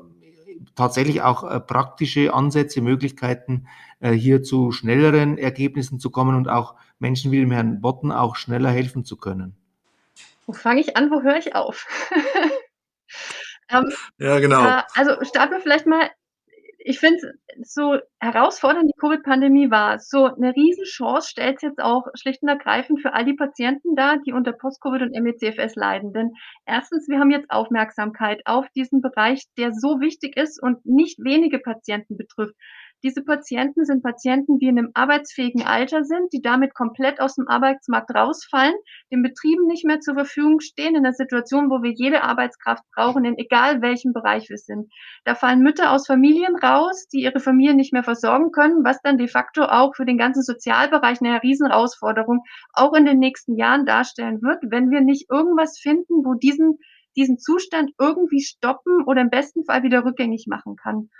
tatsächlich 0.74 1.22
auch 1.22 1.44
äh, 1.44 1.60
praktische 1.60 2.32
Ansätze, 2.32 2.80
Möglichkeiten, 2.80 3.66
äh, 4.00 4.12
hier 4.12 4.42
zu 4.42 4.72
schnelleren 4.72 5.36
Ergebnissen 5.36 5.98
zu 5.98 6.10
kommen 6.10 6.36
und 6.36 6.48
auch 6.48 6.74
Menschen 6.98 7.32
wie 7.32 7.40
dem 7.40 7.50
Herrn 7.50 7.80
Botten 7.80 8.12
auch 8.12 8.36
schneller 8.36 8.70
helfen 8.70 9.04
zu 9.04 9.16
können. 9.16 9.56
Wo 10.46 10.52
fange 10.52 10.80
ich 10.80 10.96
an, 10.96 11.10
wo 11.10 11.22
höre 11.22 11.36
ich 11.36 11.54
auf? 11.54 11.86
ähm, 13.70 13.92
ja, 14.18 14.38
genau. 14.40 14.64
Äh, 14.64 14.82
also 14.94 15.22
starten 15.24 15.52
wir 15.52 15.60
vielleicht 15.60 15.86
mal 15.86 16.10
ich 16.88 17.00
finde 17.00 17.18
so 17.62 17.98
herausfordernd 18.18 18.88
die 18.88 18.98
Covid-Pandemie 18.98 19.70
war. 19.70 19.98
So 19.98 20.24
eine 20.24 20.54
Riesenchance 20.56 21.28
stellt 21.28 21.56
es 21.56 21.62
jetzt 21.62 21.80
auch 21.80 22.06
schlicht 22.14 22.42
und 22.42 22.48
ergreifend 22.48 23.02
für 23.02 23.12
all 23.12 23.26
die 23.26 23.34
Patienten 23.34 23.94
dar, 23.94 24.18
die 24.24 24.32
unter 24.32 24.52
Post-Covid 24.52 25.02
und 25.02 25.10
MECFS 25.10 25.74
leiden. 25.74 26.14
Denn 26.14 26.30
erstens, 26.64 27.06
wir 27.06 27.18
haben 27.18 27.30
jetzt 27.30 27.50
Aufmerksamkeit 27.50 28.40
auf 28.46 28.66
diesen 28.70 29.02
Bereich, 29.02 29.44
der 29.58 29.72
so 29.74 30.00
wichtig 30.00 30.38
ist 30.38 30.62
und 30.62 30.86
nicht 30.86 31.18
wenige 31.18 31.58
Patienten 31.58 32.16
betrifft. 32.16 32.54
Diese 33.04 33.22
Patienten 33.22 33.84
sind 33.84 34.02
Patienten, 34.02 34.58
die 34.58 34.66
in 34.66 34.76
einem 34.76 34.90
arbeitsfähigen 34.92 35.62
Alter 35.62 36.02
sind, 36.02 36.32
die 36.32 36.42
damit 36.42 36.74
komplett 36.74 37.20
aus 37.20 37.36
dem 37.36 37.46
Arbeitsmarkt 37.46 38.12
rausfallen, 38.12 38.74
den 39.12 39.22
Betrieben 39.22 39.66
nicht 39.68 39.84
mehr 39.84 40.00
zur 40.00 40.14
Verfügung 40.14 40.58
stehen, 40.58 40.96
in 40.96 41.06
einer 41.06 41.12
Situation, 41.12 41.70
wo 41.70 41.80
wir 41.80 41.92
jede 41.92 42.24
Arbeitskraft 42.24 42.82
brauchen, 42.92 43.24
in 43.24 43.38
egal 43.38 43.82
welchem 43.82 44.12
Bereich 44.12 44.48
wir 44.50 44.58
sind. 44.58 44.92
Da 45.24 45.36
fallen 45.36 45.62
Mütter 45.62 45.92
aus 45.92 46.08
Familien 46.08 46.56
raus, 46.56 47.06
die 47.12 47.22
ihre 47.22 47.38
Familien 47.38 47.76
nicht 47.76 47.92
mehr 47.92 48.02
versorgen 48.02 48.50
können, 48.50 48.82
was 48.82 49.00
dann 49.02 49.16
de 49.16 49.28
facto 49.28 49.62
auch 49.62 49.94
für 49.94 50.04
den 50.04 50.18
ganzen 50.18 50.42
Sozialbereich 50.42 51.20
eine 51.20 51.40
Riesenherausforderung 51.40 52.42
auch 52.72 52.94
in 52.94 53.04
den 53.04 53.20
nächsten 53.20 53.56
Jahren 53.56 53.86
darstellen 53.86 54.42
wird, 54.42 54.58
wenn 54.70 54.90
wir 54.90 55.02
nicht 55.02 55.30
irgendwas 55.30 55.78
finden, 55.78 56.24
wo 56.24 56.34
diesen 56.34 56.78
diesen 57.16 57.38
Zustand 57.38 57.90
irgendwie 57.98 58.40
stoppen 58.40 59.02
oder 59.04 59.20
im 59.20 59.30
besten 59.30 59.64
Fall 59.64 59.82
wieder 59.82 60.04
rückgängig 60.04 60.46
machen 60.46 60.76
kann. 60.76 61.10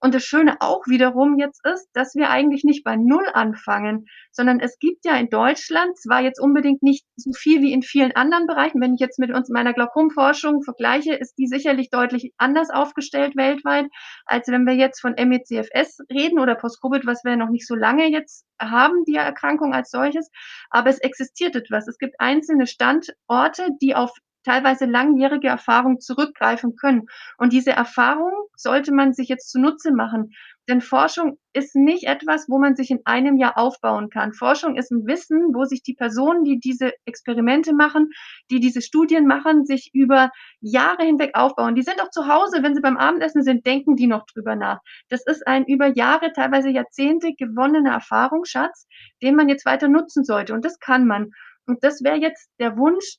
Und 0.00 0.14
das 0.14 0.24
Schöne 0.24 0.56
auch 0.60 0.86
wiederum 0.86 1.38
jetzt 1.38 1.64
ist, 1.66 1.88
dass 1.92 2.14
wir 2.14 2.30
eigentlich 2.30 2.64
nicht 2.64 2.84
bei 2.84 2.96
Null 2.96 3.26
anfangen, 3.34 4.06
sondern 4.32 4.58
es 4.58 4.78
gibt 4.78 5.04
ja 5.04 5.14
in 5.16 5.28
Deutschland 5.28 5.98
zwar 5.98 6.22
jetzt 6.22 6.40
unbedingt 6.40 6.82
nicht 6.82 7.04
so 7.16 7.32
viel 7.32 7.60
wie 7.60 7.72
in 7.72 7.82
vielen 7.82 8.12
anderen 8.12 8.46
Bereichen. 8.46 8.80
Wenn 8.80 8.94
ich 8.94 9.00
jetzt 9.00 9.18
mit 9.18 9.30
uns 9.30 9.50
meiner 9.50 9.74
Glaukomforschung 9.74 10.62
vergleiche, 10.62 11.14
ist 11.14 11.34
die 11.36 11.46
sicherlich 11.46 11.90
deutlich 11.90 12.32
anders 12.38 12.70
aufgestellt 12.70 13.36
weltweit, 13.36 13.86
als 14.24 14.48
wenn 14.48 14.64
wir 14.64 14.74
jetzt 14.74 15.00
von 15.00 15.12
MECFS 15.12 15.98
reden 16.10 16.38
oder 16.38 16.54
Post-Covid, 16.54 17.04
was 17.06 17.22
wir 17.24 17.36
noch 17.36 17.50
nicht 17.50 17.66
so 17.66 17.74
lange 17.74 18.10
jetzt 18.10 18.46
haben, 18.58 19.04
die 19.04 19.16
Erkrankung 19.16 19.74
als 19.74 19.90
solches. 19.90 20.30
Aber 20.70 20.88
es 20.88 20.98
existiert 20.98 21.56
etwas. 21.56 21.86
Es 21.88 21.98
gibt 21.98 22.14
einzelne 22.20 22.66
Standorte, 22.66 23.68
die 23.82 23.94
auf 23.94 24.12
teilweise 24.44 24.86
langjährige 24.86 25.48
Erfahrung 25.48 26.00
zurückgreifen 26.00 26.76
können. 26.76 27.06
Und 27.38 27.52
diese 27.52 27.72
Erfahrung 27.72 28.32
sollte 28.56 28.92
man 28.92 29.12
sich 29.12 29.28
jetzt 29.28 29.50
zunutze 29.50 29.92
machen. 29.92 30.32
Denn 30.68 30.80
Forschung 30.80 31.36
ist 31.52 31.74
nicht 31.74 32.04
etwas, 32.04 32.46
wo 32.48 32.58
man 32.58 32.76
sich 32.76 32.92
in 32.92 33.00
einem 33.04 33.36
Jahr 33.38 33.58
aufbauen 33.58 34.08
kann. 34.08 34.32
Forschung 34.32 34.76
ist 34.76 34.92
ein 34.92 35.04
Wissen, 35.04 35.52
wo 35.52 35.64
sich 35.64 35.82
die 35.82 35.94
Personen, 35.94 36.44
die 36.44 36.60
diese 36.60 36.92
Experimente 37.06 37.74
machen, 37.74 38.10
die 38.50 38.60
diese 38.60 38.80
Studien 38.80 39.26
machen, 39.26 39.64
sich 39.64 39.90
über 39.94 40.30
Jahre 40.60 41.04
hinweg 41.04 41.32
aufbauen. 41.34 41.74
Die 41.74 41.82
sind 41.82 42.00
auch 42.00 42.10
zu 42.10 42.28
Hause, 42.28 42.62
wenn 42.62 42.76
sie 42.76 42.80
beim 42.80 42.98
Abendessen 42.98 43.42
sind, 43.42 43.66
denken 43.66 43.96
die 43.96 44.06
noch 44.06 44.26
drüber 44.26 44.54
nach. 44.54 44.78
Das 45.08 45.26
ist 45.26 45.44
ein 45.46 45.64
über 45.64 45.88
Jahre, 45.88 46.32
teilweise 46.32 46.70
Jahrzehnte 46.70 47.32
gewonnener 47.36 47.92
Erfahrungsschatz, 47.92 48.86
den 49.22 49.34
man 49.34 49.48
jetzt 49.48 49.66
weiter 49.66 49.88
nutzen 49.88 50.22
sollte. 50.24 50.54
Und 50.54 50.64
das 50.64 50.78
kann 50.78 51.04
man. 51.04 51.30
Und 51.66 51.82
das 51.82 52.04
wäre 52.04 52.16
jetzt 52.16 52.48
der 52.60 52.76
Wunsch 52.76 53.16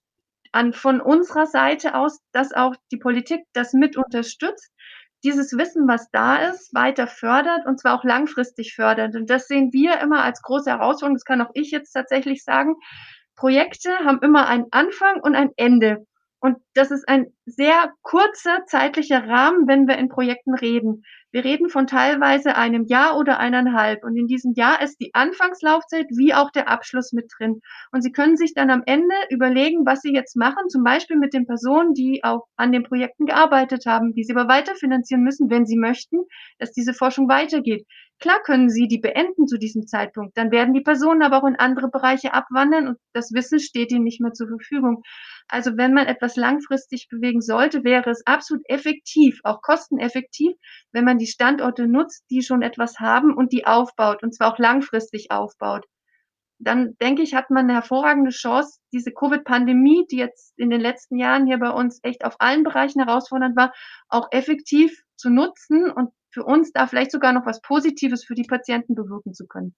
an 0.52 0.74
von 0.74 1.02
unserer 1.02 1.46
Seite 1.46 1.96
aus, 1.96 2.20
dass 2.32 2.54
auch 2.54 2.76
die 2.92 2.98
Politik 2.98 3.46
das 3.54 3.74
mit 3.74 3.98
unterstützt, 3.98 4.72
dieses 5.24 5.56
Wissen, 5.58 5.88
was 5.88 6.10
da 6.12 6.38
ist, 6.38 6.74
weiter 6.74 7.08
fördert 7.08 7.66
und 7.66 7.80
zwar 7.80 7.98
auch 7.98 8.04
langfristig 8.04 8.74
fördert. 8.74 9.16
Und 9.16 9.30
das 9.30 9.48
sehen 9.48 9.72
wir 9.72 10.00
immer 10.00 10.24
als 10.24 10.42
große 10.42 10.70
Herausforderung. 10.70 11.16
Das 11.16 11.26
kann 11.26 11.42
auch 11.42 11.52
ich 11.54 11.72
jetzt 11.72 11.92
tatsächlich 11.92 12.44
sagen. 12.44 12.76
Projekte 13.36 13.92
haben 14.00 14.20
immer 14.22 14.48
einen 14.48 14.66
Anfang 14.72 15.22
und 15.22 15.36
ein 15.36 15.52
Ende. 15.58 16.06
Und 16.42 16.58
das 16.74 16.90
ist 16.90 17.08
ein 17.08 17.28
sehr 17.46 17.94
kurzer 18.02 18.66
zeitlicher 18.66 19.28
Rahmen, 19.28 19.68
wenn 19.68 19.88
wir 19.88 19.98
in 20.00 20.10
Projekten 20.10 20.56
reden. 20.56 21.04
Wir 21.32 21.46
reden 21.46 21.70
von 21.70 21.86
teilweise 21.86 22.56
einem 22.56 22.86
Jahr 22.86 23.16
oder 23.18 23.38
eineinhalb. 23.38 24.04
Und 24.04 24.18
in 24.18 24.26
diesem 24.26 24.54
Jahr 24.56 24.82
ist 24.82 24.98
die 25.00 25.14
Anfangslaufzeit 25.14 26.08
wie 26.10 26.34
auch 26.34 26.50
der 26.50 26.68
Abschluss 26.68 27.14
mit 27.14 27.32
drin. 27.38 27.62
Und 27.92 28.02
Sie 28.02 28.12
können 28.12 28.38
sich 28.38 28.56
dann 28.56 28.72
am 28.72 28.82
Ende 28.88 29.14
überlegen, 29.30 29.86
was 29.86 30.02
Sie 30.02 30.14
jetzt 30.14 30.36
machen, 30.36 30.68
zum 30.68 30.84
Beispiel 30.84 31.18
mit 31.18 31.34
den 31.34 31.46
Personen, 31.46 31.94
die 31.94 32.24
auch 32.24 32.48
an 32.56 32.72
den 32.72 32.84
Projekten 32.84 33.28
gearbeitet 33.28 33.86
haben, 33.86 34.14
die 34.14 34.24
Sie 34.24 34.36
aber 34.36 34.52
weiterfinanzieren 34.52 35.24
müssen, 35.24 35.52
wenn 35.52 35.68
Sie 35.68 35.78
möchten, 35.78 36.18
dass 36.58 36.72
diese 36.72 36.96
Forschung 36.96 37.30
weitergeht. 37.30 37.86
Klar 38.22 38.40
können 38.44 38.70
Sie 38.70 38.88
die 38.88 39.00
beenden 39.00 39.48
zu 39.48 39.58
diesem 39.58 39.88
Zeitpunkt. 39.88 40.38
Dann 40.38 40.52
werden 40.52 40.76
die 40.76 40.82
Personen 40.82 41.24
aber 41.24 41.40
auch 41.40 41.48
in 41.48 41.56
andere 41.56 41.90
Bereiche 41.90 42.34
abwandern 42.34 42.88
und 42.88 43.00
das 43.14 43.34
Wissen 43.34 43.60
steht 43.60 43.92
ihnen 43.92 44.04
nicht 44.04 44.22
mehr 44.22 44.32
zur 44.32 44.48
Verfügung. 44.48 45.02
Also 45.48 45.76
wenn 45.76 45.94
man 45.96 46.06
etwas 46.06 46.36
langfristig 46.36 47.08
bewegen 47.10 47.42
sollte, 47.42 47.84
wäre 47.84 48.12
es 48.12 48.26
absolut 48.28 48.64
effektiv, 48.70 49.40
auch 49.44 49.62
kosteneffektiv, 49.64 50.54
wenn 50.92 51.04
man 51.04 51.18
die 51.18 51.26
Standorte 51.26 51.88
nutzt, 51.88 52.24
die 52.30 52.44
schon 52.44 52.62
etwas 52.62 53.00
haben 53.00 53.34
und 53.34 53.52
die 53.52 53.66
aufbaut 53.66 54.22
und 54.22 54.36
zwar 54.36 54.54
auch 54.54 54.60
langfristig 54.60 55.32
aufbaut. 55.32 55.86
Dann 56.60 56.96
denke 57.02 57.24
ich, 57.24 57.34
hat 57.34 57.50
man 57.50 57.66
eine 57.66 57.74
hervorragende 57.74 58.30
Chance, 58.30 58.80
diese 58.94 59.12
Covid-Pandemie, 59.12 60.06
die 60.12 60.18
jetzt 60.18 60.54
in 60.58 60.70
den 60.70 60.80
letzten 60.80 61.18
Jahren 61.18 61.48
hier 61.48 61.58
bei 61.58 61.72
uns 61.72 62.00
echt 62.04 62.24
auf 62.24 62.36
allen 62.38 62.64
Bereichen 62.64 63.04
herausfordernd 63.04 63.58
war, 63.58 63.74
auch 64.10 64.28
effektiv 64.32 65.02
zu 65.16 65.32
nutzen 65.32 65.90
und 65.90 66.12
für 66.32 66.44
uns 66.44 66.72
da 66.72 66.88
vielleicht 66.88 67.12
sogar 67.12 67.34
noch 67.34 67.46
was 67.46 67.62
Positives 67.62 68.24
für 68.24 68.36
die 68.36 68.44
Patienten 68.44 68.96
bewirken 68.96 69.34
zu 69.34 69.46
können. 69.46 69.76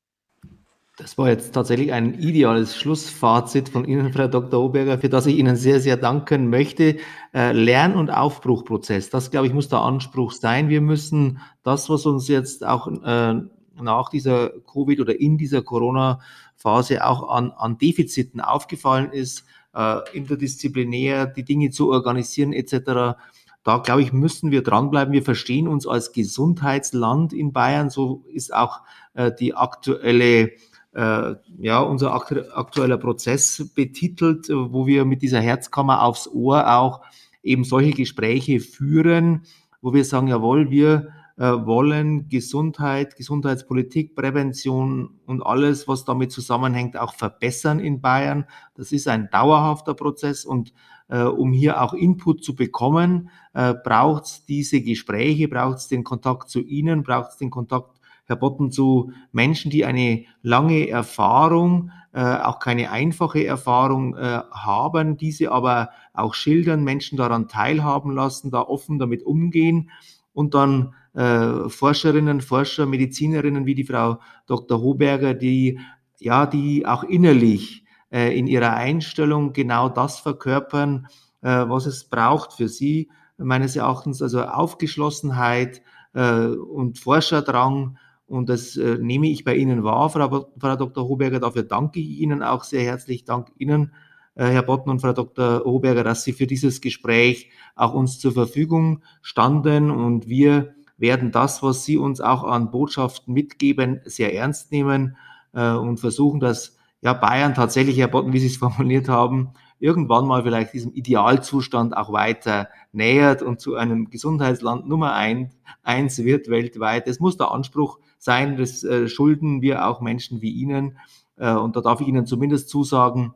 Das 0.97 1.17
war 1.17 1.27
jetzt 1.27 1.55
tatsächlich 1.55 1.91
ein 1.91 2.19
ideales 2.19 2.77
Schlussfazit 2.77 3.67
von 3.67 3.83
Ihnen, 3.83 4.13
Frau 4.13 4.27
Dr. 4.27 4.63
Oberger, 4.63 4.99
für 4.99 5.09
das 5.09 5.25
ich 5.25 5.37
Ihnen 5.37 5.55
sehr, 5.55 5.79
sehr 5.79 5.97
danken 5.97 6.51
möchte. 6.51 6.97
Äh, 7.33 7.51
Lern- 7.51 7.95
und 7.95 8.11
Aufbruchprozess, 8.11 9.09
das 9.09 9.31
glaube 9.31 9.47
ich 9.47 9.53
muss 9.53 9.69
der 9.69 9.79
Anspruch 9.79 10.33
sein. 10.33 10.69
Wir 10.69 10.81
müssen 10.81 11.39
das, 11.63 11.89
was 11.89 12.05
uns 12.05 12.27
jetzt 12.27 12.63
auch 12.63 12.87
äh, 12.87 13.41
nach 13.81 14.09
dieser 14.09 14.51
Covid 14.71 14.99
oder 14.99 15.19
in 15.19 15.39
dieser 15.39 15.63
Corona-Phase 15.63 17.03
auch 17.03 17.27
an, 17.27 17.49
an 17.49 17.79
Defiziten 17.79 18.39
aufgefallen 18.39 19.11
ist, 19.11 19.45
äh, 19.73 19.97
interdisziplinär 20.15 21.25
die 21.25 21.43
Dinge 21.43 21.71
zu 21.71 21.89
organisieren 21.91 22.53
etc., 22.53 23.17
da 23.63 23.77
glaube 23.77 24.01
ich, 24.01 24.11
müssen 24.11 24.51
wir 24.51 24.61
dranbleiben. 24.61 25.13
Wir 25.13 25.23
verstehen 25.23 25.67
uns 25.67 25.87
als 25.87 26.11
Gesundheitsland 26.11 27.33
in 27.33 27.53
Bayern. 27.53 27.89
So 27.89 28.25
ist 28.33 28.53
auch 28.53 28.81
äh, 29.13 29.31
die 29.37 29.55
aktuelle, 29.55 30.51
äh, 30.93 31.35
ja, 31.59 31.79
unser 31.79 32.13
aktueller 32.13 32.97
Prozess 32.97 33.71
betitelt, 33.73 34.49
äh, 34.49 34.53
wo 34.53 34.85
wir 34.85 35.05
mit 35.05 35.21
dieser 35.21 35.39
Herzkammer 35.39 36.01
aufs 36.01 36.27
Ohr 36.27 36.75
auch 36.77 37.01
eben 37.41 37.63
solche 37.63 37.91
Gespräche 37.91 38.59
führen, 38.59 39.43
wo 39.81 39.93
wir 39.93 40.03
sagen, 40.05 40.27
jawohl, 40.27 40.69
wir 40.69 41.09
wollen 41.35 42.29
Gesundheit, 42.29 43.15
Gesundheitspolitik, 43.15 44.15
Prävention 44.15 45.19
und 45.25 45.41
alles, 45.41 45.87
was 45.87 46.05
damit 46.05 46.31
zusammenhängt, 46.31 46.97
auch 46.97 47.15
verbessern 47.15 47.79
in 47.79 48.01
Bayern. 48.01 48.45
Das 48.75 48.91
ist 48.91 49.07
ein 49.07 49.29
dauerhafter 49.31 49.95
Prozess 49.95 50.45
und 50.45 50.73
äh, 51.09 51.23
um 51.23 51.51
hier 51.51 51.81
auch 51.81 51.93
Input 51.93 52.43
zu 52.43 52.55
bekommen, 52.55 53.29
äh, 53.53 53.73
braucht 53.73 54.25
es 54.25 54.45
diese 54.45 54.81
Gespräche, 54.81 55.47
braucht 55.47 55.77
es 55.77 55.87
den 55.87 56.03
Kontakt 56.03 56.49
zu 56.49 56.59
Ihnen, 56.59 57.03
braucht 57.03 57.31
es 57.31 57.37
den 57.37 57.49
Kontakt 57.49 57.99
Herr 58.25 58.37
Botten, 58.37 58.71
zu 58.71 59.11
Menschen, 59.33 59.69
die 59.69 59.83
eine 59.83 60.23
lange 60.41 60.87
Erfahrung, 60.87 61.91
äh, 62.13 62.21
auch 62.21 62.59
keine 62.59 62.89
einfache 62.89 63.45
Erfahrung 63.45 64.15
äh, 64.15 64.41
haben, 64.51 65.17
diese 65.17 65.51
aber 65.51 65.89
auch 66.13 66.33
schildern, 66.33 66.83
Menschen 66.83 67.17
daran 67.17 67.49
teilhaben 67.49 68.11
lassen, 68.11 68.49
da 68.49 68.61
offen 68.61 68.97
damit 68.97 69.23
umgehen 69.23 69.89
und 70.31 70.53
dann 70.53 70.93
äh, 71.13 71.69
Forscherinnen, 71.69 72.41
Forscher, 72.41 72.85
Medizinerinnen 72.85 73.65
wie 73.65 73.75
die 73.75 73.83
Frau 73.83 74.19
Dr. 74.47 74.81
Hoberger, 74.81 75.33
die 75.33 75.79
ja, 76.19 76.45
die 76.45 76.85
auch 76.85 77.03
innerlich 77.03 77.83
äh, 78.11 78.37
in 78.37 78.47
ihrer 78.47 78.73
Einstellung 78.73 79.51
genau 79.53 79.89
das 79.89 80.19
verkörpern, 80.19 81.07
äh, 81.41 81.65
was 81.67 81.85
es 81.85 82.05
braucht 82.05 82.53
für 82.53 82.69
sie, 82.69 83.09
meines 83.37 83.75
Erachtens, 83.75 84.21
also 84.21 84.43
Aufgeschlossenheit 84.43 85.81
äh, 86.13 86.45
und 86.45 86.99
Forscherdrang. 86.99 87.97
Und 88.25 88.49
das 88.49 88.77
äh, 88.77 88.97
nehme 88.99 89.27
ich 89.27 89.43
bei 89.43 89.55
Ihnen 89.55 89.83
wahr, 89.83 90.09
Frau, 90.09 90.53
Frau 90.57 90.75
Dr. 90.75 91.07
Hoberger. 91.07 91.39
Dafür 91.39 91.63
danke 91.63 91.99
ich 91.99 92.19
Ihnen 92.19 92.41
auch 92.41 92.63
sehr 92.63 92.83
herzlich. 92.83 93.25
Dank 93.25 93.51
Ihnen, 93.57 93.91
äh, 94.35 94.45
Herr 94.45 94.63
Botten 94.63 94.89
und 94.89 95.01
Frau 95.01 95.13
Dr. 95.13 95.65
Hoberger, 95.65 96.03
dass 96.03 96.23
Sie 96.23 96.31
für 96.31 96.47
dieses 96.47 96.79
Gespräch 96.79 97.49
auch 97.75 97.93
uns 97.93 98.19
zur 98.19 98.31
Verfügung 98.31 99.03
standen. 99.21 99.91
Und 99.91 100.29
wir 100.29 100.73
werden 100.97 101.31
das, 101.31 101.63
was 101.63 101.85
Sie 101.85 101.97
uns 101.97 102.21
auch 102.21 102.43
an 102.43 102.71
Botschaften 102.71 103.33
mitgeben, 103.33 104.01
sehr 104.05 104.33
ernst 104.33 104.71
nehmen 104.71 105.17
äh, 105.53 105.71
und 105.71 105.99
versuchen, 105.99 106.39
dass 106.39 106.77
ja 107.01 107.13
Bayern 107.13 107.53
tatsächlich, 107.53 107.97
Herr 107.97 108.07
Botten, 108.07 108.33
wie 108.33 108.39
Sie 108.39 108.47
es 108.47 108.57
formuliert 108.57 109.09
haben, 109.09 109.53
irgendwann 109.79 110.25
mal 110.25 110.43
vielleicht 110.43 110.73
diesem 110.73 110.93
Idealzustand 110.93 111.97
auch 111.97 112.13
weiter 112.13 112.69
nähert 112.93 113.41
und 113.41 113.59
zu 113.59 113.75
einem 113.75 114.09
Gesundheitsland 114.09 114.87
Nummer 114.87 115.13
ein, 115.13 115.51
eins 115.83 116.23
wird 116.23 116.49
weltweit. 116.49 117.05
Es 117.07 117.19
muss 117.19 117.35
der 117.35 117.51
Anspruch 117.51 117.99
sein, 118.17 118.55
das 118.55 118.85
äh, 118.85 119.09
schulden 119.09 119.61
wir 119.61 119.85
auch 119.85 119.99
Menschen 119.99 120.41
wie 120.41 120.51
Ihnen. 120.51 120.97
Äh, 121.35 121.53
und 121.53 121.75
da 121.75 121.81
darf 121.81 121.99
ich 121.99 122.07
Ihnen 122.07 122.25
zumindest 122.25 122.69
zusagen, 122.69 123.33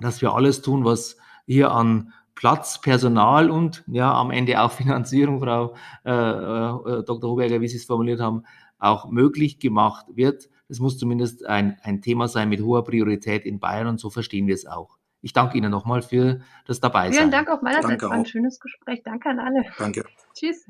dass 0.00 0.20
wir 0.20 0.32
alles 0.32 0.60
tun, 0.60 0.84
was 0.84 1.18
hier 1.46 1.70
an 1.70 2.12
Platz, 2.36 2.80
Personal 2.80 3.50
und 3.50 3.82
ja 3.88 4.12
am 4.12 4.30
Ende 4.30 4.60
auch 4.60 4.70
Finanzierung, 4.70 5.40
Frau 5.40 5.74
äh, 6.04 6.12
äh, 6.12 7.02
Dr. 7.02 7.30
Hoberger, 7.30 7.60
wie 7.60 7.66
Sie 7.66 7.78
es 7.78 7.86
formuliert 7.86 8.20
haben, 8.20 8.44
auch 8.78 9.10
möglich 9.10 9.58
gemacht 9.58 10.06
wird. 10.14 10.48
Es 10.68 10.78
muss 10.78 10.98
zumindest 10.98 11.46
ein, 11.46 11.78
ein 11.82 12.02
Thema 12.02 12.28
sein 12.28 12.48
mit 12.48 12.60
hoher 12.60 12.84
Priorität 12.84 13.44
in 13.44 13.58
Bayern 13.58 13.88
und 13.88 13.98
so 13.98 14.10
verstehen 14.10 14.46
wir 14.46 14.54
es 14.54 14.66
auch. 14.66 14.98
Ich 15.22 15.32
danke 15.32 15.56
Ihnen 15.58 15.70
nochmal 15.70 16.02
für 16.02 16.40
das 16.66 16.78
Dabeisein. 16.78 17.18
Vielen 17.18 17.30
Dank 17.30 17.48
auch 17.48 17.62
meinerseits. 17.62 18.02
War 18.02 18.12
ein 18.12 18.26
schönes 18.26 18.60
Gespräch. 18.60 19.02
Danke 19.02 19.30
an 19.30 19.40
alle. 19.40 19.64
Danke. 19.78 20.04
Tschüss. 20.34 20.66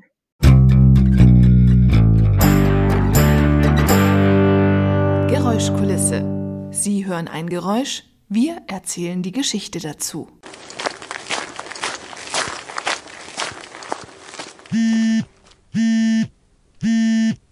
Geräuschkulisse. 5.29 6.69
Sie 6.71 7.07
hören 7.07 7.29
ein 7.29 7.49
Geräusch, 7.49 8.05
wir 8.29 8.62
erzählen 8.67 9.23
die 9.23 9.33
Geschichte 9.33 9.81
dazu. 9.81 10.29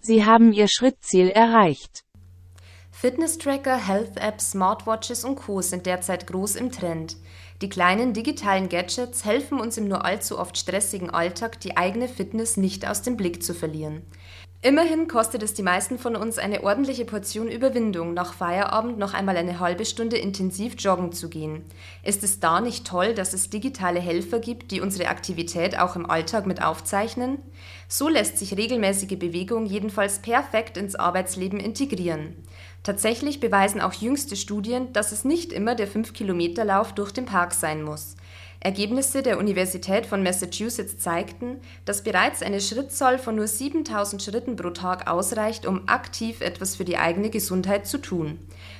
Sie 0.01 0.25
haben 0.25 0.53
Ihr 0.53 0.67
Schrittziel 0.67 1.29
erreicht. 1.29 2.03
Fitness-Tracker, 2.91 3.87
Health-Apps, 3.87 4.51
Smartwatches 4.51 5.25
und 5.25 5.35
Co. 5.35 5.61
sind 5.61 5.85
derzeit 5.85 6.27
groß 6.27 6.55
im 6.55 6.71
Trend. 6.71 7.17
Die 7.61 7.69
kleinen 7.69 8.13
digitalen 8.13 8.67
Gadgets 8.67 9.25
helfen 9.25 9.59
uns 9.59 9.77
im 9.77 9.87
nur 9.87 10.03
allzu 10.05 10.39
oft 10.39 10.57
stressigen 10.57 11.09
Alltag, 11.09 11.59
die 11.61 11.77
eigene 11.77 12.07
Fitness 12.07 12.57
nicht 12.57 12.87
aus 12.87 13.01
dem 13.01 13.15
Blick 13.15 13.43
zu 13.43 13.53
verlieren. 13.53 14.01
Immerhin 14.61 15.07
kostet 15.07 15.43
es 15.43 15.53
die 15.53 15.61
meisten 15.61 15.99
von 15.99 16.15
uns 16.15 16.39
eine 16.39 16.63
ordentliche 16.63 17.05
Portion 17.05 17.49
Überwindung, 17.49 18.15
nach 18.15 18.33
Feierabend 18.33 18.97
noch 18.97 19.13
einmal 19.13 19.37
eine 19.37 19.59
halbe 19.59 19.85
Stunde 19.85 20.17
intensiv 20.17 20.73
joggen 20.79 21.11
zu 21.11 21.29
gehen. 21.29 21.63
Ist 22.03 22.23
es 22.23 22.39
da 22.39 22.61
nicht 22.61 22.87
toll, 22.87 23.13
dass 23.13 23.33
es 23.33 23.51
digitale 23.51 23.99
Helfer 23.99 24.39
gibt, 24.39 24.71
die 24.71 24.81
unsere 24.81 25.09
Aktivität 25.09 25.77
auch 25.77 25.95
im 25.95 26.09
Alltag 26.09 26.47
mit 26.47 26.63
aufzeichnen? 26.63 27.37
So 27.87 28.09
lässt 28.09 28.39
sich 28.39 28.57
regelmäßige 28.57 29.19
Bewegung 29.19 29.67
jedenfalls 29.67 30.19
perfekt 30.19 30.77
ins 30.77 30.95
Arbeitsleben 30.95 31.59
integrieren. 31.59 32.35
Tatsächlich 32.81 33.39
beweisen 33.39 33.81
auch 33.81 33.93
jüngste 33.93 34.35
Studien, 34.35 34.93
dass 34.93 35.11
es 35.11 35.25
nicht 35.25 35.53
immer 35.53 35.75
der 35.75 35.87
5-Kilometer-Lauf 35.87 36.93
durch 36.93 37.11
den 37.11 37.25
Park 37.25 37.53
sein 37.53 37.83
muss. 37.83 38.15
Ergebnisse 38.59 39.21
der 39.21 39.37
Universität 39.37 40.05
von 40.05 40.23
Massachusetts 40.23 40.97
zeigten, 40.97 41.61
dass 41.85 42.03
bereits 42.03 42.41
eine 42.41 42.61
Schrittzahl 42.61 43.19
von 43.19 43.35
nur 43.35 43.47
7000 43.47 44.21
Schritten 44.21 44.55
pro 44.55 44.71
Tag 44.71 45.09
ausreicht, 45.09 45.65
um 45.65 45.87
aktiv 45.87 46.41
etwas 46.41 46.75
für 46.75 46.85
die 46.85 46.97
eigene 46.97 47.29
Gesundheit 47.29 47.85
zu 47.85 47.99
tun. 47.99 48.39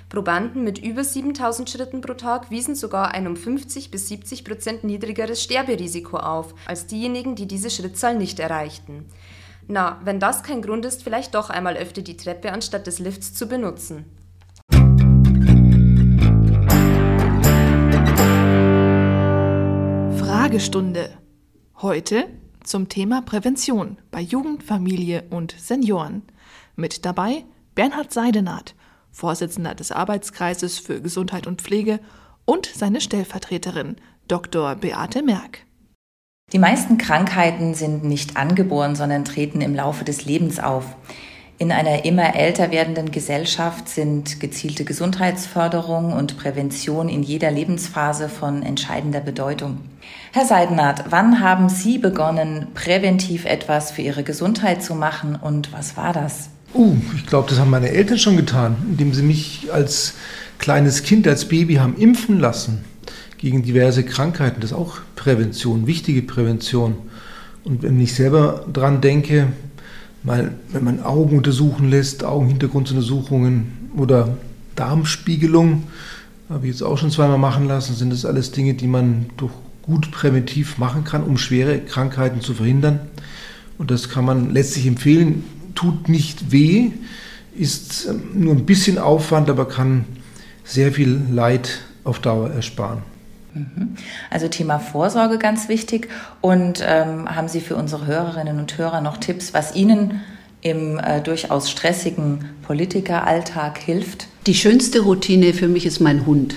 Probanden 0.10 0.64
mit 0.64 0.78
über 0.78 1.04
7000 1.04 1.70
Schritten 1.70 2.02
pro 2.02 2.14
Tag 2.14 2.52
wiesen 2.52 2.76
sogar 2.76 3.14
ein 3.14 3.28
um 3.28 3.36
50 3.36 3.92
bis 3.92 4.08
70 4.08 4.44
Prozent 4.46 4.84
niedrigeres 4.84 5.42
Sterberisiko 5.44 6.18
auf 6.18 6.54
als 6.66 6.88
diejenigen, 6.88 7.36
die 7.36 7.48
diese 7.48 7.70
Schrittzahl 7.70 8.16
nicht 8.16 8.40
erreichten. 8.40 9.06
Na, 9.68 10.00
wenn 10.04 10.20
das 10.20 10.44
kein 10.44 10.62
Grund 10.62 10.86
ist, 10.86 11.04
vielleicht 11.04 11.34
doch 11.34 11.50
einmal 11.50 11.76
öfter 11.76 12.02
die 12.02 12.18
Treppe 12.18 12.52
anstatt 12.52 12.86
des 12.88 13.00
Lifts 13.00 13.34
zu 13.34 13.48
benutzen. 13.48 14.06
Fragestunde. 20.46 21.10
Heute 21.82 22.28
zum 22.64 22.88
Thema 22.88 23.24
Prävention 23.24 23.98
bei 24.12 24.22
Jugend, 24.22 24.62
Familie 24.62 25.24
und 25.32 25.56
Senioren. 25.58 26.22
Mit 26.76 27.04
dabei 27.04 27.46
Bernhard 27.74 28.14
Seidenath, 28.14 28.76
Vorsitzender 29.12 29.74
des 29.74 29.92
Arbeitskreises 29.92 30.78
für 30.78 31.02
Gesundheit 31.02 31.48
und 31.48 31.64
Pflege 31.64 32.00
und 32.46 32.68
seine 32.68 33.02
Stellvertreterin 33.02 33.96
Dr. 34.28 34.76
Beate 34.76 35.24
Merck. 35.24 35.66
Die 36.54 36.60
meisten 36.60 37.00
Krankheiten 37.00 37.74
sind 37.74 38.04
nicht 38.04 38.38
angeboren, 38.38 38.96
sondern 38.96 39.26
treten 39.26 39.62
im 39.62 39.74
Laufe 39.74 40.06
des 40.06 40.26
Lebens 40.26 40.60
auf. 40.60 40.96
In 41.58 41.72
einer 41.72 42.04
immer 42.04 42.36
älter 42.36 42.70
werdenden 42.72 43.12
Gesellschaft 43.12 43.88
sind 43.88 44.42
gezielte 44.42 44.84
Gesundheitsförderung 44.84 46.12
und 46.12 46.36
Prävention 46.36 47.08
in 47.08 47.24
jeder 47.24 47.50
Lebensphase 47.50 48.28
von 48.28 48.62
entscheidender 48.62 49.22
Bedeutung. 49.22 49.78
Herr 50.34 50.46
Seidenhardt, 50.46 51.06
wann 51.12 51.40
haben 51.40 51.70
Sie 51.70 51.98
begonnen, 51.98 52.68
präventiv 52.74 53.46
etwas 53.46 53.92
für 53.92 54.02
Ihre 54.02 54.24
Gesundheit 54.24 54.84
zu 54.84 54.96
machen 54.96 55.38
und 55.42 55.72
was 55.72 55.96
war 55.96 56.12
das? 56.12 56.50
Uh, 56.74 56.98
ich 57.16 57.26
glaube, 57.26 57.50
das 57.50 57.58
haben 57.58 57.70
meine 57.70 57.90
Eltern 57.90 58.18
schon 58.18 58.36
getan, 58.36 58.76
indem 58.90 59.14
sie 59.14 59.24
mich 59.24 59.70
als 59.72 60.16
kleines 60.60 61.04
Kind, 61.04 61.26
als 61.26 61.46
Baby 61.46 61.76
haben 61.76 61.96
impfen 61.96 62.38
lassen 62.38 62.84
gegen 63.38 63.64
diverse 63.64 64.04
Krankheiten. 64.04 64.60
Das 64.60 64.72
ist 64.72 64.78
auch 64.78 64.98
Prävention, 65.16 65.88
wichtige 65.88 66.22
Prävention. 66.22 66.98
Und 67.64 67.82
wenn 67.82 68.02
ich 68.02 68.14
selber 68.14 68.66
dran 68.72 69.00
denke, 69.00 69.48
mal, 70.26 70.54
wenn 70.72 70.84
man 70.84 71.04
Augen 71.04 71.38
untersuchen 71.38 71.90
lässt, 71.90 72.24
Augenhintergrunduntersuchungen 72.24 73.92
oder 73.96 74.38
Darmspiegelung, 74.76 75.84
habe 76.50 76.66
ich 76.66 76.74
jetzt 76.74 76.82
auch 76.82 76.98
schon 76.98 77.12
zweimal 77.12 77.38
machen 77.38 77.68
lassen, 77.68 77.96
sind 77.96 78.12
das 78.12 78.26
alles 78.26 78.52
Dinge, 78.52 78.74
die 78.74 78.88
man 78.88 79.28
durch 79.38 79.54
gut 79.82 80.12
präventiv 80.12 80.78
machen 80.78 81.04
kann, 81.04 81.24
um 81.24 81.38
schwere 81.38 81.80
Krankheiten 81.80 82.42
zu 82.42 82.56
verhindern. 82.56 83.00
Und 83.78 83.92
das 83.92 84.10
kann 84.10 84.26
man 84.26 84.52
letztlich 84.52 84.88
empfehlen, 84.88 85.44
tut 85.76 86.10
nicht 86.10 86.52
weh, 86.52 86.92
ist 87.56 88.08
ähm, 88.08 88.22
nur 88.34 88.56
ein 88.56 88.66
bisschen 88.66 88.98
Aufwand, 88.98 89.50
aber 89.50 89.68
kann 89.68 90.06
sehr 90.64 90.92
viel 90.92 91.22
Leid 91.32 91.82
auf 92.04 92.20
Dauer 92.20 92.50
ersparen. 92.50 93.04
Mhm. 93.56 93.96
Also 94.30 94.48
Thema 94.50 94.80
Vorsorge 94.80 95.38
ganz 95.38 95.70
wichtig. 95.70 96.10
Und 96.42 96.84
ähm, 96.86 97.34
haben 97.34 97.48
Sie 97.48 97.62
für 97.62 97.76
unsere 97.76 98.06
Hörerinnen 98.06 98.60
und 98.60 98.78
Hörer 98.78 99.02
noch 99.02 99.18
Tipps, 99.18 99.54
was 99.54 99.76
Ihnen 99.76 100.22
im 100.62 101.00
äh, 101.00 101.22
durchaus 101.22 101.70
stressigen 101.72 102.50
Politikeralltag 102.64 103.78
hilft? 103.78 104.28
Die 104.46 104.56
schönste 104.56 105.00
Routine 105.00 105.54
für 105.54 105.68
mich 105.68 105.86
ist 105.86 106.00
mein 106.00 106.26
Hund. 106.26 106.56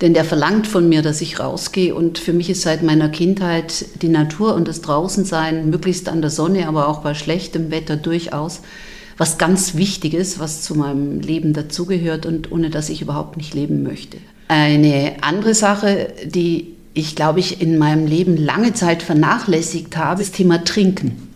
Denn 0.00 0.14
der 0.14 0.24
verlangt 0.24 0.68
von 0.68 0.88
mir, 0.88 1.02
dass 1.02 1.20
ich 1.20 1.40
rausgehe. 1.40 1.92
Und 1.92 2.18
für 2.18 2.32
mich 2.32 2.48
ist 2.50 2.62
seit 2.62 2.84
meiner 2.84 3.08
Kindheit 3.08 3.86
die 4.00 4.08
Natur 4.08 4.54
und 4.54 4.68
das 4.68 4.80
Draußensein, 4.80 5.70
möglichst 5.70 6.08
an 6.08 6.20
der 6.20 6.30
Sonne, 6.30 6.68
aber 6.68 6.86
auch 6.86 7.00
bei 7.00 7.14
schlechtem 7.14 7.72
Wetter 7.72 7.96
durchaus, 7.96 8.62
was 9.16 9.38
ganz 9.38 9.74
Wichtiges, 9.74 10.38
was 10.38 10.62
zu 10.62 10.76
meinem 10.76 11.18
Leben 11.18 11.52
dazugehört 11.52 12.26
und 12.26 12.52
ohne 12.52 12.70
das 12.70 12.88
ich 12.90 13.02
überhaupt 13.02 13.36
nicht 13.36 13.54
leben 13.54 13.82
möchte. 13.82 14.18
Eine 14.48 15.16
andere 15.20 15.54
Sache, 15.54 16.12
die 16.24 16.74
ich 16.94 17.14
glaube 17.14 17.38
ich 17.38 17.60
in 17.60 17.78
meinem 17.78 18.06
Leben 18.06 18.36
lange 18.36 18.72
Zeit 18.72 19.02
vernachlässigt 19.02 19.96
habe, 19.96 20.20
ist 20.20 20.32
das 20.32 20.36
Thema 20.36 20.64
Trinken. 20.64 21.28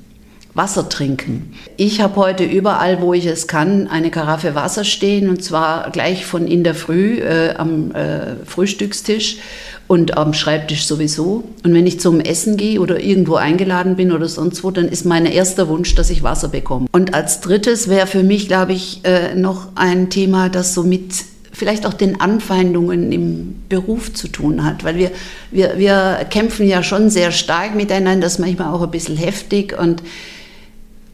Wasser 0.54 0.88
trinken. 0.88 1.54
Ich 1.78 2.02
habe 2.02 2.16
heute 2.16 2.44
überall, 2.44 3.00
wo 3.00 3.14
ich 3.14 3.24
es 3.24 3.46
kann, 3.46 3.88
eine 3.88 4.10
Karaffe 4.10 4.54
Wasser 4.54 4.84
stehen 4.84 5.30
und 5.30 5.42
zwar 5.42 5.90
gleich 5.90 6.26
von 6.26 6.46
in 6.46 6.62
der 6.62 6.74
Früh 6.74 7.20
äh, 7.20 7.54
am 7.56 7.92
äh, 7.92 8.36
Frühstückstisch 8.44 9.38
und 9.86 10.18
am 10.18 10.34
Schreibtisch 10.34 10.84
sowieso. 10.84 11.44
Und 11.64 11.72
wenn 11.72 11.86
ich 11.86 12.00
zum 12.00 12.20
Essen 12.20 12.58
gehe 12.58 12.80
oder 12.80 13.00
irgendwo 13.00 13.36
eingeladen 13.36 13.96
bin 13.96 14.12
oder 14.12 14.28
sonst 14.28 14.62
wo, 14.62 14.70
dann 14.70 14.88
ist 14.88 15.06
mein 15.06 15.24
erster 15.24 15.68
Wunsch, 15.68 15.94
dass 15.94 16.10
ich 16.10 16.22
Wasser 16.22 16.48
bekomme. 16.48 16.86
Und 16.92 17.14
als 17.14 17.40
drittes 17.40 17.88
wäre 17.88 18.06
für 18.06 18.22
mich, 18.22 18.46
glaube 18.46 18.74
ich, 18.74 19.00
äh, 19.04 19.34
noch 19.34 19.68
ein 19.74 20.10
Thema, 20.10 20.50
das 20.50 20.74
so 20.74 20.82
mit 20.82 21.12
vielleicht 21.52 21.86
auch 21.86 21.94
den 21.94 22.20
Anfeindungen 22.20 23.12
im 23.12 23.62
Beruf 23.68 24.12
zu 24.12 24.28
tun 24.28 24.64
hat, 24.64 24.84
weil 24.84 24.96
wir, 24.96 25.10
wir, 25.50 25.78
wir 25.78 26.26
kämpfen 26.30 26.66
ja 26.66 26.82
schon 26.82 27.10
sehr 27.10 27.30
stark 27.30 27.74
miteinander, 27.74 28.26
das 28.26 28.38
manchmal 28.38 28.72
auch 28.72 28.82
ein 28.82 28.90
bisschen 28.90 29.16
heftig 29.16 29.78
und 29.78 30.02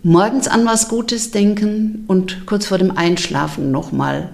morgens 0.03 0.47
an 0.49 0.64
was 0.64 0.89
Gutes 0.89 1.32
denken 1.32 2.05
und 2.07 2.47
kurz 2.47 2.66
vor 2.66 2.78
dem 2.78 2.97
Einschlafen 2.97 3.72
nochmal 3.72 4.30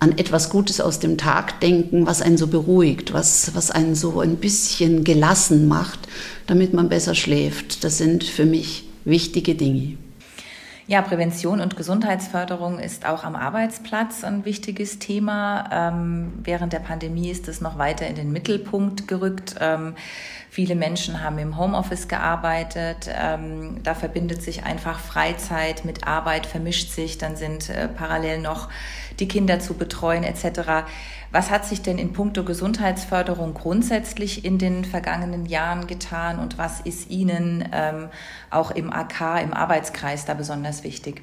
an 0.00 0.18
etwas 0.18 0.50
Gutes 0.50 0.80
aus 0.80 0.98
dem 0.98 1.18
Tag 1.18 1.60
denken, 1.60 2.06
was 2.06 2.20
einen 2.20 2.36
so 2.36 2.46
beruhigt, 2.46 3.12
was, 3.12 3.54
was 3.54 3.70
einen 3.70 3.94
so 3.94 4.20
ein 4.20 4.36
bisschen 4.36 5.04
gelassen 5.04 5.68
macht, 5.68 6.00
damit 6.46 6.74
man 6.74 6.88
besser 6.88 7.14
schläft. 7.14 7.84
Das 7.84 7.98
sind 7.98 8.24
für 8.24 8.44
mich 8.44 8.84
wichtige 9.04 9.54
Dinge. 9.54 9.96
Ja, 10.86 11.00
Prävention 11.00 11.62
und 11.62 11.78
Gesundheitsförderung 11.78 12.78
ist 12.78 13.06
auch 13.06 13.24
am 13.24 13.36
Arbeitsplatz 13.36 14.22
ein 14.22 14.44
wichtiges 14.44 14.98
Thema. 14.98 15.70
Ähm, 15.72 16.34
während 16.44 16.74
der 16.74 16.80
Pandemie 16.80 17.30
ist 17.30 17.48
es 17.48 17.62
noch 17.62 17.78
weiter 17.78 18.06
in 18.06 18.16
den 18.16 18.32
Mittelpunkt 18.32 19.08
gerückt. 19.08 19.54
Ähm, 19.60 19.94
viele 20.50 20.74
Menschen 20.74 21.24
haben 21.24 21.38
im 21.38 21.56
Homeoffice 21.56 22.06
gearbeitet. 22.06 23.08
Ähm, 23.08 23.82
da 23.82 23.94
verbindet 23.94 24.42
sich 24.42 24.64
einfach 24.64 24.98
Freizeit 24.98 25.86
mit 25.86 26.06
Arbeit, 26.06 26.44
vermischt 26.44 26.90
sich. 26.90 27.16
Dann 27.16 27.34
sind 27.36 27.70
äh, 27.70 27.88
parallel 27.88 28.40
noch 28.40 28.68
die 29.18 29.28
Kinder 29.28 29.60
zu 29.60 29.72
betreuen 29.74 30.22
etc. 30.22 30.84
Was 31.34 31.50
hat 31.50 31.64
sich 31.64 31.82
denn 31.82 31.98
in 31.98 32.12
puncto 32.12 32.44
Gesundheitsförderung 32.44 33.54
grundsätzlich 33.54 34.44
in 34.44 34.58
den 34.58 34.84
vergangenen 34.84 35.46
Jahren 35.46 35.88
getan 35.88 36.38
und 36.38 36.58
was 36.58 36.80
ist 36.80 37.10
Ihnen 37.10 37.68
ähm, 37.72 38.08
auch 38.50 38.70
im 38.70 38.92
AK, 38.92 39.42
im 39.42 39.52
Arbeitskreis 39.52 40.26
da 40.26 40.34
besonders 40.34 40.73
wichtig? 40.82 41.22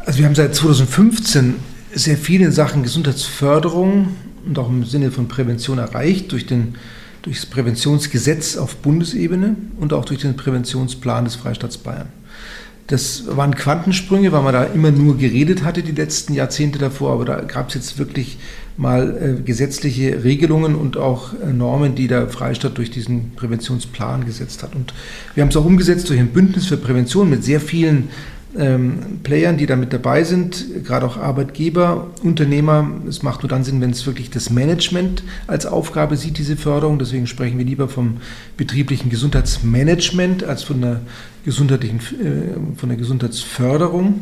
Also 0.00 0.18
wir 0.18 0.26
haben 0.26 0.34
seit 0.34 0.54
2015 0.54 1.54
sehr 1.94 2.16
viele 2.16 2.50
Sachen 2.50 2.82
Gesundheitsförderung 2.82 4.08
und 4.46 4.58
auch 4.58 4.68
im 4.68 4.84
Sinne 4.84 5.10
von 5.10 5.28
Prävention 5.28 5.78
erreicht 5.78 6.32
durch, 6.32 6.46
den, 6.46 6.74
durch 7.22 7.40
das 7.40 7.46
Präventionsgesetz 7.46 8.56
auf 8.56 8.76
Bundesebene 8.76 9.56
und 9.78 9.92
auch 9.92 10.04
durch 10.04 10.20
den 10.20 10.36
Präventionsplan 10.36 11.24
des 11.24 11.36
Freistaats 11.36 11.78
Bayern. 11.78 12.08
Das 12.88 13.24
waren 13.28 13.54
Quantensprünge, 13.54 14.32
weil 14.32 14.42
man 14.42 14.52
da 14.52 14.64
immer 14.64 14.90
nur 14.90 15.16
geredet 15.16 15.62
hatte 15.62 15.82
die 15.82 15.92
letzten 15.92 16.34
Jahrzehnte 16.34 16.78
davor, 16.78 17.12
aber 17.12 17.24
da 17.24 17.40
gab 17.40 17.68
es 17.68 17.74
jetzt 17.74 17.98
wirklich 17.98 18.38
mal 18.76 19.38
äh, 19.38 19.42
gesetzliche 19.42 20.24
Regelungen 20.24 20.74
und 20.74 20.96
auch 20.96 21.32
äh, 21.34 21.52
Normen, 21.52 21.94
die 21.94 22.08
der 22.08 22.28
Freistaat 22.28 22.76
durch 22.78 22.90
diesen 22.90 23.32
Präventionsplan 23.36 24.26
gesetzt 24.26 24.62
hat. 24.62 24.74
Und 24.74 24.92
wir 25.34 25.42
haben 25.42 25.50
es 25.50 25.56
auch 25.56 25.64
umgesetzt 25.64 26.08
durch 26.10 26.18
ein 26.18 26.28
Bündnis 26.28 26.66
für 26.66 26.76
Prävention 26.76 27.30
mit 27.30 27.44
sehr 27.44 27.60
vielen 27.60 28.08
ähm, 28.58 29.20
Playern, 29.22 29.56
die 29.56 29.66
da 29.66 29.76
mit 29.76 29.92
dabei 29.92 30.24
sind, 30.24 30.84
gerade 30.84 31.06
auch 31.06 31.16
Arbeitgeber, 31.16 32.10
Unternehmer. 32.22 32.90
Es 33.08 33.22
macht 33.22 33.42
nur 33.42 33.48
dann 33.48 33.64
Sinn, 33.64 33.80
wenn 33.80 33.90
es 33.90 34.06
wirklich 34.06 34.30
das 34.30 34.50
Management 34.50 35.22
als 35.46 35.66
Aufgabe 35.66 36.16
sieht, 36.16 36.38
diese 36.38 36.56
Förderung. 36.56 36.98
Deswegen 36.98 37.26
sprechen 37.26 37.58
wir 37.58 37.64
lieber 37.64 37.88
vom 37.88 38.18
betrieblichen 38.56 39.10
Gesundheitsmanagement 39.10 40.44
als 40.44 40.62
von 40.62 40.80
der 40.80 41.00
gesundheitlichen, 41.44 41.98
äh, 41.98 42.78
von 42.78 42.88
der 42.88 42.98
Gesundheitsförderung. 42.98 44.20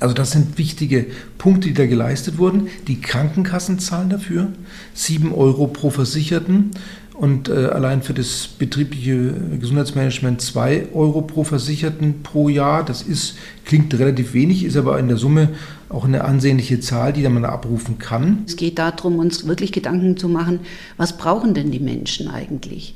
Also 0.00 0.14
das 0.14 0.32
sind 0.32 0.58
wichtige 0.58 1.06
Punkte, 1.38 1.68
die 1.68 1.74
da 1.74 1.86
geleistet 1.86 2.38
wurden. 2.38 2.68
Die 2.88 3.00
Krankenkassen 3.00 3.78
zahlen 3.78 4.10
dafür 4.10 4.48
7 4.94 5.32
Euro 5.32 5.68
pro 5.68 5.90
Versicherten 5.90 6.72
und 7.14 7.48
äh, 7.48 7.66
allein 7.66 8.02
für 8.02 8.14
das 8.14 8.48
betriebliche 8.58 9.34
Gesundheitsmanagement 9.60 10.40
2 10.40 10.88
Euro 10.94 11.22
pro 11.22 11.44
Versicherten 11.44 12.22
pro 12.22 12.48
Jahr. 12.48 12.84
Das 12.84 13.02
ist, 13.02 13.36
klingt 13.64 13.92
relativ 13.98 14.34
wenig, 14.34 14.64
ist 14.64 14.76
aber 14.76 14.98
in 14.98 15.08
der 15.08 15.18
Summe 15.18 15.50
auch 15.88 16.04
eine 16.04 16.24
ansehnliche 16.24 16.80
Zahl, 16.80 17.12
die 17.12 17.28
man 17.28 17.44
abrufen 17.44 17.98
kann. 17.98 18.44
Es 18.46 18.56
geht 18.56 18.78
darum, 18.78 19.18
uns 19.18 19.46
wirklich 19.46 19.72
Gedanken 19.72 20.16
zu 20.16 20.28
machen, 20.28 20.60
was 20.96 21.18
brauchen 21.18 21.52
denn 21.54 21.70
die 21.70 21.80
Menschen 21.80 22.28
eigentlich? 22.28 22.94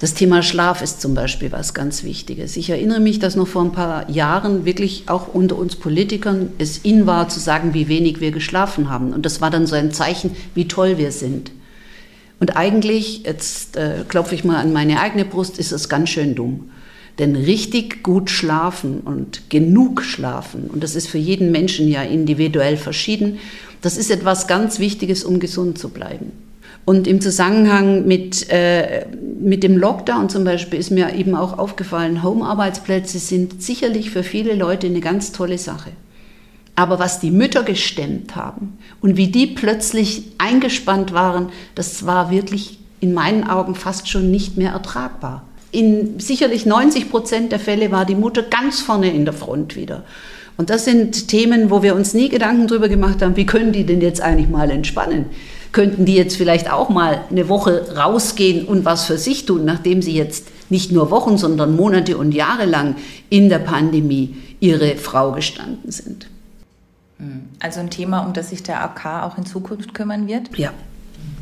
Das 0.00 0.14
Thema 0.14 0.42
Schlaf 0.42 0.80
ist 0.80 1.02
zum 1.02 1.14
Beispiel 1.14 1.52
was 1.52 1.74
ganz 1.74 2.04
Wichtiges. 2.04 2.56
Ich 2.56 2.70
erinnere 2.70 3.00
mich, 3.00 3.18
dass 3.18 3.36
noch 3.36 3.48
vor 3.48 3.62
ein 3.62 3.72
paar 3.72 4.08
Jahren 4.08 4.64
wirklich 4.64 5.04
auch 5.08 5.34
unter 5.34 5.58
uns 5.58 5.76
Politikern 5.76 6.50
es 6.56 6.78
in 6.78 7.06
war 7.06 7.28
zu 7.28 7.38
sagen, 7.38 7.74
wie 7.74 7.88
wenig 7.88 8.20
wir 8.20 8.30
geschlafen 8.30 8.88
haben. 8.88 9.12
Und 9.12 9.26
das 9.26 9.42
war 9.42 9.50
dann 9.50 9.66
so 9.66 9.76
ein 9.76 9.92
Zeichen, 9.92 10.30
wie 10.54 10.68
toll 10.68 10.96
wir 10.96 11.12
sind. 11.12 11.50
Und 12.40 12.56
eigentlich, 12.56 13.24
jetzt 13.24 13.76
äh, 13.76 14.04
klopfe 14.08 14.34
ich 14.34 14.44
mal 14.44 14.56
an 14.56 14.72
meine 14.72 15.00
eigene 15.00 15.26
Brust, 15.26 15.58
ist 15.58 15.72
es 15.72 15.88
ganz 15.88 16.08
schön 16.08 16.34
dumm. 16.34 16.70
Denn 17.18 17.36
richtig 17.36 18.02
gut 18.02 18.30
schlafen 18.30 19.00
und 19.00 19.50
genug 19.50 20.02
schlafen, 20.02 20.70
und 20.72 20.82
das 20.82 20.96
ist 20.96 21.06
für 21.06 21.18
jeden 21.18 21.52
Menschen 21.52 21.86
ja 21.86 22.02
individuell 22.02 22.78
verschieden, 22.78 23.38
das 23.82 23.98
ist 23.98 24.10
etwas 24.10 24.46
ganz 24.46 24.78
Wichtiges, 24.78 25.22
um 25.22 25.38
gesund 25.38 25.78
zu 25.78 25.90
bleiben. 25.90 26.32
Und 26.86 27.06
im 27.06 27.20
Zusammenhang 27.20 28.06
mit, 28.06 28.48
äh, 28.50 29.04
mit 29.38 29.62
dem 29.62 29.76
Lockdown 29.76 30.30
zum 30.30 30.44
Beispiel 30.44 30.80
ist 30.80 30.90
mir 30.90 31.14
eben 31.14 31.34
auch 31.34 31.58
aufgefallen, 31.58 32.22
Home-Arbeitsplätze 32.22 33.18
sind 33.18 33.62
sicherlich 33.62 34.10
für 34.10 34.22
viele 34.22 34.54
Leute 34.54 34.86
eine 34.86 35.00
ganz 35.00 35.32
tolle 35.32 35.58
Sache. 35.58 35.90
Aber 36.80 36.98
was 36.98 37.20
die 37.20 37.30
Mütter 37.30 37.62
gestemmt 37.62 38.36
haben 38.36 38.78
und 39.02 39.18
wie 39.18 39.26
die 39.26 39.46
plötzlich 39.46 40.22
eingespannt 40.38 41.12
waren, 41.12 41.50
das 41.74 42.06
war 42.06 42.30
wirklich 42.30 42.78
in 43.00 43.12
meinen 43.12 43.46
Augen 43.46 43.74
fast 43.74 44.08
schon 44.08 44.30
nicht 44.30 44.56
mehr 44.56 44.72
ertragbar. 44.72 45.42
In 45.72 46.18
sicherlich 46.18 46.64
90 46.64 47.10
Prozent 47.10 47.52
der 47.52 47.60
Fälle 47.60 47.92
war 47.92 48.06
die 48.06 48.14
Mutter 48.14 48.42
ganz 48.42 48.80
vorne 48.80 49.12
in 49.12 49.26
der 49.26 49.34
Front 49.34 49.76
wieder. 49.76 50.04
Und 50.56 50.70
das 50.70 50.86
sind 50.86 51.28
Themen, 51.28 51.68
wo 51.68 51.82
wir 51.82 51.94
uns 51.94 52.14
nie 52.14 52.30
Gedanken 52.30 52.66
darüber 52.66 52.88
gemacht 52.88 53.20
haben, 53.20 53.36
wie 53.36 53.44
können 53.44 53.72
die 53.72 53.84
denn 53.84 54.00
jetzt 54.00 54.22
eigentlich 54.22 54.48
mal 54.48 54.70
entspannen? 54.70 55.26
könnten 55.72 56.04
die 56.04 56.16
jetzt 56.16 56.36
vielleicht 56.36 56.68
auch 56.72 56.88
mal 56.88 57.20
eine 57.30 57.48
Woche 57.48 57.94
rausgehen 57.96 58.66
und 58.66 58.84
was 58.84 59.04
für 59.04 59.18
sich 59.18 59.46
tun, 59.46 59.64
nachdem 59.64 60.02
sie 60.02 60.16
jetzt 60.16 60.48
nicht 60.68 60.90
nur 60.90 61.12
Wochen, 61.12 61.38
sondern 61.38 61.76
Monate 61.76 62.16
und 62.16 62.32
Jahre 62.32 62.64
lang 62.64 62.96
in 63.28 63.48
der 63.48 63.60
Pandemie 63.60 64.34
ihre 64.58 64.96
Frau 64.96 65.30
gestanden 65.30 65.92
sind. 65.92 66.26
Hm. 67.20 67.42
Also 67.60 67.80
ein 67.80 67.90
Thema, 67.90 68.20
um 68.20 68.32
das 68.32 68.50
sich 68.50 68.62
der 68.62 68.82
AK 68.82 69.24
auch 69.24 69.38
in 69.38 69.46
Zukunft 69.46 69.94
kümmern 69.94 70.26
wird? 70.26 70.56
Ja, 70.56 70.72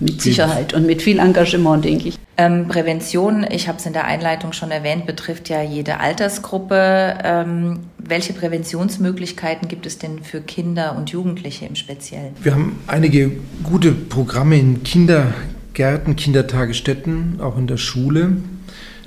mit 0.01 0.21
Sicherheit 0.21 0.75
und 0.75 0.87
mit 0.87 1.03
viel 1.03 1.19
Engagement, 1.19 1.85
denke 1.85 2.09
ich. 2.09 2.19
Ähm, 2.37 2.69
Prävention, 2.69 3.45
ich 3.51 3.67
habe 3.67 3.79
es 3.79 3.87
in 3.87 3.93
der 3.93 4.05
Einleitung 4.05 4.53
schon 4.53 4.71
erwähnt, 4.71 5.07
betrifft 5.07 5.49
ja 5.49 5.61
jede 5.63 5.99
Altersgruppe. 5.99 7.19
Ähm, 7.25 7.81
welche 7.99 8.33
Präventionsmöglichkeiten 8.33 9.67
gibt 9.67 9.87
es 9.87 9.99
denn 9.99 10.23
für 10.23 10.41
Kinder 10.41 10.97
und 10.97 11.11
Jugendliche 11.11 11.67
im 11.67 11.75
Speziellen? 11.75 12.35
Wir 12.41 12.55
haben 12.55 12.79
einige 12.87 13.33
gute 13.65 13.91
Programme 13.93 14.57
in 14.57 14.85
Kindergärten, 14.85 16.15
Kindertagesstätten, 16.15 17.41
auch 17.41 17.59
in 17.59 17.67
der 17.67 17.77
Schule. 17.77 18.37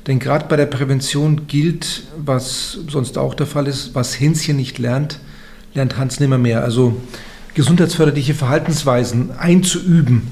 Denn 0.07 0.19
gerade 0.19 0.45
bei 0.47 0.57
der 0.57 0.65
Prävention 0.65 1.47
gilt, 1.47 2.03
was 2.17 2.79
sonst 2.89 3.17
auch 3.17 3.33
der 3.33 3.45
Fall 3.45 3.67
ist, 3.67 3.95
was 3.95 4.19
Hänschen 4.19 4.57
nicht 4.57 4.77
lernt, 4.77 5.19
lernt 5.73 5.97
Hans 5.97 6.19
nimmer 6.19 6.37
mehr. 6.37 6.63
Also 6.63 6.95
gesundheitsförderliche 7.53 8.33
Verhaltensweisen 8.33 9.31
einzuüben, 9.31 10.27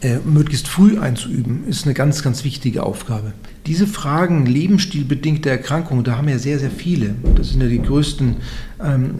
äh, 0.00 0.18
möglichst 0.24 0.66
früh 0.66 0.98
einzuüben, 0.98 1.64
ist 1.68 1.84
eine 1.84 1.94
ganz, 1.94 2.22
ganz 2.22 2.42
wichtige 2.44 2.82
Aufgabe. 2.82 3.34
Diese 3.66 3.86
Fragen 3.86 4.46
lebensstilbedingte 4.46 5.48
Erkrankungen, 5.48 6.02
da 6.02 6.16
haben 6.16 6.26
wir 6.26 6.34
ja 6.34 6.40
sehr, 6.40 6.58
sehr 6.58 6.72
viele. 6.72 7.14
Das 7.36 7.50
sind 7.50 7.60
ja 7.60 7.68
die 7.68 7.80
größten, 7.80 8.36
ähm, 8.82 9.14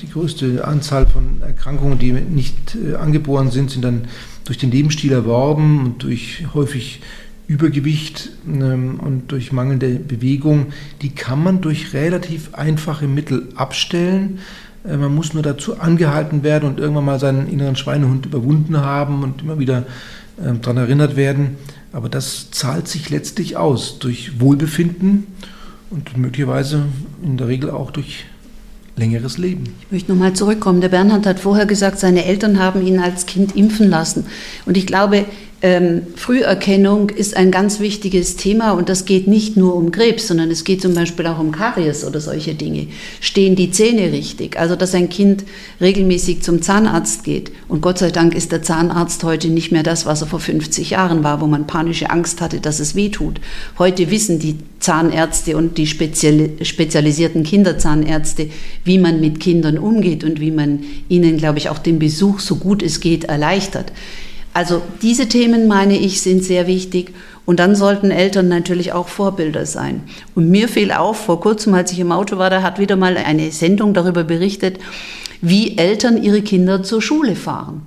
die 0.00 0.10
größte 0.10 0.66
Anzahl 0.66 1.06
von 1.06 1.40
Erkrankungen, 1.42 1.98
die 1.98 2.12
nicht 2.12 2.76
äh, 2.76 2.96
angeboren 2.96 3.52
sind, 3.52 3.70
sind 3.70 3.84
dann 3.84 4.08
durch 4.44 4.58
den 4.58 4.72
Lebensstil 4.72 5.12
erworben 5.12 5.84
und 5.84 6.02
durch 6.02 6.46
häufig 6.54 7.00
Übergewicht 7.48 8.30
ähm, 8.46 9.00
und 9.00 9.32
durch 9.32 9.52
mangelnde 9.52 9.96
Bewegung. 9.96 10.66
Die 11.00 11.10
kann 11.10 11.42
man 11.42 11.60
durch 11.62 11.94
relativ 11.94 12.54
einfache 12.54 13.08
Mittel 13.08 13.48
abstellen. 13.56 14.38
Äh, 14.84 14.98
man 14.98 15.14
muss 15.14 15.32
nur 15.32 15.42
dazu 15.42 15.80
angehalten 15.80 16.42
werden 16.42 16.68
und 16.68 16.78
irgendwann 16.78 17.06
mal 17.06 17.18
seinen 17.18 17.48
inneren 17.48 17.74
Schweinehund 17.74 18.26
überwunden 18.26 18.76
haben 18.76 19.22
und 19.22 19.42
immer 19.42 19.58
wieder 19.58 19.86
äh, 20.36 20.52
daran 20.60 20.76
erinnert 20.76 21.16
werden. 21.16 21.56
Aber 21.92 22.10
das 22.10 22.50
zahlt 22.50 22.86
sich 22.86 23.08
letztlich 23.08 23.56
aus 23.56 23.98
durch 23.98 24.40
Wohlbefinden 24.40 25.26
und 25.88 26.18
möglicherweise 26.18 26.84
in 27.22 27.38
der 27.38 27.48
Regel 27.48 27.70
auch 27.70 27.90
durch 27.90 28.26
längeres 28.96 29.38
Leben. 29.38 29.64
Ich 29.80 29.92
möchte 29.92 30.12
nochmal 30.12 30.34
zurückkommen. 30.34 30.80
Der 30.80 30.88
Bernhard 30.88 31.24
hat 31.24 31.40
vorher 31.40 31.66
gesagt, 31.66 31.98
seine 31.98 32.24
Eltern 32.24 32.58
haben 32.58 32.86
ihn 32.86 32.98
als 32.98 33.26
Kind 33.26 33.56
impfen 33.56 33.88
lassen. 33.88 34.26
Und 34.66 34.76
ich 34.76 34.86
glaube, 34.86 35.24
ähm, 35.60 36.02
Früherkennung 36.14 37.10
ist 37.10 37.36
ein 37.36 37.50
ganz 37.50 37.80
wichtiges 37.80 38.36
Thema 38.36 38.72
und 38.72 38.88
das 38.88 39.06
geht 39.06 39.26
nicht 39.26 39.56
nur 39.56 39.74
um 39.74 39.90
Krebs, 39.90 40.28
sondern 40.28 40.52
es 40.52 40.62
geht 40.62 40.80
zum 40.80 40.94
Beispiel 40.94 41.26
auch 41.26 41.40
um 41.40 41.50
Karies 41.50 42.04
oder 42.04 42.20
solche 42.20 42.54
Dinge. 42.54 42.86
Stehen 43.20 43.56
die 43.56 43.72
Zähne 43.72 44.12
richtig? 44.12 44.56
Also, 44.56 44.76
dass 44.76 44.94
ein 44.94 45.08
Kind 45.08 45.44
regelmäßig 45.80 46.42
zum 46.42 46.62
Zahnarzt 46.62 47.24
geht. 47.24 47.50
Und 47.66 47.80
Gott 47.80 47.98
sei 47.98 48.12
Dank 48.12 48.36
ist 48.36 48.52
der 48.52 48.62
Zahnarzt 48.62 49.24
heute 49.24 49.48
nicht 49.48 49.72
mehr 49.72 49.82
das, 49.82 50.06
was 50.06 50.20
er 50.20 50.28
vor 50.28 50.38
50 50.38 50.90
Jahren 50.90 51.24
war, 51.24 51.40
wo 51.40 51.48
man 51.48 51.66
panische 51.66 52.10
Angst 52.10 52.40
hatte, 52.40 52.60
dass 52.60 52.78
es 52.78 52.94
weh 52.94 53.08
tut. 53.08 53.40
Heute 53.78 54.12
wissen 54.12 54.38
die 54.38 54.58
Zahnärzte 54.78 55.56
und 55.56 55.76
die 55.76 55.88
spezialisierten 55.88 57.42
Kinderzahnärzte, 57.42 58.48
wie 58.84 58.98
man 58.98 59.20
mit 59.20 59.40
Kindern 59.40 59.76
umgeht 59.76 60.22
und 60.22 60.40
wie 60.40 60.52
man 60.52 60.84
ihnen, 61.08 61.36
glaube 61.36 61.58
ich, 61.58 61.68
auch 61.68 61.78
den 61.78 61.98
Besuch 61.98 62.38
so 62.38 62.56
gut 62.56 62.80
es 62.80 63.00
geht 63.00 63.24
erleichtert. 63.24 63.92
Also 64.58 64.82
diese 65.02 65.28
Themen, 65.28 65.68
meine 65.68 65.96
ich, 65.96 66.20
sind 66.20 66.42
sehr 66.42 66.66
wichtig. 66.66 67.14
Und 67.46 67.60
dann 67.60 67.76
sollten 67.76 68.10
Eltern 68.10 68.48
natürlich 68.48 68.92
auch 68.92 69.06
Vorbilder 69.06 69.66
sein. 69.66 70.02
Und 70.34 70.50
mir 70.50 70.68
fiel 70.68 70.90
auf, 70.90 71.16
vor 71.26 71.40
kurzem, 71.40 71.74
als 71.74 71.92
ich 71.92 72.00
im 72.00 72.10
Auto 72.10 72.38
war, 72.38 72.50
da 72.50 72.60
hat 72.60 72.80
wieder 72.80 72.96
mal 72.96 73.16
eine 73.16 73.52
Sendung 73.52 73.94
darüber 73.94 74.24
berichtet, 74.24 74.80
wie 75.40 75.78
Eltern 75.78 76.20
ihre 76.20 76.42
Kinder 76.42 76.82
zur 76.82 77.00
Schule 77.00 77.36
fahren. 77.36 77.82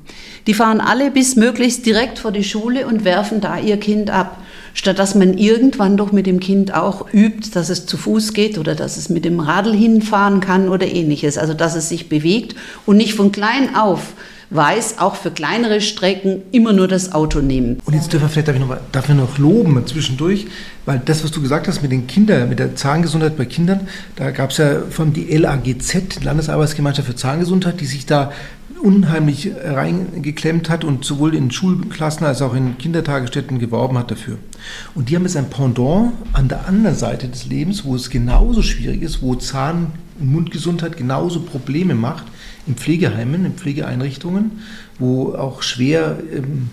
Die 0.48 0.54
fahren 0.54 0.80
alle 0.80 1.12
bis 1.12 1.36
möglichst 1.36 1.86
direkt 1.86 2.20
vor 2.20 2.32
die 2.32 2.46
Schule 2.46 2.88
und 2.88 3.04
werfen 3.04 3.42
da 3.42 3.60
ihr 3.60 3.76
Kind 3.76 4.10
ab, 4.10 4.42
statt 4.74 4.98
dass 4.98 5.14
man 5.14 5.38
irgendwann 5.38 5.98
doch 5.98 6.14
mit 6.14 6.26
dem 6.26 6.40
Kind 6.40 6.74
auch 6.74 7.14
übt, 7.14 7.50
dass 7.54 7.68
es 7.68 7.86
zu 7.86 7.98
Fuß 7.98 8.32
geht 8.32 8.58
oder 8.58 8.76
dass 8.76 8.96
es 8.96 9.10
mit 9.10 9.26
dem 9.26 9.42
Radl 9.42 9.76
hinfahren 9.76 10.40
kann 10.40 10.70
oder 10.70 10.88
ähnliches. 10.88 11.38
Also 11.38 11.54
dass 11.54 11.76
es 11.76 11.90
sich 11.90 12.08
bewegt 12.08 12.56
und 12.86 12.96
nicht 12.96 13.14
von 13.14 13.34
klein 13.34 13.76
auf 13.76 14.14
weiß, 14.52 15.00
auch 15.00 15.16
für 15.16 15.32
kleinere 15.32 15.82
Strecken 15.82 16.44
immer 16.52 16.74
nur 16.74 16.88
das 16.88 17.14
Auto 17.14 17.40
nehmen. 17.40 17.80
Und 17.86 17.94
jetzt 17.94 18.12
dürfen 18.12 18.26
wir 18.26 18.30
vielleicht 18.30 18.50
darf 18.50 18.56
ich 18.56 18.62
noch, 18.62 18.78
darf 18.92 19.10
ich 19.10 19.16
noch 19.16 19.38
loben 19.38 19.82
zwischendurch, 19.88 20.48
weil 20.86 21.02
das, 21.04 21.24
was 21.24 21.32
du 21.32 21.42
gesagt 21.42 21.68
hast 21.68 21.82
mit 21.82 21.92
den 21.92 22.06
Kindern, 22.06 22.50
mit 22.50 22.60
der 22.60 22.76
Zahngesundheit 22.76 23.38
bei 23.38 23.46
Kindern, 23.46 23.88
da 24.18 24.32
gab 24.32 24.52
es 24.52 24.58
ja 24.58 24.82
allem 24.98 25.14
die 25.14 25.26
LAGZ, 25.36 26.24
Landesarbeitsgemeinschaft 26.24 27.08
für 27.08 27.16
Zahngesundheit, 27.16 27.80
die 27.80 27.86
sich 27.86 28.06
da 28.06 28.32
unheimlich 28.82 29.52
reingeklemmt 29.64 30.70
hat 30.70 30.84
und 30.84 31.06
sowohl 31.06 31.36
in 31.36 31.52
Schulklassen 31.52 32.26
als 32.26 32.42
auch 32.42 32.56
in 32.56 32.78
Kindertagesstätten 32.78 33.60
geworben 33.60 33.98
hat 33.98 34.12
dafür. 34.12 34.38
Und 34.96 35.10
die 35.10 35.16
haben 35.16 35.24
jetzt 35.24 35.38
ein 35.38 35.50
Pendant 35.50 36.14
an 36.34 36.48
der 36.48 36.68
anderen 36.68 36.96
Seite 36.96 37.28
des 37.28 37.46
Lebens, 37.46 37.86
wo 37.86 37.96
es 37.96 38.10
genauso 38.10 38.62
schwierig 38.62 39.02
ist, 39.02 39.22
wo 39.22 39.36
Zahn- 39.36 39.92
und 40.20 40.32
Mundgesundheit 40.32 40.98
genauso 40.98 41.42
Probleme 41.42 41.96
macht, 41.96 42.26
in 42.68 42.76
Pflegeheimen, 42.76 43.46
in 43.46 43.54
Pflegeeinrichtungen, 43.54 44.60
wo 45.00 45.34
auch 45.34 45.64
schwer 45.64 46.20
ähm, 46.34 46.70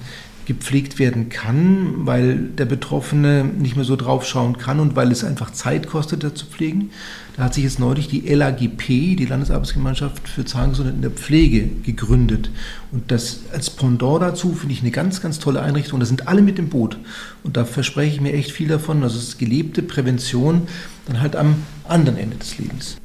gepflegt 0.48 0.98
werden 0.98 1.28
kann, 1.28 2.06
weil 2.06 2.38
der 2.38 2.64
Betroffene 2.64 3.44
nicht 3.44 3.76
mehr 3.76 3.84
so 3.84 3.96
drauf 3.96 4.26
schauen 4.26 4.56
kann 4.56 4.80
und 4.80 4.96
weil 4.96 5.12
es 5.12 5.22
einfach 5.22 5.50
Zeit 5.50 5.86
kostet, 5.86 6.24
da 6.24 6.34
zu 6.34 6.46
pflegen. 6.46 6.90
Da 7.36 7.44
hat 7.44 7.54
sich 7.54 7.64
jetzt 7.64 7.78
neulich 7.78 8.08
die 8.08 8.20
LAGP, 8.20 8.86
die 8.88 9.26
Landesarbeitsgemeinschaft 9.26 10.26
für 10.26 10.46
Zahngesundheit 10.46 10.94
in 10.94 11.02
der 11.02 11.10
Pflege, 11.10 11.68
gegründet. 11.82 12.50
Und 12.92 13.10
das 13.10 13.40
als 13.52 13.68
Pendant 13.68 14.22
dazu 14.22 14.54
finde 14.54 14.74
ich 14.74 14.80
eine 14.80 14.90
ganz, 14.90 15.20
ganz 15.20 15.38
tolle 15.38 15.60
Einrichtung. 15.60 16.00
Da 16.00 16.06
sind 16.06 16.28
alle 16.28 16.40
mit 16.40 16.58
im 16.58 16.70
Boot. 16.70 16.98
Und 17.44 17.58
da 17.58 17.66
verspreche 17.66 18.14
ich 18.14 18.20
mir 18.22 18.32
echt 18.32 18.50
viel 18.50 18.68
davon. 18.68 19.02
Also 19.02 19.18
es 19.18 19.28
ist 19.28 19.38
gelebte 19.38 19.82
Prävention 19.82 20.62
dann 21.06 21.20
halt 21.20 21.36
am 21.36 21.56
anderen 21.86 22.16
Ende 22.16 22.38
des 22.38 22.56
Lebens. 22.56 22.96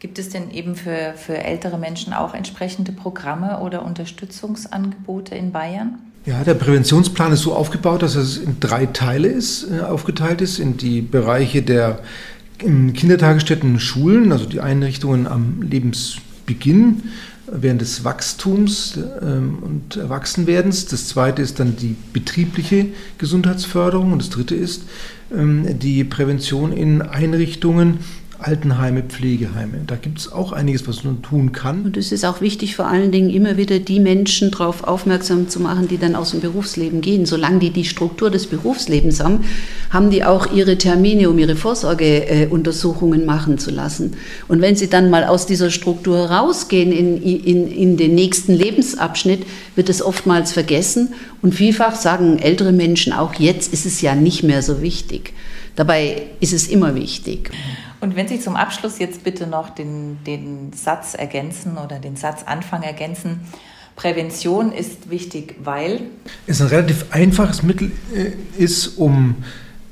Gibt 0.00 0.18
es 0.18 0.28
denn 0.28 0.50
eben 0.50 0.76
für, 0.76 1.14
für 1.16 1.36
ältere 1.38 1.76
Menschen 1.76 2.12
auch 2.12 2.34
entsprechende 2.34 2.92
Programme 2.92 3.58
oder 3.60 3.84
Unterstützungsangebote 3.84 5.34
in 5.34 5.50
Bayern? 5.50 5.98
Ja, 6.24 6.44
der 6.44 6.54
Präventionsplan 6.54 7.32
ist 7.32 7.42
so 7.42 7.54
aufgebaut, 7.54 8.02
dass 8.02 8.14
es 8.14 8.36
in 8.36 8.60
drei 8.60 8.86
Teile 8.86 9.28
ist, 9.28 9.66
äh, 9.70 9.80
aufgeteilt 9.80 10.40
ist, 10.40 10.58
in 10.58 10.76
die 10.76 11.00
Bereiche 11.00 11.62
der 11.62 12.00
Kindertagesstätten 12.58 13.78
Schulen, 13.78 14.32
also 14.32 14.44
die 14.44 14.60
Einrichtungen 14.60 15.26
am 15.26 15.62
Lebensbeginn, 15.62 17.04
während 17.50 17.80
des 17.80 18.04
Wachstums 18.04 18.98
ähm, 19.22 19.58
und 19.62 19.96
Erwachsenwerdens. 19.96 20.86
Das 20.86 21.08
zweite 21.08 21.40
ist 21.40 21.60
dann 21.60 21.76
die 21.76 21.96
betriebliche 22.12 22.86
Gesundheitsförderung 23.18 24.12
und 24.12 24.20
das 24.20 24.30
dritte 24.30 24.54
ist 24.54 24.82
ähm, 25.34 25.78
die 25.78 26.04
Prävention 26.04 26.72
in 26.72 27.00
Einrichtungen, 27.00 28.00
Altenheime, 28.40 29.02
Pflegeheime. 29.02 29.80
Da 29.86 29.96
gibt 29.96 30.20
es 30.20 30.30
auch 30.30 30.52
einiges, 30.52 30.86
was 30.86 31.02
man 31.02 31.22
tun 31.22 31.50
kann. 31.50 31.84
Und 31.84 31.96
es 31.96 32.12
ist 32.12 32.24
auch 32.24 32.40
wichtig, 32.40 32.76
vor 32.76 32.86
allen 32.86 33.10
Dingen 33.10 33.30
immer 33.30 33.56
wieder 33.56 33.80
die 33.80 33.98
Menschen 33.98 34.52
darauf 34.52 34.84
aufmerksam 34.84 35.48
zu 35.48 35.58
machen, 35.58 35.88
die 35.88 35.98
dann 35.98 36.14
aus 36.14 36.30
dem 36.30 36.40
Berufsleben 36.40 37.00
gehen. 37.00 37.26
Solange 37.26 37.58
die 37.58 37.70
die 37.70 37.84
Struktur 37.84 38.30
des 38.30 38.46
Berufslebens 38.46 39.18
haben, 39.20 39.44
haben 39.90 40.10
die 40.10 40.24
auch 40.24 40.52
ihre 40.52 40.78
Termine, 40.78 41.30
um 41.30 41.38
ihre 41.38 41.56
Vorsorgeuntersuchungen 41.56 43.26
machen 43.26 43.58
zu 43.58 43.72
lassen. 43.72 44.12
Und 44.46 44.60
wenn 44.60 44.76
sie 44.76 44.88
dann 44.88 45.10
mal 45.10 45.24
aus 45.24 45.46
dieser 45.46 45.70
Struktur 45.70 46.30
rausgehen 46.30 46.92
in, 46.92 47.20
in, 47.20 47.66
in 47.66 47.96
den 47.96 48.14
nächsten 48.14 48.52
Lebensabschnitt, 48.54 49.46
wird 49.74 49.88
es 49.88 50.00
oftmals 50.00 50.52
vergessen. 50.52 51.12
Und 51.42 51.56
vielfach 51.56 51.96
sagen 51.96 52.38
ältere 52.38 52.72
Menschen 52.72 53.12
auch, 53.12 53.34
jetzt 53.34 53.72
ist 53.72 53.84
es 53.84 54.00
ja 54.00 54.14
nicht 54.14 54.44
mehr 54.44 54.62
so 54.62 54.80
wichtig. 54.80 55.32
Dabei 55.74 56.22
ist 56.40 56.52
es 56.52 56.68
immer 56.68 56.94
wichtig. 56.94 57.50
Und 58.00 58.14
wenn 58.16 58.28
Sie 58.28 58.40
zum 58.40 58.56
Abschluss 58.56 58.98
jetzt 58.98 59.24
bitte 59.24 59.46
noch 59.46 59.70
den, 59.70 60.18
den 60.24 60.72
Satz 60.72 61.14
ergänzen 61.14 61.78
oder 61.78 61.98
den 61.98 62.16
Satzanfang 62.16 62.82
ergänzen, 62.82 63.40
Prävention 63.96 64.70
ist 64.70 65.10
wichtig, 65.10 65.56
weil 65.64 66.02
es 66.46 66.60
ein 66.60 66.68
relativ 66.68 67.06
einfaches 67.10 67.64
Mittel 67.64 67.90
äh, 68.14 68.30
ist, 68.56 68.98
um 68.98 69.36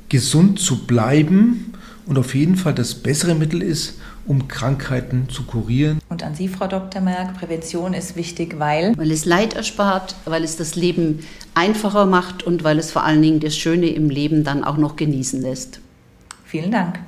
gesund 0.08 0.60
zu 0.60 0.86
bleiben 0.86 1.72
und 2.06 2.16
auf 2.16 2.36
jeden 2.36 2.54
Fall 2.54 2.72
das 2.72 2.94
bessere 2.94 3.34
Mittel 3.34 3.62
ist, 3.62 3.98
um 4.24 4.46
Krankheiten 4.46 5.28
zu 5.28 5.42
kurieren. 5.42 5.98
Und 6.08 6.22
an 6.22 6.36
Sie, 6.36 6.46
Frau 6.46 6.68
Dr. 6.68 7.02
Merck, 7.02 7.34
Prävention 7.34 7.94
ist 7.94 8.14
wichtig, 8.14 8.60
weil? 8.60 8.96
Weil 8.96 9.10
es 9.10 9.24
Leid 9.24 9.54
erspart, 9.54 10.14
weil 10.24 10.44
es 10.44 10.56
das 10.56 10.76
Leben 10.76 11.26
einfacher 11.54 12.06
macht 12.06 12.44
und 12.44 12.62
weil 12.62 12.78
es 12.78 12.92
vor 12.92 13.02
allen 13.02 13.22
Dingen 13.22 13.40
das 13.40 13.56
Schöne 13.56 13.88
im 13.88 14.08
Leben 14.08 14.44
dann 14.44 14.62
auch 14.62 14.76
noch 14.76 14.94
genießen 14.94 15.42
lässt. 15.42 15.80
Vielen 16.44 16.70
Dank. 16.70 17.00